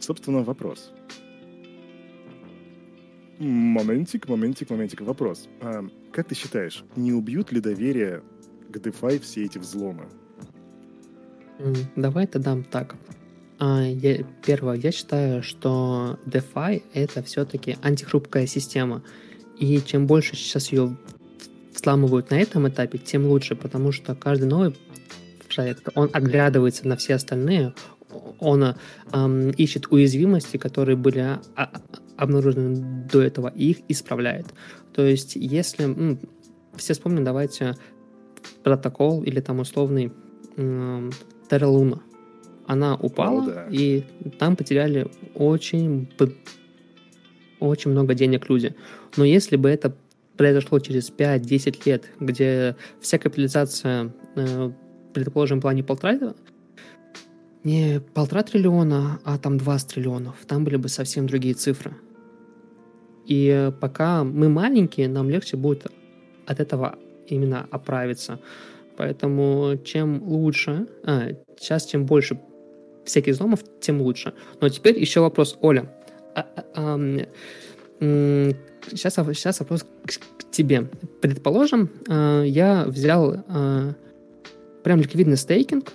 Собственно, 0.00 0.42
вопрос. 0.42 0.92
Моментик, 3.38 4.28
моментик, 4.28 4.70
моментик. 4.70 5.00
Вопрос. 5.00 5.48
А, 5.60 5.84
как 6.12 6.28
ты 6.28 6.34
считаешь, 6.34 6.84
не 6.96 7.12
убьют 7.12 7.52
ли 7.52 7.60
доверие 7.60 8.22
к 8.70 8.76
DeFi 8.76 9.18
все 9.20 9.44
эти 9.44 9.58
взломы? 9.58 10.06
Давай 11.96 12.26
тогда 12.26 12.56
так. 12.70 12.96
А, 13.58 13.82
я, 13.82 14.24
первое, 14.44 14.76
я 14.76 14.92
считаю, 14.92 15.42
что 15.42 16.18
DeFi 16.26 16.82
это 16.92 17.22
все-таки 17.22 17.76
антихрупкая 17.82 18.46
система. 18.46 19.02
И 19.58 19.80
чем 19.80 20.06
больше 20.06 20.36
сейчас 20.36 20.72
ее 20.72 20.96
взламывают 21.74 22.30
на 22.30 22.34
этом 22.34 22.68
этапе, 22.68 22.98
тем 22.98 23.26
лучше, 23.26 23.54
потому 23.54 23.92
что 23.92 24.14
каждый 24.14 24.46
новый 24.46 24.76
проект, 25.54 25.88
он 25.94 26.10
оглядывается 26.12 26.88
на 26.88 26.96
все 26.96 27.14
остальные, 27.14 27.74
он 28.40 28.74
эм, 29.12 29.50
ищет 29.50 29.86
уязвимости, 29.90 30.56
которые 30.56 30.96
были 30.96 31.38
а, 31.56 31.70
обнаружены 32.16 33.06
до 33.10 33.22
этого, 33.22 33.52
и 33.54 33.70
их 33.70 33.78
исправляет. 33.88 34.46
То 34.92 35.02
есть, 35.04 35.36
если... 35.36 35.84
Ну, 35.84 36.18
все 36.76 36.94
вспомним, 36.94 37.24
давайте 37.24 37.76
протокол 38.62 39.22
или 39.22 39.40
там 39.40 39.60
условный 39.60 40.12
э, 40.56 41.10
Terra 41.48 41.68
Luna. 41.68 42.00
Она 42.66 42.96
упала, 42.96 43.42
oh, 43.42 43.46
да. 43.46 43.66
и 43.70 44.04
там 44.38 44.56
потеряли 44.56 45.06
очень, 45.34 46.08
очень 47.60 47.90
много 47.90 48.14
денег 48.14 48.48
люди. 48.48 48.74
Но 49.16 49.24
если 49.24 49.56
бы 49.56 49.68
это 49.68 49.94
произошло 50.36 50.78
через 50.78 51.10
5-10 51.10 51.82
лет, 51.84 52.10
где 52.20 52.76
вся 53.00 53.18
капитализация, 53.18 54.12
э, 54.36 54.70
предположим, 55.12 55.58
в 55.58 55.62
плане 55.62 55.84
полтора, 55.84 56.34
не 57.64 58.00
полтора 58.12 58.42
триллиона, 58.42 59.20
а 59.24 59.38
там 59.38 59.58
20 59.58 59.94
триллионов, 59.94 60.36
там 60.46 60.64
были 60.64 60.76
бы 60.76 60.88
совсем 60.88 61.26
другие 61.26 61.54
цифры. 61.54 61.94
И 63.26 63.70
пока 63.80 64.24
мы 64.24 64.48
маленькие, 64.48 65.08
нам 65.08 65.30
легче 65.30 65.56
будет 65.56 65.86
от 66.46 66.60
этого 66.60 66.98
именно 67.26 67.66
оправиться. 67.70 68.38
Поэтому 68.96 69.76
чем 69.84 70.22
лучше, 70.22 70.86
а, 71.04 71.30
сейчас 71.58 71.86
чем 71.86 72.04
больше 72.04 72.38
всяких 73.04 73.34
взломов, 73.34 73.60
тем 73.80 74.00
лучше. 74.00 74.34
Но 74.60 74.68
теперь 74.68 74.98
еще 74.98 75.20
вопрос, 75.20 75.56
Оля. 75.60 75.90
А, 76.34 76.46
а, 76.56 76.64
а, 76.74 78.52
сейчас, 78.90 79.14
сейчас 79.14 79.60
вопрос 79.60 79.82
к, 79.82 80.10
к 80.38 80.50
тебе. 80.50 80.88
Предположим, 81.20 81.90
а, 82.08 82.42
я 82.42 82.84
взял 82.86 83.44
а, 83.48 83.94
прям 84.82 85.00
ликвидный 85.00 85.36
стейкинг, 85.36 85.92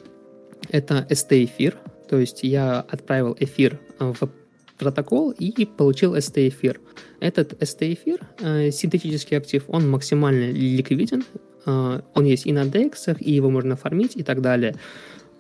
это 0.69 1.07
ST 1.09 1.45
эфир, 1.45 1.77
то 2.09 2.17
есть 2.17 2.43
я 2.43 2.79
отправил 2.79 3.35
эфир 3.39 3.79
в 3.99 4.29
протокол 4.77 5.31
и 5.31 5.65
получил 5.65 6.15
ST 6.15 6.47
эфир. 6.47 6.79
Этот 7.19 7.53
ST 7.61 7.93
эфир, 7.93 8.19
э, 8.39 8.71
синтетический 8.71 9.37
актив, 9.37 9.63
он 9.67 9.89
максимально 9.89 10.51
ликвиден, 10.51 11.23
он 11.65 12.25
есть 12.25 12.45
и 12.45 12.53
на 12.53 12.63
DEX, 12.63 13.17
и 13.19 13.31
его 13.31 13.49
можно 13.49 13.75
фармить 13.75 14.15
и 14.15 14.23
так 14.23 14.41
далее. 14.41 14.75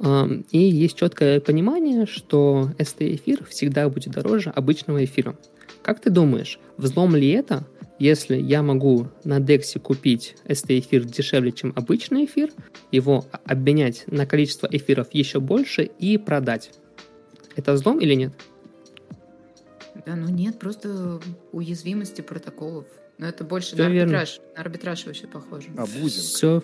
И 0.01 0.57
есть 0.59 0.97
четкое 0.97 1.41
понимание, 1.41 2.05
что 2.05 2.69
ST 2.77 3.15
эфир 3.15 3.43
всегда 3.45 3.89
будет 3.89 4.13
дороже 4.13 4.49
обычного 4.49 5.03
эфира. 5.03 5.37
Как 5.81 5.99
ты 5.99 6.09
думаешь, 6.09 6.59
взлом 6.77 7.15
ли 7.15 7.29
это, 7.29 7.67
если 7.99 8.37
я 8.37 8.63
могу 8.63 9.07
на 9.25 9.39
DEX 9.39 9.77
купить 9.79 10.37
ST 10.45 10.79
эфир 10.79 11.03
дешевле, 11.03 11.51
чем 11.51 11.73
обычный 11.75 12.25
эфир, 12.25 12.49
его 12.91 13.25
обменять 13.43 14.05
на 14.07 14.25
количество 14.25 14.67
эфиров 14.71 15.09
еще 15.11 15.41
больше 15.41 15.83
и 15.83 16.17
продать? 16.17 16.71
Это 17.57 17.73
взлом 17.73 17.99
или 17.99 18.13
нет? 18.13 18.33
Да, 20.05 20.15
ну 20.15 20.29
нет, 20.29 20.59
просто 20.59 21.19
уязвимости 21.51 22.21
протоколов. 22.21 22.85
Но 23.17 23.27
это 23.27 23.43
больше 23.43 23.73
Все 23.73 23.83
на 23.83 23.85
арбитраж. 23.87 24.37
Верно. 24.37 24.53
На 24.55 24.61
арбитраж 24.61 25.05
вообще 25.05 25.27
похоже. 25.27 25.67
Абузинг. 25.75 26.23
Все, 26.23 26.63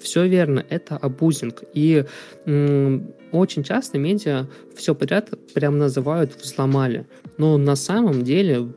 все 0.00 0.26
верно, 0.26 0.64
это 0.68 0.96
абузинг. 0.96 1.62
И 1.74 2.04
м- 2.46 3.14
очень 3.32 3.62
часто 3.62 3.98
медиа 3.98 4.46
все 4.76 4.94
подряд 4.94 5.30
прям 5.54 5.78
называют 5.78 6.34
взломали. 6.40 7.06
Но 7.36 7.58
на 7.58 7.76
самом 7.76 8.24
деле 8.24 8.68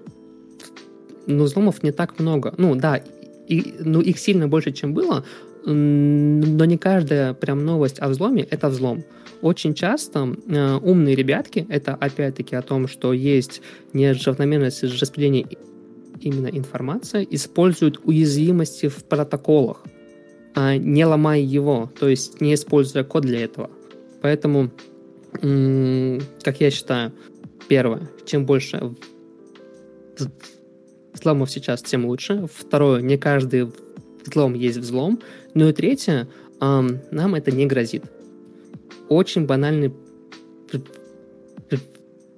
ну, 1.27 1.43
взломов 1.43 1.83
не 1.83 1.91
так 1.91 2.19
много. 2.19 2.53
Ну 2.57 2.75
да, 2.75 3.01
и, 3.47 3.75
ну, 3.79 4.01
их 4.01 4.19
сильно 4.19 4.47
больше, 4.47 4.71
чем 4.71 4.93
было, 4.93 5.25
но 5.65 6.65
не 6.65 6.77
каждая 6.77 7.33
прям 7.33 7.65
новость 7.65 7.99
о 7.99 8.09
взломе— 8.09 8.43
это 8.49 8.69
взлом. 8.69 9.03
Очень 9.41 9.73
часто 9.73 10.35
э, 10.47 10.75
умные 10.81 11.15
ребятки, 11.15 11.65
это 11.69 11.95
опять-таки 11.95 12.55
о 12.55 12.61
том, 12.61 12.87
что 12.87 13.13
есть 13.13 13.61
неравномерность 13.93 14.83
распределения 14.83 15.47
именно 16.19 16.47
информации, 16.47 17.27
используют 17.29 17.99
уязвимости 18.03 18.87
в 18.87 19.03
протоколах, 19.03 19.83
не 20.55 21.05
ломая 21.05 21.39
его, 21.39 21.91
то 21.99 22.07
есть 22.07 22.41
не 22.41 22.53
используя 22.53 23.03
код 23.03 23.23
для 23.23 23.43
этого. 23.43 23.69
Поэтому, 24.21 24.69
как 25.41 26.59
я 26.59 26.71
считаю, 26.71 27.11
первое, 27.67 28.09
чем 28.25 28.45
больше 28.45 28.93
взломов 31.13 31.49
сейчас, 31.51 31.81
тем 31.81 32.05
лучше. 32.05 32.47
Второе, 32.53 33.01
не 33.01 33.17
каждый 33.17 33.71
взлом 34.25 34.53
есть 34.53 34.77
взлом. 34.77 35.19
Ну 35.53 35.69
и 35.69 35.73
третье, 35.73 36.27
нам 36.59 37.35
это 37.35 37.51
не 37.51 37.65
грозит 37.65 38.03
очень 39.11 39.45
банальный 39.45 39.93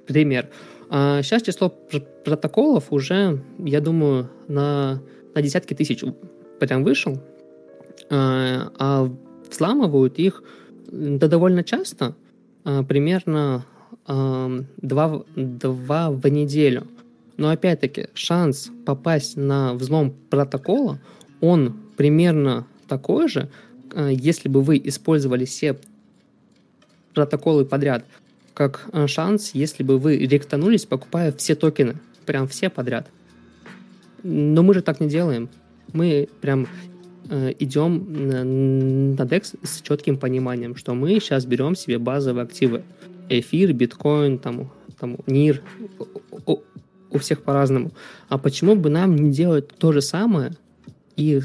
пример. 0.08 0.50
А 0.90 1.22
сейчас 1.22 1.44
число 1.44 1.70
протоколов 2.26 2.92
уже, 2.92 3.42
я 3.60 3.80
думаю, 3.80 4.30
на, 4.48 5.02
на 5.36 5.42
десятки 5.42 5.74
тысяч 5.76 6.04
прям 6.60 6.84
вышел, 6.84 7.22
а, 8.10 8.72
а 8.78 9.12
взламывают 9.50 10.20
их 10.20 10.44
да 10.92 11.28
довольно 11.28 11.64
часто, 11.64 12.16
а, 12.64 12.84
примерно 12.84 13.66
а, 14.06 14.52
два, 14.78 15.24
два 15.36 16.12
в 16.12 16.26
неделю. 16.28 16.88
Но 17.38 17.50
опять-таки 17.50 18.08
шанс 18.14 18.70
попасть 18.86 19.36
на 19.38 19.74
взлом 19.74 20.14
протокола, 20.30 21.00
он 21.42 21.76
примерно 21.98 22.68
такой 22.88 23.28
же, 23.28 23.50
а, 23.94 24.10
если 24.10 24.50
бы 24.50 24.62
вы 24.62 24.80
использовали 24.84 25.46
все 25.46 25.78
протоколы 27.14 27.66
подряд, 27.66 28.06
как 28.54 28.88
э, 28.92 29.08
шанс, 29.08 29.52
если 29.54 29.84
бы 29.84 29.98
вы 29.98 30.18
ректанулись, 30.18 30.86
покупая 30.86 31.32
все 31.32 31.56
токены, 31.56 31.96
прям 32.26 32.48
все 32.48 32.70
подряд. 32.70 33.08
Но 34.24 34.64
мы 34.64 34.74
же 34.74 34.82
так 34.82 35.00
не 35.00 35.08
делаем. 35.08 35.50
Мы 35.92 36.30
прям 36.42 36.64
э, 36.64 36.68
идем 37.58 39.16
на, 39.16 39.24
DEX 39.24 39.58
с 39.64 39.82
четким 39.82 40.18
пониманием, 40.18 40.76
что 40.76 40.94
мы 40.94 41.20
сейчас 41.20 41.46
берем 41.46 41.76
себе 41.76 41.98
базовые 41.98 42.44
активы. 42.44 42.84
Эфир, 43.30 43.74
биткоин, 43.74 44.40
там, 44.40 44.72
там 45.00 45.18
НИР, 45.28 45.62
у, 46.46 47.20
всех 47.20 47.44
по-разному. 47.44 47.92
А 48.28 48.38
почему 48.38 48.76
бы 48.76 48.90
нам 48.90 49.16
не 49.16 49.32
делать 49.32 49.68
то 49.70 49.92
же 49.92 50.02
самое 50.02 50.54
и 51.16 51.42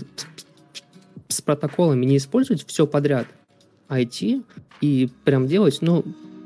с 1.29 1.43
протоколами 1.43 2.07
не 2.07 2.17
использовать 2.17 2.67
все 2.67 2.87
подряд, 2.87 3.27
а 3.87 4.03
идти 4.03 4.43
и 4.81 5.11
прям 5.25 5.47
делать, 5.47 5.79
ну, 5.81 6.05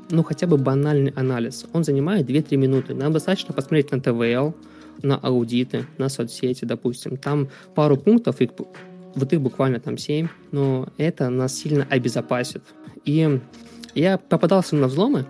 ну, 0.09 0.23
хотя 0.23 0.45
бы 0.45 0.57
банальный 0.57 1.11
анализ. 1.15 1.65
Он 1.73 1.83
занимает 1.83 2.29
2-3 2.29 2.57
минуты. 2.57 2.93
Нам 2.93 3.13
достаточно 3.13 3.53
посмотреть 3.53 3.91
на 3.91 4.01
ТВЛ, 4.01 4.53
на 5.01 5.17
аудиты, 5.17 5.85
на 5.97 6.09
соцсети, 6.09 6.65
допустим. 6.65 7.17
Там 7.17 7.49
пару 7.73 7.97
пунктов, 7.97 8.41
их, 8.41 8.51
вот 9.15 9.31
их 9.33 9.41
буквально 9.41 9.79
там 9.79 9.97
7, 9.97 10.27
но 10.51 10.87
это 10.97 11.29
нас 11.29 11.55
сильно 11.55 11.85
обезопасит. 11.89 12.63
И 13.05 13.39
я 13.95 14.17
попадался 14.17 14.75
на 14.75 14.87
взломы. 14.87 15.25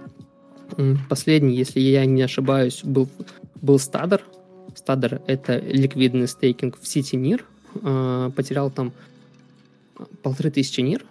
Последний, 1.10 1.56
если 1.56 1.80
я 1.80 2.06
не 2.06 2.22
ошибаюсь, 2.22 2.82
был, 2.84 3.10
был 3.62 3.80
Стадер. 3.80 4.24
Стадер— 4.76 5.22
это 5.28 5.60
ликвидный 5.60 6.28
стейкинг 6.28 6.80
в 6.80 6.88
сети 6.88 7.16
НИР. 7.16 7.46
А, 7.82 8.30
потерял 8.32 8.72
там 8.72 8.92
полторы 10.22 10.52
тысячи 10.52 10.82
НИР, 10.82 11.06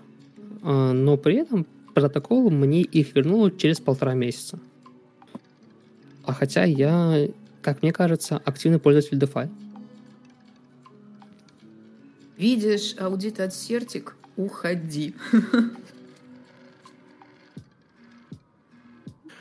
а, 0.62 0.92
но 0.92 1.16
при 1.16 1.36
этом 1.36 1.66
протокол 1.94 2.50
мне 2.50 2.82
их 2.82 3.14
вернул 3.14 3.50
через 3.50 3.80
полтора 3.80 4.14
месяца. 4.14 4.58
А 6.24 6.32
хотя 6.32 6.64
я, 6.64 7.28
как 7.60 7.82
мне 7.82 7.92
кажется, 7.92 8.40
активный 8.44 8.78
пользователь 8.78 9.18
DeFi. 9.18 9.50
Видишь 12.42 12.96
аудит 12.98 13.38
от 13.38 13.54
Сертик? 13.54 14.16
Уходи. 14.36 15.14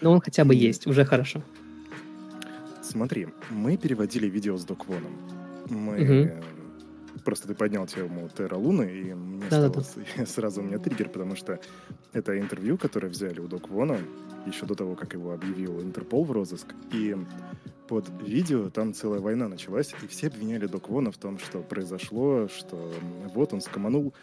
Но 0.02 0.12
он 0.12 0.22
хотя 0.22 0.46
бы 0.46 0.54
есть, 0.54 0.86
уже 0.86 1.04
хорошо. 1.04 1.42
Смотри, 2.84 3.30
мы 3.50 3.78
переводили 3.78 4.28
видео 4.28 4.56
с 4.56 4.66
Доквоном. 4.66 5.18
Мы 5.68 6.04
угу. 6.04 6.44
Просто 7.26 7.48
ты 7.48 7.56
поднял 7.56 7.88
тему 7.88 8.30
Терра 8.38 8.58
Луны, 8.58 8.84
и 8.84 9.14
мне 9.16 9.46
да, 9.50 9.70
стало, 9.70 9.86
да. 10.18 10.26
сразу 10.28 10.62
у 10.62 10.64
меня 10.64 10.78
триггер, 10.78 11.10
потому 11.10 11.36
что 11.36 11.60
это 12.14 12.40
интервью, 12.40 12.78
которое 12.78 13.08
взяли 13.08 13.40
у 13.40 13.48
Док 13.48 13.70
Вона 13.70 13.98
еще 14.46 14.66
до 14.66 14.76
того, 14.76 14.96
как 14.96 15.14
его 15.14 15.34
объявил 15.34 15.82
Интерпол 15.82 16.24
в 16.24 16.32
розыск. 16.32 16.68
И 16.92 17.16
под 17.88 18.10
видео 18.22 18.70
там 18.70 18.94
целая 18.94 19.20
война 19.20 19.48
началась, 19.48 19.94
и 20.02 20.08
все 20.08 20.28
обвиняли 20.28 20.66
Док 20.68 20.90
Вона 20.90 21.12
в 21.12 21.18
том, 21.18 21.40
что 21.40 21.60
произошло, 21.60 22.48
что 22.48 22.94
вот 23.34 23.54
он 23.54 23.62
скоманул. 23.62 24.14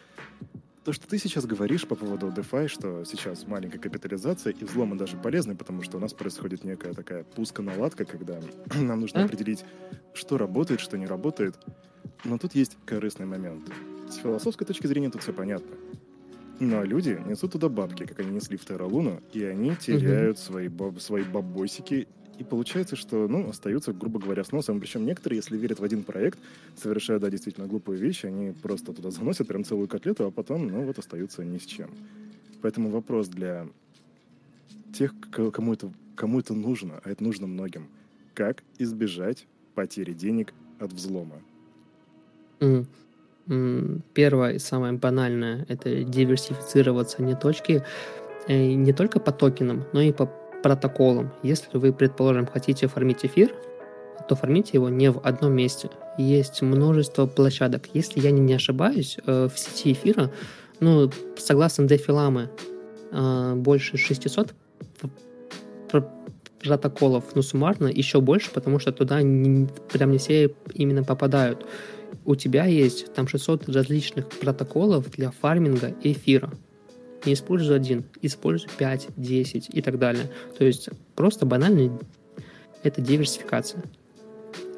То, 0.85 0.93
что 0.95 1.07
ты 1.07 1.19
сейчас 1.19 1.45
говоришь 1.45 1.87
по 1.87 1.95
поводу 1.95 2.29
DeFi, 2.29 2.69
что 2.69 3.05
сейчас 3.05 3.47
маленькая 3.47 3.79
капитализация, 3.79 4.55
и 4.55 4.64
взломы 4.64 4.97
даже 4.97 5.19
полезны, 5.19 5.55
потому 5.55 5.83
что 5.83 5.99
у 5.99 6.01
нас 6.01 6.14
происходит 6.14 6.64
некая 6.64 6.95
такая 6.95 7.25
пусконаладка, 7.25 8.07
когда 8.07 8.41
нам 8.75 9.01
нужно 9.01 9.21
а? 9.21 9.25
определить, 9.27 9.66
что 10.14 10.39
работает, 10.39 10.81
что 10.81 10.97
не 10.97 11.07
работает. 11.07 11.57
Но 12.25 12.39
тут 12.39 12.55
есть 12.55 12.79
корыстный 12.87 13.27
момент. 13.27 13.71
С 14.09 14.16
философской 14.16 14.66
точки 14.66 14.87
зрения 14.87 15.11
тут 15.11 15.23
все 15.23 15.35
понятно. 15.35 15.77
Но 16.61 16.83
люди 16.83 17.21
несут 17.27 17.53
туда 17.53 17.69
бабки, 17.69 18.05
как 18.05 18.19
они 18.21 18.31
несли 18.31 18.57
в 18.57 18.65
Терралуну, 18.65 19.21
и 19.33 19.45
они 19.45 19.77
теряют 19.77 20.39
угу. 20.39 20.45
свои, 20.45 20.69
баб, 20.69 21.01
свои 21.01 21.23
бабосики. 21.23 22.09
И 22.39 22.45
получается, 22.45 22.97
что, 22.97 23.27
ну, 23.29 23.49
остаются, 23.49 23.93
грубо 23.93 24.21
говоря, 24.21 24.45
с 24.45 24.53
носом. 24.53 24.81
Причем 24.81 25.05
некоторые, 25.05 25.39
если 25.39 25.57
верят 25.57 25.81
в 25.81 25.85
один 25.85 26.05
проект, 26.05 26.39
совершают, 26.77 27.23
да, 27.23 27.31
действительно 27.31 27.67
глупые 27.67 27.99
вещи, 27.99 28.27
они 28.27 28.53
просто 28.53 28.93
туда 28.93 29.11
заносят 29.11 29.49
прям 29.49 29.65
целую 29.65 29.89
котлету, 29.89 30.27
а 30.27 30.31
потом, 30.31 30.69
ну, 30.69 30.83
вот 30.83 30.99
остаются 30.99 31.45
ни 31.45 31.59
с 31.59 31.65
чем. 31.65 31.91
Поэтому 32.63 32.91
вопрос 32.91 33.29
для 33.29 33.67
тех, 34.93 35.15
кому 35.31 35.75
это, 35.75 35.93
кому 36.15 36.41
это 36.41 36.55
нужно, 36.55 37.01
а 37.05 37.11
это 37.11 37.23
нужно 37.23 37.47
многим. 37.47 37.89
Как 38.35 38.63
избежать 38.79 39.47
потери 39.75 40.13
денег 40.13 40.55
от 40.79 40.93
взлома? 40.93 41.41
Первое 44.13 44.53
и 44.53 44.59
самое 44.59 44.93
банальное— 44.93 45.65
это 45.69 46.05
диверсифицироваться 46.05 47.23
не, 47.23 47.35
точки, 47.35 47.83
э, 48.47 48.73
не 48.75 48.93
только 48.93 49.21
по 49.21 49.33
токенам, 49.33 49.85
но 49.95 50.03
и 50.03 50.13
по 50.13 50.31
протоколам. 50.63 51.33
Если 51.43 51.79
вы, 51.79 51.95
предположим, 51.95 52.47
хотите 52.47 52.89
фармить 52.89 53.25
эфир, 53.25 53.55
то 54.29 54.37
фармите 54.37 54.73
его 54.75 54.91
не 54.91 55.11
в 55.11 55.21
одном 55.21 55.55
месте. 55.55 55.89
Есть 56.19 56.61
множество 56.61 57.27
площадок. 57.27 57.89
Если 57.95 58.21
я 58.21 58.31
не 58.31 58.53
ошибаюсь, 58.53 59.17
э, 59.25 59.49
в 59.49 59.59
сети 59.59 59.93
эфира, 59.93 60.31
ну, 60.81 61.11
согласно 61.39 61.89
Дефиламы, 61.89 62.51
э, 63.13 63.55
больше 63.55 63.97
600 63.97 64.53
протоколов, 66.63 67.25
ну, 67.35 67.41
суммарно 67.41 67.87
еще 67.87 68.21
больше, 68.21 68.51
потому 68.53 68.79
что 68.79 68.93
туда 68.93 69.23
не, 69.23 69.69
прям 69.91 70.11
не 70.11 70.19
все 70.19 70.51
именно 70.75 71.03
попадают 71.03 71.65
у 72.25 72.35
тебя 72.35 72.67
есть 72.67 73.13
там 73.15 73.29
600 73.29 73.69
различных 73.69 74.29
протоколов 74.29 75.11
для 75.11 75.31
фарминга 75.31 75.95
эфира. 76.03 76.51
Не 77.25 77.33
используй 77.35 77.77
один, 77.77 78.05
используй 78.23 78.71
5, 78.79 79.09
10 79.17 79.71
и 79.73 79.83
так 79.83 79.99
далее. 79.99 80.31
То 80.57 80.65
есть 80.65 80.89
просто 81.17 81.47
банально 81.47 81.99
это 82.83 83.01
диверсификация. 83.01 83.83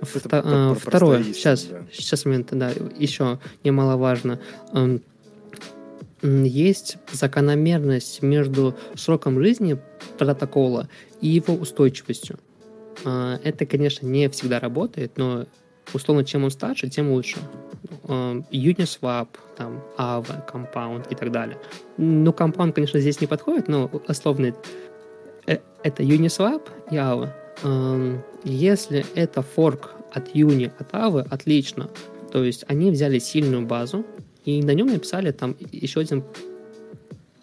Это 0.01 0.29
Вто- 0.39 0.75
второе, 0.75 1.23
сейчас, 1.25 1.65
да. 1.65 1.83
сейчас 1.93 2.25
момент, 2.25 2.49
да, 2.53 2.71
еще 2.99 3.39
немаловажно. 3.65 4.41
Есть 6.23 6.97
закономерность 7.13 8.23
между 8.23 8.75
сроком 8.95 9.43
жизни 9.43 9.79
протокола 10.19 10.89
и 11.21 11.29
его 11.29 11.55
устойчивостью. 11.55 12.39
А, 13.05 13.39
это, 13.43 13.65
конечно, 13.65 14.07
не 14.07 14.29
всегда 14.29 14.61
работает, 14.61 15.17
но 15.17 15.47
условно, 15.93 16.25
чем 16.25 16.45
он 16.45 16.51
старше, 16.51 16.89
тем 16.89 17.11
лучше. 17.11 17.39
Uniswap, 18.05 19.29
там, 19.57 19.83
AVE, 19.99 20.51
Compound 20.51 21.07
и 21.11 21.15
так 21.15 21.31
далее. 21.31 21.59
Ну, 21.97 22.31
Compound, 22.33 22.73
конечно, 22.73 23.01
здесь 23.01 23.21
не 23.21 23.27
подходит, 23.27 23.69
но 23.69 23.91
условно 24.09 24.55
э, 25.47 25.59
это 25.83 26.03
Uniswap 26.03 26.63
и 26.91 26.97
AVE. 26.97 27.29
Эм, 27.63 28.23
если 28.45 29.05
это 29.15 29.43
форк 29.43 29.93
от 30.13 30.35
Uni, 30.35 30.73
от 30.79 30.93
AVE, 30.93 31.27
отлично. 31.31 31.89
То 32.33 32.45
есть 32.45 32.65
они 32.69 32.91
взяли 32.91 33.19
сильную 33.19 33.67
базу 33.67 34.05
и 34.45 34.63
на 34.63 34.73
нем 34.73 34.89
написали 34.89 35.31
там 35.31 35.57
еще 35.73 36.01
один 36.01 36.25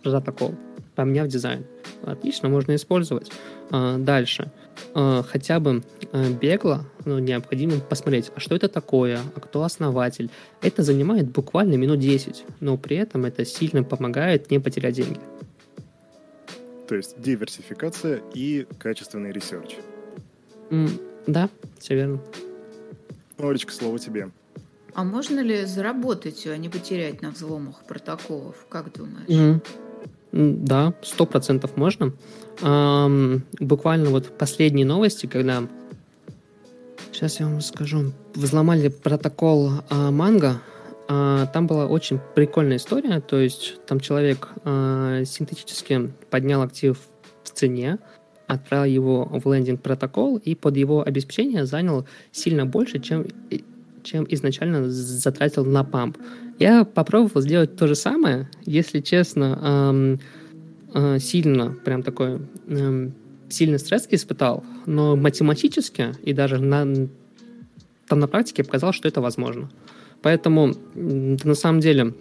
протокол, 0.04 0.56
поменяв 0.95 1.28
дизайн. 1.28 1.66
Отлично, 2.04 2.50
можно 2.50 2.76
использовать. 2.76 3.32
Э, 3.72 3.98
дальше. 3.98 4.52
Э, 4.96 5.24
хотя 5.28 5.60
бы 5.60 5.84
э, 6.12 6.30
бегло 6.32 6.86
ну, 7.06 7.20
необходимо 7.20 7.80
посмотреть, 7.80 8.32
а 8.36 8.40
что 8.40 8.56
это 8.56 8.68
такое, 8.68 9.20
а 9.36 9.40
кто 9.40 9.64
основатель. 9.64 10.30
Это 10.62 10.84
занимает 10.84 11.30
буквально 11.30 11.76
минут 11.76 12.00
10, 12.00 12.46
но 12.60 12.78
при 12.78 12.98
этом 12.98 13.26
это 13.26 13.46
сильно 13.46 13.84
помогает 13.84 14.52
не 14.52 14.60
потерять 14.60 14.96
деньги. 14.96 15.20
То 16.88 16.96
есть 16.96 17.22
диверсификация 17.22 18.22
и 18.34 18.66
качественный 18.80 19.32
research. 19.32 19.76
Mm, 20.70 21.02
да, 21.28 21.50
все 21.80 21.96
верно. 21.96 22.22
Олечка, 23.38 23.74
слово 23.74 24.00
тебе. 24.00 24.30
А 24.94 25.04
можно 25.04 25.42
ли 25.42 25.66
заработать, 25.66 26.48
а 26.48 26.58
не 26.58 26.70
потерять 26.70 27.22
на 27.22 27.32
взломах 27.32 27.86
протоколов? 27.86 28.66
Как 28.70 28.92
думаешь? 28.94 29.28
Mm. 29.28 29.62
Да, 30.38 30.94
сто 31.02 31.26
процентов 31.26 31.78
можно. 31.78 32.14
Эм, 32.62 33.44
буквально 33.60 34.12
вот 34.12 34.38
последние 34.38 34.86
новости, 34.86 35.26
когда 35.26 35.64
сейчас 37.12 37.40
я 37.40 37.48
вам 37.48 37.60
скажу, 37.62 38.12
взломали 38.36 38.90
протокол 38.90 39.72
э, 39.90 40.12
Манго, 40.12 40.62
э, 41.10 41.48
там 41.52 41.66
была 41.66 41.88
очень 41.88 42.20
прикольная 42.36 42.78
история, 42.78 43.20
то 43.20 43.40
есть 43.40 43.84
там 43.88 44.00
человек 44.00 44.50
э, 44.64 45.24
синтетически 45.26 46.14
поднял 46.30 46.62
актив 46.62 47.00
в 47.44 47.50
цене, 47.50 47.98
отправил 48.46 48.86
его 48.86 49.26
в 49.44 49.52
лендинг 49.52 49.82
протокол 49.82 50.38
и 50.38 50.54
под 50.54 50.78
его 50.78 51.02
обеспечение 51.02 51.66
занял 51.66 52.06
сильно 52.32 52.68
больше, 52.68 53.00
чем, 53.00 53.26
чем 54.04 54.28
изначально 54.30 54.88
затратил 54.92 55.66
на 55.66 55.84
памп. 55.84 56.20
Я 56.60 56.86
попробовал 56.86 57.41
сделать 57.41 57.76
то 57.76 57.88
же 57.88 57.95
самое. 57.95 58.49
Если 58.66 58.99
честно, 58.99 59.60
эм, 59.62 60.20
э, 60.93 61.20
сильно, 61.20 61.76
прям 61.86 62.01
такой 62.01 62.39
эм, 62.68 63.14
сильный 63.49 63.80
стресс 63.80 64.08
испытал, 64.10 64.64
но 64.86 65.16
математически 65.16 66.14
и 66.24 66.34
даже 66.34 66.60
на, 66.60 67.08
там 68.08 68.20
на 68.20 68.28
практике 68.28 68.64
показал, 68.64 68.91
что 68.91 69.08
это 69.08 69.22
возможно. 69.22 69.70
Поэтому 70.22 70.74
на 70.95 71.53
самом 71.53 71.80
деле 71.80 72.14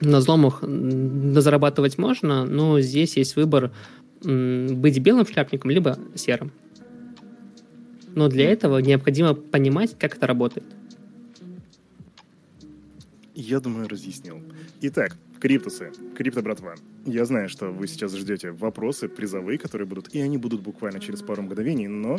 на 0.00 0.18
взломах 0.18 0.62
зарабатывать 0.62 1.96
можно, 1.96 2.44
но 2.44 2.80
здесь 2.80 3.16
есть 3.16 3.36
выбор 3.36 3.72
быть 4.22 4.98
белым 4.98 5.26
шляпником, 5.26 5.70
либо 5.70 5.98
серым. 6.14 6.50
Но 8.14 8.28
для 8.28 8.50
этого 8.50 8.78
необходимо 8.78 9.34
понимать, 9.34 9.96
как 9.98 10.16
это 10.16 10.26
работает. 10.26 10.64
Я 13.36 13.60
думаю, 13.60 13.86
разъяснил. 13.86 14.42
Итак, 14.80 15.18
Криптусы, 15.38 15.92
крипто 16.16 16.40
братва. 16.40 16.74
Я 17.04 17.26
знаю, 17.26 17.50
что 17.50 17.66
вы 17.66 17.86
сейчас 17.86 18.16
ждете 18.16 18.52
вопросы 18.52 19.08
призовые, 19.08 19.58
которые 19.58 19.86
будут, 19.86 20.14
и 20.14 20.20
они 20.20 20.38
будут 20.38 20.62
буквально 20.62 21.00
через 21.00 21.20
пару 21.20 21.42
мгновений, 21.42 21.86
но 21.86 22.18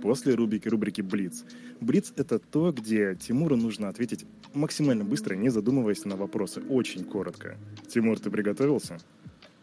после 0.00 0.34
рубрики, 0.34 0.68
рубрики 0.68 1.00
Блиц. 1.00 1.44
Блиц— 1.80 2.12
это 2.16 2.38
то, 2.38 2.70
где 2.70 3.16
Тимуру 3.16 3.56
нужно 3.56 3.88
ответить 3.88 4.24
максимально 4.54 5.04
быстро, 5.04 5.34
не 5.34 5.48
задумываясь 5.48 6.04
на 6.04 6.14
вопросы, 6.14 6.60
очень 6.68 7.02
коротко. 7.02 7.56
Тимур, 7.88 8.20
ты 8.20 8.30
приготовился? 8.30 8.98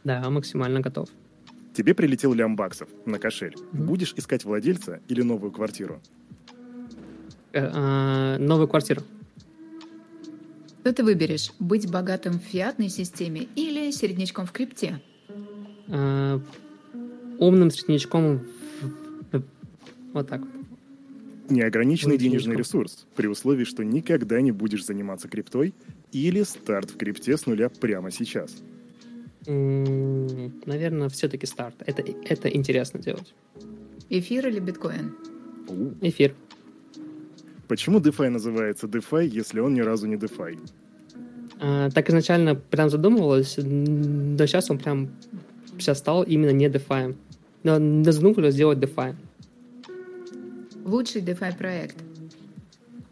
Да, 0.04 0.30
максимально 0.30 0.82
готов. 0.82 1.08
Тебе 1.74 1.94
прилетел 1.94 2.34
лям 2.34 2.58
баксов 2.58 2.90
на 3.06 3.20
кошель. 3.20 3.54
Mm-hmm. 3.54 3.84
Будешь 3.86 4.14
искать 4.18 4.44
владельца 4.44 5.00
или 5.08 5.22
новую 5.22 5.54
квартиру? 5.54 6.02
Э, 7.54 7.62
э, 7.64 8.38
новую 8.40 8.68
квартиру. 8.68 9.04
Что 10.82 10.94
ты 10.94 11.04
выберешь? 11.04 11.52
Быть 11.60 11.90
богатым 11.90 12.40
в 12.40 12.44
фиатной 12.44 12.90
системе 12.90 13.48
или 13.56 13.92
середнячком 13.92 14.46
в 14.46 14.52
крипте? 14.52 15.02
Э, 15.88 16.40
умным 17.38 17.70
середнячком 17.70 18.42
в... 19.32 19.44
вот 20.14 20.28
так. 20.28 20.42
Неограниченный 21.50 22.18
денежный 22.18 22.56
ресурс, 22.56 23.08
при 23.16 23.28
условии, 23.28 23.66
что 23.66 23.84
никогда 23.84 24.40
не 24.40 24.52
будешь 24.52 24.86
заниматься 24.86 25.28
криптой, 25.28 25.74
или 26.12 26.44
старт 26.44 26.92
в 26.92 26.98
крипте 26.98 27.38
с 27.38 27.46
нуля 27.46 27.70
прямо 27.70 28.12
сейчас? 28.12 28.56
Наверное, 29.46 31.10
все-таки 31.10 31.46
старт. 31.46 31.76
Это, 31.86 32.04
это 32.26 32.50
интересно 32.50 33.00
делать. 33.02 33.34
Эфир 34.10 34.48
или 34.48 34.60
биткоин? 34.60 35.16
Эфир. 36.02 36.36
Почему 37.70 38.00
DeFi 38.00 38.30
называется 38.30 38.88
DeFi, 38.88 39.28
если 39.28 39.60
он 39.60 39.76
ни 39.76 39.82
разу 39.82 40.08
не 40.08 40.16
DeFi? 40.16 40.58
А, 41.62 41.92
так 41.92 42.10
изначально 42.10 42.56
прям 42.56 42.90
задумывалось, 42.90 43.58
но 43.58 44.48
сейчас 44.48 44.72
он 44.72 44.80
прям 44.80 45.10
сейчас 45.78 46.00
стал 46.00 46.24
именно 46.24 46.50
не 46.50 46.68
DeFi. 46.68 47.16
Но 47.62 48.12
задумывались 48.12 48.56
сделать 48.56 48.80
DeFi. 48.80 49.16
Лучший 50.84 51.22
DeFi 51.22 51.58
проект? 51.58 51.98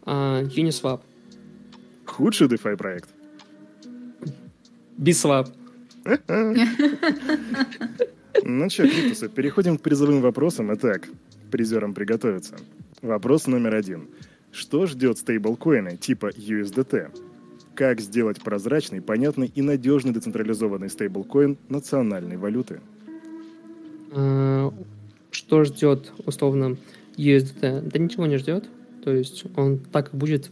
А, 0.04 0.42
Uniswap. 0.42 1.02
Худший 2.04 2.48
DeFi 2.48 2.76
проект? 2.76 3.08
Biswap. 4.98 5.48
Ну 8.44 8.70
что, 8.70 8.88
Криптусы, 8.88 9.28
переходим 9.28 9.78
к 9.78 9.82
призовым 9.82 10.20
вопросам. 10.20 10.72
Итак, 10.74 11.08
призерам 11.50 11.92
приготовиться. 11.92 12.56
Вопрос 13.02 13.46
номер 13.48 13.74
один. 13.74 14.08
Что 14.58 14.86
ждет 14.86 15.18
стейблкоины 15.18 15.96
типа 15.96 16.30
USDT? 16.30 17.16
Как 17.76 18.00
сделать 18.00 18.42
прозрачный, 18.42 19.00
понятный 19.00 19.46
и 19.46 19.62
надежный 19.62 20.12
децентрализованный 20.12 20.90
стейблкоин 20.90 21.56
национальной 21.68 22.36
валюты? 22.36 22.80
А, 24.10 24.74
что 25.30 25.62
ждет, 25.62 26.10
условно, 26.26 26.76
USDT? 27.16 27.82
Да 27.82 27.98
ничего 28.00 28.26
не 28.26 28.36
ждет. 28.36 28.64
То 29.04 29.12
есть 29.12 29.44
он 29.54 29.78
так 29.78 30.12
и 30.12 30.16
будет 30.16 30.50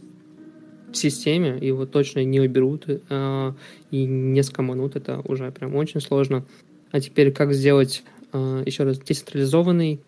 в 0.89 0.95
системе, 0.95 1.57
его 1.59 1.85
точно 1.85 2.23
не 2.23 2.39
уберут 2.39 2.85
э, 2.87 3.53
и 3.91 4.05
не 4.05 4.41
скоманут. 4.41 4.95
Это 4.95 5.19
уже 5.25 5.51
прям 5.51 5.75
очень 5.75 5.99
сложно. 5.99 6.45
А 6.91 7.01
теперь 7.01 7.33
как 7.33 7.51
сделать, 7.51 8.05
э, 8.31 8.63
еще 8.65 8.83
раз, 8.83 8.99
децентрализованный 8.99 9.99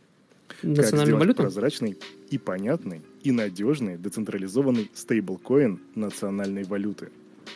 национальную 0.64 1.18
как 1.18 1.20
валюту? 1.20 1.42
прозрачный 1.42 1.98
и 2.30 2.38
понятный 2.38 3.02
и 3.24 3.32
надежный 3.32 3.98
децентрализованный 3.98 4.90
стейблкоин 4.94 5.80
национальной 5.96 6.64
валюты. 6.64 7.10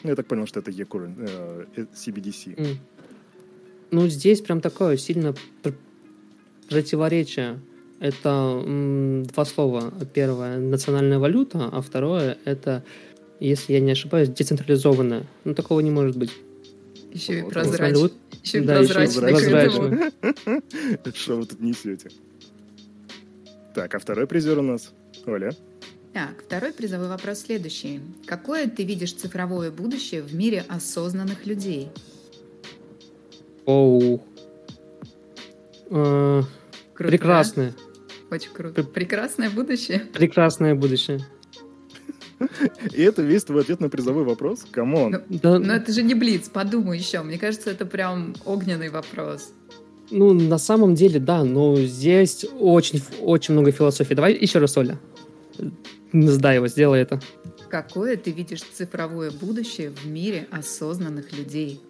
Ну, 0.03 0.09
я 0.09 0.15
так 0.15 0.27
понял, 0.27 0.47
что 0.47 0.59
это 0.59 0.71
eCurrent, 0.71 1.15
э, 1.17 1.65
э 1.75 1.85
CBDC. 1.93 2.55
Mm. 2.55 2.75
Ну, 3.91 4.07
здесь 4.07 4.41
прям 4.41 4.59
такое 4.59 4.97
сильно 4.97 5.35
противоречие. 6.69 7.59
Это 7.99 8.61
м, 8.65 9.23
два 9.23 9.45
слова. 9.45 9.93
Первое— 10.13 10.57
национальная 10.59 11.19
валюта, 11.19 11.69
а 11.71 11.81
второе— 11.81 12.37
это, 12.45 12.83
если 13.39 13.73
я 13.73 13.79
не 13.79 13.91
ошибаюсь, 13.91 14.29
децентрализованная. 14.29 15.25
Ну, 15.45 15.53
такого 15.53 15.79
не 15.79 15.91
может 15.91 16.17
быть. 16.17 16.31
Еще 17.13 17.39
и 17.39 17.43
прозрачно. 17.43 18.09
Еще 18.43 18.57
и 18.57 18.61
да, 18.61 18.77
прозрачно. 18.77 20.11
Что 21.13 21.35
вы 21.37 21.45
тут 21.45 21.59
несете? 21.61 22.09
Так, 23.75 23.93
а 23.95 23.99
второй 23.99 24.27
призер 24.27 24.59
у 24.59 24.63
нас 24.63 24.91
Оля. 25.25 25.51
Так, 26.13 26.43
второй 26.45 26.73
призовой 26.73 27.07
вопрос 27.07 27.39
следующий. 27.39 28.01
Какое 28.25 28.67
ты 28.67 28.83
видишь 28.83 29.13
цифровое 29.13 29.71
будущее 29.71 30.21
в 30.21 30.35
мире 30.35 30.63
осознанных 30.67 31.45
людей? 31.45 31.89
Оу. 33.65 34.23
Э, 35.89 36.43
круто, 36.93 37.11
прекрасное. 37.11 37.71
Да? 37.71 38.35
Очень 38.35 38.51
круто. 38.51 38.83
Прекрасное 38.83 39.49
будущее. 39.49 39.99
Прекрасное 40.13 40.75
будущее. 40.75 41.25
И 42.93 43.01
это 43.01 43.21
весь 43.21 43.43
твой 43.43 43.61
ответ 43.61 43.79
на 43.79 43.89
призовой 43.89 44.23
вопрос? 44.23 44.65
Come 44.69 44.93
on. 44.93 45.11
Ну, 45.29 45.39
да. 45.41 45.59
но 45.59 45.73
это 45.73 45.91
же 45.91 46.03
не 46.03 46.13
Блиц, 46.13 46.49
подумай 46.49 46.97
еще. 46.97 47.21
Мне 47.23 47.37
кажется, 47.37 47.71
это 47.71 47.85
прям 47.85 48.35
огненный 48.45 48.89
вопрос. 48.89 49.53
Ну, 50.11 50.33
на 50.33 50.57
самом 50.57 50.93
деле, 50.93 51.19
да, 51.19 51.43
но 51.43 51.75
здесь 51.77 52.45
очень, 52.59 53.01
очень 53.21 53.53
много 53.53 53.71
философии. 53.71 54.13
Давай 54.13 54.33
еще 54.35 54.59
раз, 54.59 54.77
Оля. 54.77 54.99
Его, 56.13 56.67
сделай 56.67 57.01
это. 57.01 57.19
Какое 57.69 58.17
ты 58.17 58.31
видишь 58.31 58.61
цифровое 58.61 59.31
будущее 59.31 59.89
в 59.89 60.05
мире 60.05 60.47
осознанных 60.51 61.35
людей? 61.37 61.81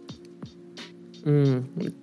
Mm. 1.24 1.94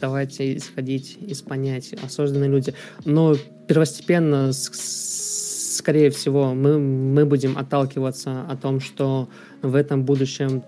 Давайте 0.00 0.56
исходить 0.56 1.18
из 1.20 1.42
понятия 1.42 1.98
осознанные 2.04 2.50
люди. 2.50 2.74
Но 3.04 3.36
первостепенно, 3.66 4.52
скорее 4.52 6.10
всего, 6.10 6.54
мы, 6.54 6.78
мы 6.78 7.26
будем 7.26 7.58
отталкиваться 7.58 8.42
о 8.48 8.56
том, 8.56 8.80
что 8.80 9.28
в 9.62 9.74
этом 9.74 10.04
будущем 10.04 10.62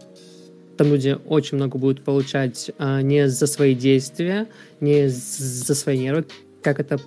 там 0.76 0.88
люди 0.88 1.16
очень 1.26 1.56
много 1.56 1.78
будут 1.78 2.04
получать 2.04 2.70
а, 2.78 3.02
не 3.02 3.28
за 3.28 3.46
свои 3.46 3.74
действия, 3.74 4.46
не 4.80 5.08
за 5.08 5.74
свои 5.74 5.98
нервы, 5.98 6.26
как 6.62 6.80
это 6.80 6.98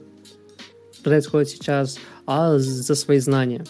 происходит 1.04 1.50
сейчас, 1.50 1.98
а 2.30 2.60
за 2.60 2.94
свои 2.94 3.18
знания. 3.18 3.66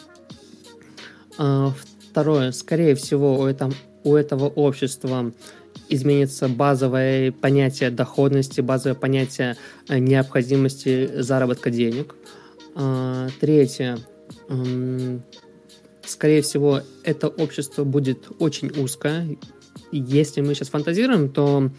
А, 1.38 1.72
второе, 2.12 2.52
скорее 2.52 2.94
всего, 2.96 3.40
у 3.40 3.46
этого, 3.46 3.74
у 4.04 4.16
этого 4.16 4.48
общества 4.50 5.32
изменится 5.88 6.50
базовое 6.50 7.32
понятие 7.32 7.90
доходности, 7.90 8.60
базовое 8.60 8.96
понятие 8.96 9.56
э, 9.88 9.98
необходимости 10.00 11.10
заработка 11.22 11.70
денег. 11.70 12.16
А, 12.76 13.30
третье, 13.40 13.98
скорее 16.06 16.42
всего, 16.42 16.82
это 17.06 17.30
общество 17.30 17.86
будет 17.86 18.28
очень 18.40 18.72
узкое, 18.78 19.38
если 19.94 20.42
мы 20.42 20.54
сейчас 20.54 20.68
фантазируем, 20.68 21.30
то 21.30 21.72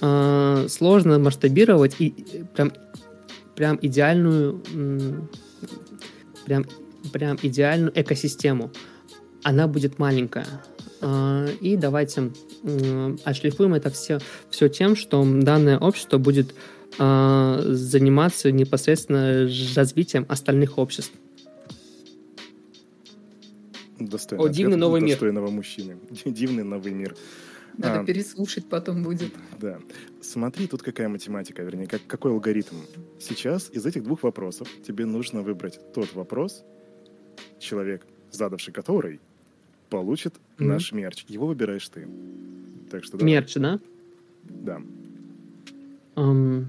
э, 0.00 0.66
сложно 0.70 1.18
масштабировать 1.18 1.96
и 1.98 2.44
прям, 2.54 2.72
прям 3.54 3.78
идеальную 3.82 4.62
прям, 6.44 6.64
прям 7.12 7.38
идеальную 7.42 7.92
экосистему. 7.94 8.70
Она 9.42 9.66
будет 9.66 9.98
маленькая. 9.98 10.46
Э, 11.00 11.48
и 11.60 11.76
давайте 11.76 12.30
отшлифуем 13.24 13.74
это 13.74 13.90
все, 13.90 14.18
все 14.50 14.68
тем, 14.68 14.94
что 14.94 15.24
данное 15.24 15.78
общество 15.78 16.18
будет 16.18 16.54
э, 16.98 17.62
заниматься 17.66 18.52
непосредственно 18.52 19.50
развитием 19.74 20.26
остальных 20.28 20.78
обществ. 20.78 21.12
Достойный 23.98 24.44
О, 24.44 24.48
дивный 24.48 24.76
новый 24.76 25.00
мир. 25.00 25.14
Достойного 25.14 25.50
мужчины. 25.50 25.96
Дивный 26.24 26.64
новый 26.64 26.92
мир. 26.92 27.16
Надо 27.78 28.00
а, 28.00 28.04
переслушать 28.04 28.68
потом 28.68 29.02
будет. 29.02 29.32
Да. 29.60 29.78
Смотри, 30.20 30.66
тут 30.66 30.82
какая 30.82 31.08
математика, 31.08 31.62
вернее, 31.62 31.86
как, 31.86 32.06
какой 32.06 32.32
алгоритм. 32.32 32.76
Сейчас 33.18 33.70
из 33.70 33.86
этих 33.86 34.02
двух 34.02 34.22
вопросов 34.22 34.68
тебе 34.86 35.06
нужно 35.06 35.42
выбрать 35.42 35.80
тот 35.94 36.12
вопрос, 36.14 36.64
человек, 37.58 38.06
задавший 38.30 38.72
который, 38.72 39.20
получит 39.88 40.34
mm-hmm. 40.34 40.64
наш 40.64 40.92
мерч. 40.92 41.24
Его 41.28 41.46
выбираешь 41.46 41.88
ты. 41.88 42.08
Так 42.90 43.04
что 43.04 43.18
давай. 43.18 43.32
Мерч, 43.32 43.54
да? 43.54 43.80
Да. 44.44 44.82
Um, 46.14 46.66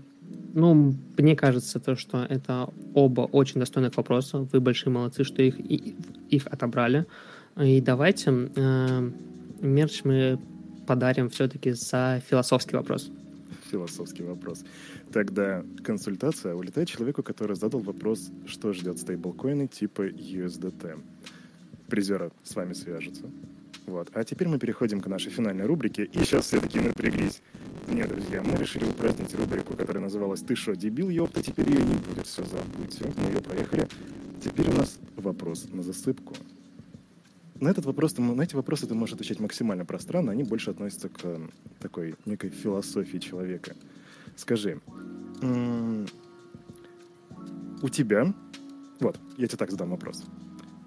ну, 0.53 0.95
мне 1.17 1.35
кажется, 1.35 1.79
то, 1.79 1.95
что 1.95 2.25
это 2.29 2.69
оба 2.93 3.21
очень 3.21 3.59
достойных 3.59 3.97
вопроса. 3.97 4.47
Вы 4.51 4.59
большие 4.61 4.93
молодцы, 4.93 5.23
что 5.23 5.41
их, 5.41 5.59
их 6.29 6.47
отобрали. 6.47 7.05
И 7.59 7.81
давайте 7.81 8.49
э, 8.55 9.11
мерч 9.61 10.03
мы 10.03 10.39
подарим 10.87 11.29
все-таки 11.29 11.71
за 11.71 12.21
философский 12.29 12.75
вопрос. 12.75 13.09
Философский 13.71 14.23
вопрос. 14.23 14.63
Тогда 15.11 15.63
консультация 15.83 16.53
улетает 16.53 16.87
человеку, 16.89 17.23
который 17.23 17.55
задал 17.55 17.81
вопрос, 17.81 18.29
что 18.45 18.73
ждет 18.73 18.99
стейблкоины 18.99 19.67
типа 19.67 20.07
USDT. 20.07 20.99
Призеры 21.87 22.31
с 22.43 22.55
вами 22.55 22.73
свяжутся. 22.73 23.23
Вот. 23.85 24.09
А 24.13 24.23
теперь 24.23 24.47
мы 24.47 24.59
переходим 24.59 25.01
к 25.01 25.07
нашей 25.07 25.31
финальной 25.31 25.65
рубрике. 25.65 26.05
И 26.05 26.19
сейчас 26.19 26.45
все 26.45 26.59
таки 26.59 26.79
напряглись. 26.79 27.41
Нет, 27.87 28.09
друзья, 28.09 28.41
мы 28.41 28.55
решили 28.57 28.85
упразднить 28.85 29.35
рубрику, 29.35 29.75
которая 29.75 30.03
называлась 30.03 30.41
«Ты 30.41 30.55
что, 30.55 30.75
дебил, 30.75 31.09
ёпта?» 31.09 31.43
Теперь 31.43 31.69
ее 31.69 31.83
не 31.83 31.95
будет, 31.95 32.25
все 32.25 32.43
забудьте. 32.45 33.11
Мы 33.17 33.31
ее 33.31 33.41
проехали. 33.41 33.87
Теперь 34.43 34.69
у 34.69 34.73
нас 34.73 34.97
вопрос 35.17 35.67
на 35.71 35.83
засыпку. 35.83 36.33
На 37.63 37.69
этот 37.69 37.85
вопрос, 37.85 38.17
на 38.17 38.41
эти 38.41 38.55
вопросы 38.55 38.87
ты 38.87 38.93
можешь 38.93 39.15
отвечать 39.15 39.39
максимально 39.39 39.85
пространно, 39.85 40.33
они 40.33 40.43
больше 40.43 40.71
относятся 40.71 41.07
к 41.07 41.39
такой 41.79 42.15
некой 42.25 42.49
философии 42.49 43.19
человека. 43.19 43.73
Скажи, 44.35 44.81
у 47.81 47.89
тебя, 47.89 48.33
вот, 48.99 49.17
я 49.37 49.47
тебе 49.47 49.57
так 49.57 49.71
задам 49.71 49.91
вопрос. 49.91 50.25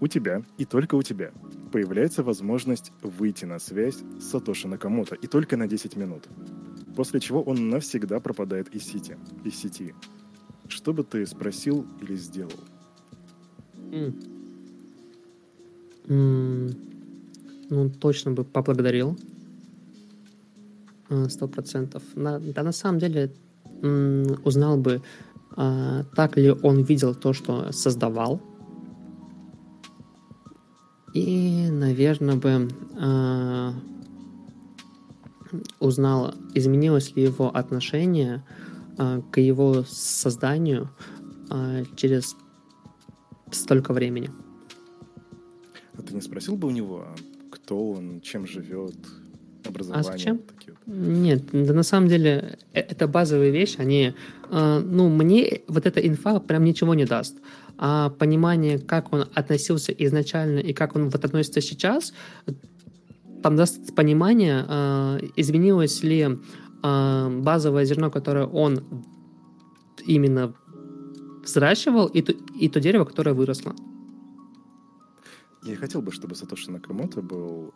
У 0.00 0.06
тебя 0.06 0.42
и 0.58 0.66
только 0.66 0.96
у 0.96 1.02
тебя 1.02 1.32
появляется 1.72 2.22
возможность 2.22 2.92
выйти 3.00 3.46
на 3.46 3.58
связь 3.58 3.96
с 4.20 4.24
Сатоши 4.24 4.68
Накамото 4.68 5.14
и 5.14 5.26
только 5.26 5.56
на 5.56 5.66
10 5.66 5.96
минут. 5.96 6.28
После 6.94 7.20
чего 7.20 7.42
он 7.42 7.70
навсегда 7.70 8.20
пропадает 8.20 8.74
из 8.74 8.84
сети. 8.84 9.16
Из 9.44 9.56
сети. 9.56 9.94
Что 10.68 10.92
бы 10.92 11.04
ты 11.04 11.24
спросил 11.24 11.86
или 12.02 12.16
сделал? 12.16 12.52
Ну, 16.09 17.90
точно 18.00 18.32
бы 18.32 18.44
поблагодарил. 18.44 19.18
А, 21.09 21.28
сто 21.28 21.48
процентов. 21.48 22.02
Да, 22.14 22.62
на 22.62 22.72
самом 22.72 22.98
деле, 22.98 23.32
узнал 24.44 24.76
бы, 24.76 25.02
а, 25.57 26.04
так 26.14 26.36
ли 26.36 26.50
он 26.50 26.82
видел 26.82 27.14
то, 27.14 27.32
что 27.32 27.72
создавал, 27.72 28.40
и, 31.14 31.70
наверное, 31.70 32.36
бы 32.36 32.68
э, 33.00 33.72
узнал, 35.80 36.34
изменилось 36.52 37.16
ли 37.16 37.22
его 37.22 37.48
отношение 37.57 38.44
к 39.30 39.40
его 39.40 39.82
созданию 39.88 40.90
через 41.96 42.36
столько 43.50 43.94
времени. 43.94 44.30
А 45.99 46.03
ты 46.03 46.14
не 46.14 46.20
спросил 46.20 46.57
бы 46.57 46.68
у 46.68 46.70
него, 46.70 47.07
кто 47.51 47.90
он, 47.92 48.20
чем 48.20 48.47
живет, 48.47 48.97
образование? 49.64 50.09
А 50.09 50.12
зачем? 50.12 50.38
Такие 50.38 50.76
вот? 50.84 50.94
Нет, 50.94 51.42
да 51.53 51.74
на 51.74 51.82
самом 51.82 52.09
деле 52.09 52.59
э, 52.72 52.80
это 52.80 53.09
базовые 53.09 53.51
вещи, 53.51 53.76
они, 53.78 54.14
э, 54.51 54.78
ну, 54.84 55.09
мне 55.09 55.62
вот 55.68 55.86
эта 55.86 56.01
инфа 56.01 56.40
прям 56.40 56.64
ничего 56.64 56.94
не 56.94 57.05
даст 57.05 57.36
а 57.78 58.11
понимание, 58.11 58.78
как 58.78 59.12
он 59.12 59.26
относился 59.34 59.92
изначально 59.92 60.61
и 60.61 60.72
как 60.72 60.97
он 60.97 61.11
вот 61.11 61.24
относится 61.24 61.61
сейчас, 61.61 62.14
там 63.42 63.57
даст 63.57 63.94
понимание, 63.94 64.64
э, 64.66 65.18
изменилось 65.36 66.03
ли 66.03 66.38
э, 66.82 67.40
базовое 67.42 67.84
зерно, 67.84 68.11
которое 68.11 68.47
он 68.47 68.82
именно 70.07 70.55
взращивал, 71.44 72.07
и 72.07 72.22
то, 72.22 72.32
и 72.59 72.68
то 72.68 72.80
дерево, 72.80 73.05
которое 73.05 73.34
выросло. 73.34 73.74
Я 75.66 75.74
хотел 75.74 76.00
бы, 76.00 76.12
чтобы 76.12 76.36
Сатоши 76.36 76.70
Накамото 76.70 77.22
был 77.22 77.74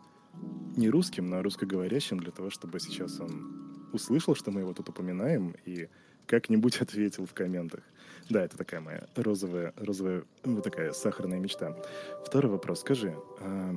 не 0.76 0.88
русским, 0.88 1.28
но 1.28 1.42
русскоговорящим, 1.42 2.20
для 2.20 2.30
того, 2.30 2.48
чтобы 2.48 2.78
сейчас 2.78 3.18
он 3.18 3.90
услышал, 3.92 4.36
что 4.36 4.52
мы 4.52 4.60
его 4.60 4.72
тут 4.72 4.88
упоминаем, 4.88 5.56
и 5.64 5.88
как-нибудь 6.26 6.76
ответил 6.80 7.26
в 7.26 7.34
комментах. 7.34 7.80
Да, 8.28 8.44
это 8.44 8.56
такая 8.56 8.80
моя 8.80 9.08
розовая, 9.16 9.74
розовая, 9.76 10.22
ну, 10.44 10.60
такая 10.62 10.92
сахарная 10.92 11.40
мечта. 11.40 11.76
Второй 12.24 12.52
вопрос. 12.52 12.80
Скажи, 12.80 13.16
э, 13.40 13.74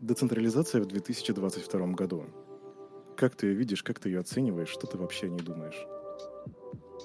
децентрализация 0.00 0.80
в 0.80 0.86
2022 0.86 1.86
году. 1.88 2.24
Как 3.14 3.34
ты 3.34 3.48
ее 3.48 3.54
видишь, 3.54 3.82
как 3.82 3.98
ты 3.98 4.08
ее 4.08 4.20
оцениваешь, 4.20 4.70
что 4.70 4.86
ты 4.86 4.96
вообще 4.96 5.26
о 5.26 5.28
ней 5.28 5.42
думаешь? 5.42 5.86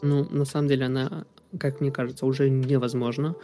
Ну, 0.01 0.23
на 0.29 0.45
самом 0.45 0.69
деле, 0.69 0.85
она, 0.85 1.25
как 1.59 1.81
мне 1.81 1.91
кажется, 1.91 2.25
уже 2.25 2.49
невозможна. 2.49 3.35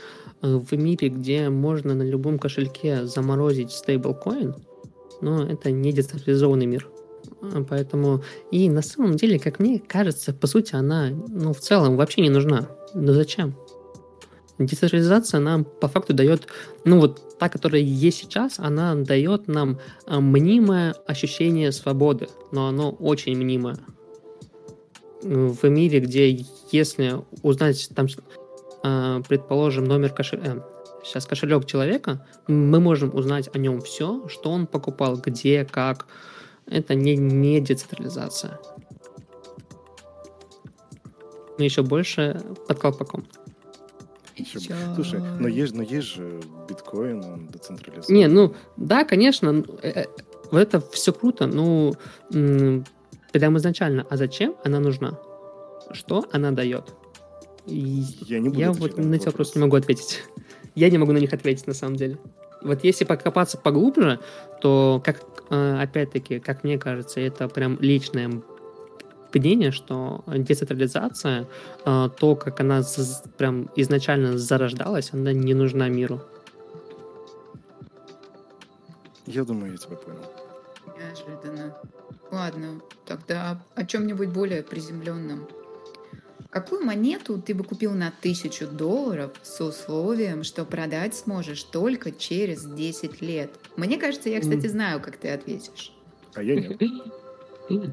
Э, 0.42 0.56
в 0.56 0.72
мире, 0.74 1.10
где 1.10 1.50
можно 1.50 1.94
на 1.94 2.04
любом 2.04 2.40
кошельке 2.40 3.06
заморозить 3.06 3.72
стейблкоин, 3.72 4.56
но 5.22 5.44
это 5.44 5.72
не 5.72 5.92
децентрализованный 5.92 6.66
мир. 6.66 6.88
Э, 7.42 7.64
поэтому 7.68 8.24
и 8.52 8.70
на 8.70 8.82
самом 8.82 9.16
деле, 9.16 9.40
как 9.40 9.60
мне 9.60 9.80
кажется, 9.80 10.34
по 10.34 10.48
сути, 10.48 10.76
она 10.76 11.10
ну, 11.10 11.54
в 11.54 11.60
целом 11.60 11.98
вообще 11.98 12.22
не 12.22 12.30
нужна. 12.30 12.70
Но 12.94 13.14
зачем? 13.14 13.56
Децентрализация 14.58 15.40
нам 15.40 15.64
по 15.64 15.88
факту 15.88 16.14
дает, 16.14 16.48
ну 16.84 17.00
вот 17.00 17.38
та, 17.40 17.48
которая 17.48 17.82
есть 17.82 18.18
сейчас, 18.18 18.60
она 18.60 18.94
дает 18.94 19.48
нам 19.48 19.80
а, 20.06 20.20
мнимое 20.20 20.96
ощущение 21.08 21.72
свободы, 21.72 22.28
но 22.52 22.68
оно 22.68 22.92
очень 22.92 23.38
мнимое. 23.38 23.78
В 25.22 25.66
мире, 25.70 26.02
где 26.02 26.46
если 26.72 27.22
узнать 27.42 27.90
там, 27.96 28.08
а, 28.84 29.22
предположим, 29.28 29.86
номер 29.86 30.12
кошелька, 30.12 30.66
сейчас 31.04 31.26
кошелек 31.26 31.66
человека, 31.66 32.26
мы 32.48 32.80
можем 32.80 33.14
узнать 33.16 33.50
о 33.54 33.58
нем 33.58 33.82
все, 33.82 34.28
что 34.28 34.52
он 34.52 34.68
покупал, 34.68 35.18
где, 35.18 35.66
как. 35.66 36.08
Это 36.66 36.94
не, 36.94 37.16
не 37.18 37.60
децентрализация 37.62 38.60
но 41.60 41.66
еще 41.66 41.84
больше 41.84 42.42
под 42.68 42.80
колпаком. 42.80 43.26
Еще... 44.38 44.74
Слушай, 44.96 45.20
но 45.20 45.50
есть, 45.50 45.76
но 45.76 45.84
есть 45.84 46.08
же 46.16 46.40
биткоин, 46.70 47.22
он 47.22 47.48
децентрализован. 47.48 48.16
Не, 48.16 48.28
ну, 48.28 48.56
да, 48.78 49.04
конечно, 49.04 49.66
э, 49.84 50.06
э, 50.06 50.58
это 50.58 50.80
все 50.80 51.12
круто, 51.12 51.46
ну, 51.48 51.94
прям 52.30 53.58
изначально, 53.58 54.08
а 54.10 54.16
зачем 54.16 54.56
она 54.64 54.80
нужна? 54.80 55.20
Что 55.92 56.26
она 56.32 56.52
дает? 56.52 56.94
Я 57.66 58.40
не 58.40 58.50
буду 58.50 58.60
Я 58.60 58.72
вот 58.72 58.98
на 58.98 59.16
эти 59.16 59.26
вопросы 59.26 59.54
не 59.56 59.62
могу 59.64 59.76
ответить. 59.76 60.24
Я 60.76 60.90
не 60.90 60.98
могу 60.98 61.12
на 61.12 61.18
них 61.18 61.34
ответить, 61.34 61.68
на 61.68 61.74
самом 61.74 61.96
деле. 61.96 62.18
Вот 62.62 62.84
если 62.84 63.06
покопаться 63.06 63.58
поглубже, 63.58 64.20
то, 64.62 65.02
как, 65.04 65.24
э, 65.50 65.82
опять-таки, 65.82 66.40
как 66.40 66.64
мне 66.64 66.78
кажется, 66.78 67.20
это 67.20 67.48
прям 67.48 67.78
личное 67.80 68.42
мнение, 69.34 69.72
что 69.72 70.24
децентрализация, 70.28 71.48
э, 71.86 72.10
то, 72.18 72.36
как 72.36 72.60
она 72.60 72.82
прям 73.38 73.70
изначально 73.76 74.38
зарождалась, 74.38 75.14
она 75.14 75.32
не 75.34 75.54
нужна 75.54 75.88
миру. 75.88 76.22
Я 79.26 79.44
думаю, 79.44 79.74
я 79.74 79.78
тебя 79.78 79.96
понял. 79.96 80.26
Неожиданно. 80.98 81.78
Ладно, 82.32 82.82
тогда 83.06 83.62
о 83.76 83.86
чем-нибудь 83.86 84.30
более 84.30 84.64
приземленном. 84.64 85.48
Какую 86.50 86.84
монету 86.84 87.40
ты 87.40 87.54
бы 87.54 87.64
купил 87.64 87.94
на 87.94 88.12
тысячу 88.22 88.66
долларов 88.66 89.32
с 89.44 89.62
условием, 89.62 90.44
что 90.44 90.66
продать 90.66 91.14
сможешь 91.16 91.62
только 91.62 92.12
через 92.12 92.66
10 92.66 93.22
лет? 93.22 93.52
Мне 93.76 93.98
кажется, 93.98 94.30
я, 94.30 94.40
кстати, 94.42 94.66
знаю, 94.66 95.00
как 95.00 95.18
ты 95.18 95.30
ответишь. 95.30 95.94
А 96.34 96.44
я 96.44 96.56
нет. 96.56 96.82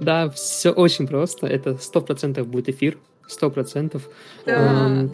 Да, 0.01 0.31
все 0.31 0.71
очень 0.71 1.07
просто. 1.07 1.47
Это 1.47 1.77
сто 1.77 2.01
процентов 2.01 2.49
будет 2.49 2.71
эфир. 2.71 2.97
Сто 3.29 3.51
процентов. 3.51 4.09
Эм, 4.47 5.13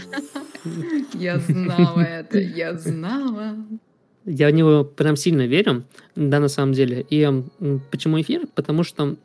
я 1.14 1.40
знала 1.40 2.00
это, 2.00 2.38
я 2.38 2.78
знала. 2.78 3.56
Я 4.24 4.46
в 4.46 4.52
него 4.52 4.84
прям 4.84 5.16
сильно 5.16 5.48
верю, 5.48 5.82
да, 6.14 6.38
на 6.38 6.46
самом 6.46 6.74
деле. 6.74 7.04
И 7.10 7.28
почему 7.90 8.20
эфир? 8.20 8.46
Потому 8.54 8.84
что 8.84 9.16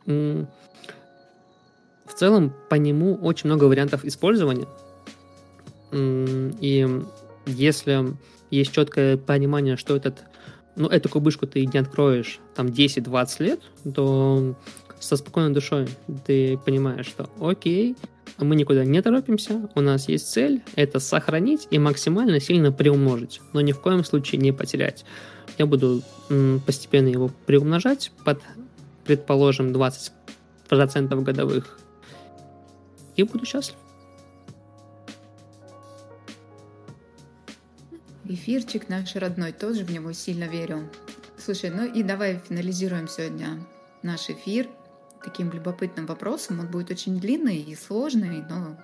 целом 2.18 2.52
по 2.68 2.74
нему 2.74 3.14
очень 3.14 3.48
много 3.48 3.64
вариантов 3.64 4.04
использования. 4.04 4.66
И 5.92 6.86
если 7.46 8.16
есть 8.50 8.72
четкое 8.72 9.16
понимание, 9.16 9.76
что 9.76 9.96
этот, 9.96 10.22
ну, 10.76 10.88
эту 10.88 11.08
кубышку 11.08 11.46
ты 11.46 11.64
не 11.64 11.78
откроешь 11.78 12.40
там 12.54 12.66
10-20 12.66 13.42
лет, 13.42 13.60
то 13.94 14.54
со 15.00 15.16
спокойной 15.16 15.54
душой 15.54 15.88
ты 16.26 16.58
понимаешь, 16.58 17.06
что 17.06 17.30
окей, 17.40 17.96
мы 18.38 18.56
никуда 18.56 18.84
не 18.84 19.00
торопимся, 19.00 19.68
у 19.74 19.80
нас 19.80 20.08
есть 20.08 20.30
цель, 20.30 20.62
это 20.76 21.00
сохранить 21.00 21.68
и 21.70 21.78
максимально 21.78 22.40
сильно 22.40 22.72
приумножить, 22.72 23.40
но 23.52 23.60
ни 23.60 23.72
в 23.72 23.80
коем 23.80 24.04
случае 24.04 24.40
не 24.40 24.52
потерять. 24.52 25.04
Я 25.56 25.66
буду 25.66 26.02
постепенно 26.66 27.08
его 27.08 27.30
приумножать 27.46 28.12
под, 28.24 28.40
предположим, 29.04 29.72
20% 29.72 31.22
годовых 31.22 31.78
и 33.18 33.24
буду 33.24 33.44
счастлив. 33.44 33.76
Эфирчик 38.24 38.88
наш 38.88 39.14
родной, 39.16 39.52
тоже 39.52 39.84
в 39.84 39.90
него 39.90 40.12
сильно 40.12 40.44
верю. 40.44 40.88
Слушай, 41.36 41.70
ну 41.70 41.84
и 41.84 42.02
давай 42.02 42.38
финализируем 42.38 43.08
сегодня 43.08 43.66
наш 44.02 44.30
эфир 44.30 44.68
таким 45.24 45.50
любопытным 45.50 46.06
вопросом. 46.06 46.60
Он 46.60 46.68
будет 46.68 46.90
очень 46.90 47.18
длинный 47.18 47.56
и 47.56 47.74
сложный, 47.74 48.42
но 48.48 48.76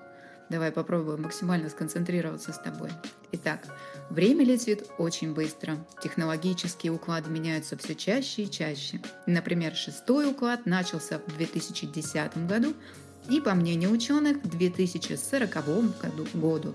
Давай 0.50 0.70
попробуем 0.70 1.22
максимально 1.22 1.70
сконцентрироваться 1.70 2.52
с 2.52 2.58
тобой. 2.58 2.90
Итак, 3.32 3.60
время 4.10 4.44
летит 4.44 4.84
очень 4.98 5.32
быстро. 5.32 5.78
Технологические 6.02 6.92
уклады 6.92 7.30
меняются 7.30 7.78
все 7.78 7.94
чаще 7.94 8.42
и 8.42 8.50
чаще. 8.50 9.00
Например, 9.26 9.74
шестой 9.74 10.30
уклад 10.30 10.66
начался 10.66 11.18
в 11.18 11.36
2010 11.36 12.46
году, 12.46 12.74
и, 13.28 13.40
по 13.40 13.54
мнению 13.54 13.90
ученых, 13.90 14.38
в 14.42 14.48
2040 14.48 15.50
году, 15.50 16.26
году 16.34 16.74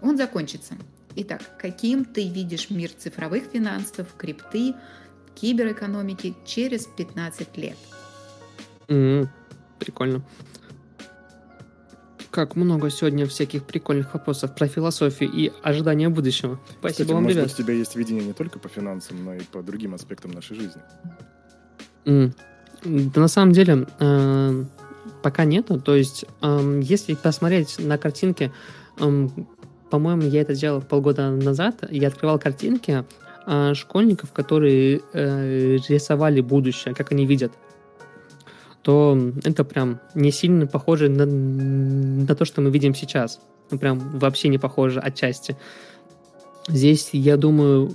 он 0.00 0.16
закончится. 0.16 0.74
Итак, 1.16 1.40
каким 1.58 2.04
ты 2.04 2.28
видишь 2.28 2.70
мир 2.70 2.90
цифровых 2.96 3.44
финансов, 3.44 4.08
крипты, 4.16 4.74
киберэкономики 5.34 6.36
через 6.46 6.86
15 6.86 7.56
лет? 7.56 7.76
Mm, 8.86 9.28
прикольно. 9.78 10.22
Как 12.30 12.56
много 12.56 12.90
сегодня 12.90 13.26
всяких 13.26 13.64
прикольных 13.64 14.14
вопросов 14.14 14.54
про 14.54 14.68
философию 14.68 15.30
и 15.32 15.50
ожидания 15.62 16.08
будущего. 16.08 16.60
Спасибо 16.78 16.90
Кстати, 16.90 17.12
вам, 17.12 17.22
может 17.24 17.36
ребят. 17.36 17.50
быть, 17.50 17.58
у 17.58 17.62
тебя 17.62 17.74
есть 17.74 17.96
видение 17.96 18.24
не 18.24 18.32
только 18.32 18.58
по 18.58 18.68
финансам, 18.68 19.24
но 19.24 19.34
и 19.34 19.40
по 19.40 19.62
другим 19.62 19.94
аспектам 19.94 20.30
нашей 20.30 20.56
жизни. 20.56 20.82
Mm. 22.04 22.32
Да 22.84 23.20
на 23.20 23.28
самом 23.28 23.52
деле 23.52 23.88
э, 23.98 24.64
пока 25.22 25.44
нету. 25.44 25.80
То 25.80 25.94
есть, 25.94 26.24
э, 26.42 26.80
если 26.82 27.14
посмотреть 27.14 27.76
на 27.78 27.98
картинки, 27.98 28.52
э, 28.98 29.28
по-моему, 29.90 30.22
я 30.22 30.42
это 30.42 30.54
сделал 30.54 30.82
полгода 30.82 31.30
назад. 31.30 31.84
Я 31.90 32.08
открывал 32.08 32.38
картинки 32.38 33.04
э, 33.46 33.74
школьников, 33.74 34.32
которые 34.32 35.00
э, 35.12 35.76
рисовали 35.88 36.40
будущее, 36.40 36.94
как 36.94 37.12
они 37.12 37.26
видят 37.26 37.52
то 38.82 39.18
это 39.44 39.64
прям 39.64 40.00
не 40.14 40.30
сильно 40.30 40.66
похоже 40.66 41.10
на, 41.10 41.26
на 41.26 42.34
то, 42.34 42.46
что 42.46 42.62
мы 42.62 42.70
видим 42.70 42.94
сейчас. 42.94 43.38
Ну, 43.70 43.78
прям 43.78 44.18
вообще 44.18 44.48
не 44.48 44.56
похоже 44.56 45.00
отчасти. 45.00 45.58
Здесь, 46.68 47.10
я 47.12 47.36
думаю, 47.36 47.92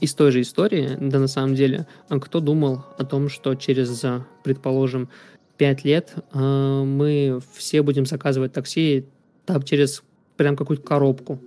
из 0.00 0.14
той 0.14 0.30
же 0.30 0.42
истории, 0.42 0.96
да 1.00 1.18
на 1.18 1.26
самом 1.26 1.54
деле, 1.54 1.86
кто 2.20 2.40
думал 2.40 2.84
о 2.98 3.04
том, 3.04 3.28
что 3.30 3.54
через, 3.54 4.04
предположим, 4.42 5.08
пять 5.56 5.84
лет 5.84 6.14
э, 6.32 6.82
мы 6.84 7.40
все 7.54 7.82
будем 7.82 8.06
заказывать 8.06 8.52
такси 8.52 9.06
там 9.44 9.62
через 9.62 10.02
прям 10.36 10.56
какую-то 10.56 10.82
коробку, 10.82 11.40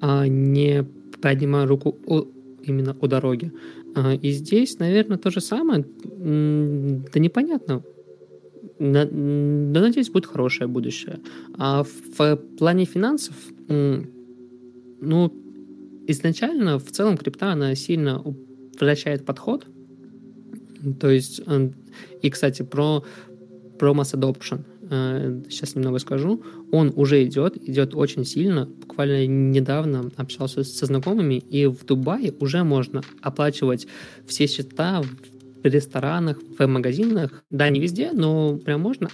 а 0.00 0.26
не 0.26 0.84
поднимая 1.20 1.66
руку 1.66 1.96
у, 2.06 2.26
именно 2.62 2.96
у 3.00 3.06
дороги. 3.06 3.52
А, 3.94 4.14
и 4.14 4.30
здесь, 4.30 4.78
наверное, 4.78 5.16
то 5.16 5.30
же 5.30 5.40
самое. 5.40 5.84
Да 6.04 7.20
непонятно. 7.20 7.82
Да, 8.78 9.08
надеюсь, 9.10 10.10
будет 10.10 10.26
хорошее 10.26 10.68
будущее. 10.68 11.20
А 11.56 11.82
в 11.82 12.36
плане 12.58 12.84
финансов, 12.84 13.34
ну, 13.68 15.32
изначально 16.06 16.78
в 16.78 16.90
целом 16.90 17.16
крипта, 17.16 17.52
она 17.52 17.74
сильно 17.74 18.20
упрощает 18.20 19.24
подход. 19.24 19.66
То 21.00 21.10
есть, 21.10 21.40
и, 22.22 22.30
кстати, 22.30 22.62
про, 22.62 23.04
про 23.78 23.92
mass 23.92 24.14
adoption– 24.14 24.64
сейчас 24.88 25.74
э, 25.74 25.78
немного 25.78 25.98
скажу, 25.98 26.42
он 26.70 26.92
уже 26.94 27.24
идет, 27.24 27.56
идет 27.68 27.94
очень 27.94 28.24
сильно. 28.24 28.66
Буквально 28.66 29.26
недавно 29.26 30.10
общался 30.16 30.62
со 30.62 30.86
знакомыми, 30.86 31.34
и 31.34 31.66
в 31.66 31.84
Дубае 31.84 32.32
уже 32.38 32.62
можно 32.62 33.02
оплачивать 33.20 33.88
все 34.26 34.46
счета 34.46 35.02
в 35.02 35.66
ресторанах, 35.66 36.38
в 36.58 36.66
магазинах. 36.66 37.42
Да, 37.50 37.68
не 37.68 37.80
везде, 37.80 38.12
но 38.12 38.56
прям 38.58 38.80
можно 38.82 39.08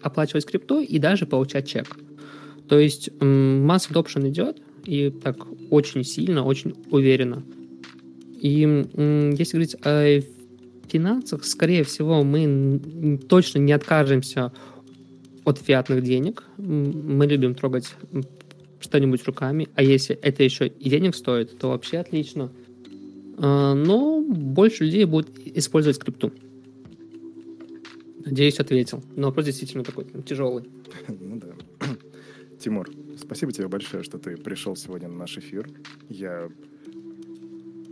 оплачивать 0.00 0.46
крипто 0.46 0.80
и 0.80 0.98
даже 0.98 1.26
получать 1.26 1.68
чек. 1.68 1.96
То 2.68 2.78
есть 2.78 3.10
масс 3.20 3.88
adoption 3.90 4.28
идет, 4.28 4.58
и 4.84 5.10
так 5.10 5.38
очень 5.70 6.04
сильно, 6.04 6.44
очень 6.44 6.74
уверенно. 6.90 7.42
И 8.40 8.60
если 9.36 9.52
говорить 9.52 9.76
о 9.84 10.20
финансах, 10.96 11.44
скорее 11.44 11.82
всего, 11.84 12.24
мы 12.24 13.18
точно 13.28 13.58
не 13.58 13.72
откажемся 13.72 14.52
от 15.44 15.58
фиатных 15.58 16.02
денег. 16.02 16.44
Мы 16.56 17.26
любим 17.26 17.54
трогать 17.54 17.94
что-нибудь 18.80 19.24
руками, 19.24 19.68
а 19.74 19.82
если 19.82 20.16
это 20.16 20.42
еще 20.42 20.68
и 20.68 20.90
денег 20.90 21.14
стоит, 21.14 21.58
то 21.58 21.68
вообще 21.68 21.98
отлично. 21.98 22.50
А, 23.38 23.74
но 23.74 24.22
больше 24.22 24.84
людей 24.84 25.04
будут 25.04 25.38
использовать 25.38 25.98
крипту. 25.98 26.32
Надеюсь, 28.24 28.58
ответил. 28.58 29.04
Но 29.14 29.28
вопрос 29.28 29.46
действительно 29.46 29.84
такой 29.84 30.06
тяжелый. 30.26 30.64
Ну 31.08 31.40
да. 31.40 31.54
Тимур, 32.58 32.88
спасибо 33.18 33.52
тебе 33.52 33.68
большое, 33.68 34.02
что 34.02 34.18
ты 34.18 34.36
пришел 34.36 34.76
сегодня 34.76 35.08
на 35.08 35.16
наш 35.18 35.36
эфир. 35.36 35.68
Я 36.08 36.48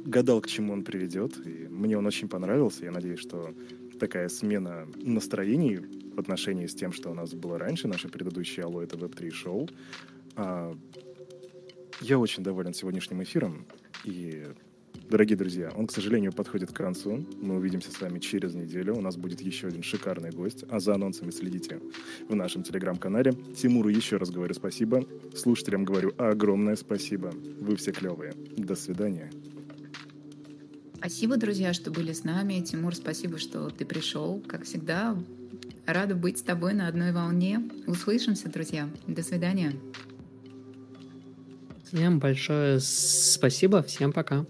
гадал, 0.04 0.40
к 0.40 0.46
чему 0.46 0.72
он 0.72 0.84
приведет, 0.84 1.46
и 1.46 1.68
мне 1.68 1.98
он 1.98 2.06
очень 2.06 2.28
понравился. 2.28 2.84
Я 2.84 2.90
надеюсь, 2.90 3.20
что 3.20 3.54
такая 3.98 4.28
смена 4.28 4.86
настроений 4.96 5.78
в 6.14 6.20
отношении 6.20 6.66
с 6.66 6.74
тем, 6.74 6.92
что 6.92 7.10
у 7.10 7.14
нас 7.14 7.32
было 7.34 7.58
раньше, 7.58 7.88
наше 7.88 8.08
предыдущее 8.08 8.64
Алло, 8.64 8.82
это 8.82 8.96
Web3 8.96 9.30
шоу. 9.30 9.68
А, 10.36 10.76
я 12.00 12.18
очень 12.18 12.42
доволен 12.42 12.74
сегодняшним 12.74 13.22
эфиром, 13.22 13.66
и 14.04 14.46
Дорогие 15.10 15.36
друзья, 15.36 15.70
он, 15.76 15.86
к 15.86 15.92
сожалению, 15.92 16.32
подходит 16.32 16.72
к 16.72 16.76
концу. 16.76 17.26
Мы 17.40 17.56
увидимся 17.56 17.92
с 17.92 18.00
вами 18.00 18.18
через 18.18 18.54
неделю. 18.54 18.96
У 18.96 19.02
нас 19.02 19.16
будет 19.16 19.40
еще 19.42 19.68
один 19.68 19.82
шикарный 19.82 20.30
гость. 20.30 20.64
А 20.70 20.80
за 20.80 20.94
анонсами 20.94 21.30
следите 21.30 21.78
в 22.28 22.34
нашем 22.34 22.62
телеграм-канале. 22.62 23.32
Тимуру 23.32 23.90
еще 23.90 24.16
раз 24.16 24.30
говорю 24.30 24.54
спасибо. 24.54 25.06
Слушателям 25.36 25.84
говорю 25.84 26.12
огромное 26.16 26.76
спасибо. 26.76 27.32
Вы 27.60 27.76
все 27.76 27.92
клевые. 27.92 28.32
До 28.56 28.74
свидания. 28.74 29.30
Спасибо, 31.04 31.36
друзья, 31.36 31.74
что 31.74 31.90
были 31.90 32.14
с 32.14 32.24
нами. 32.24 32.60
Тимур, 32.60 32.94
спасибо, 32.94 33.36
что 33.36 33.68
ты 33.68 33.84
пришел. 33.84 34.42
Как 34.48 34.64
всегда, 34.64 35.14
рада 35.84 36.14
быть 36.14 36.38
с 36.38 36.42
тобой 36.42 36.72
на 36.72 36.88
одной 36.88 37.12
волне. 37.12 37.60
Услышимся, 37.86 38.48
друзья. 38.48 38.88
До 39.06 39.22
свидания. 39.22 39.74
Всем 41.84 42.20
большое 42.20 42.80
спасибо. 42.80 43.82
Всем 43.82 44.14
пока. 44.14 44.46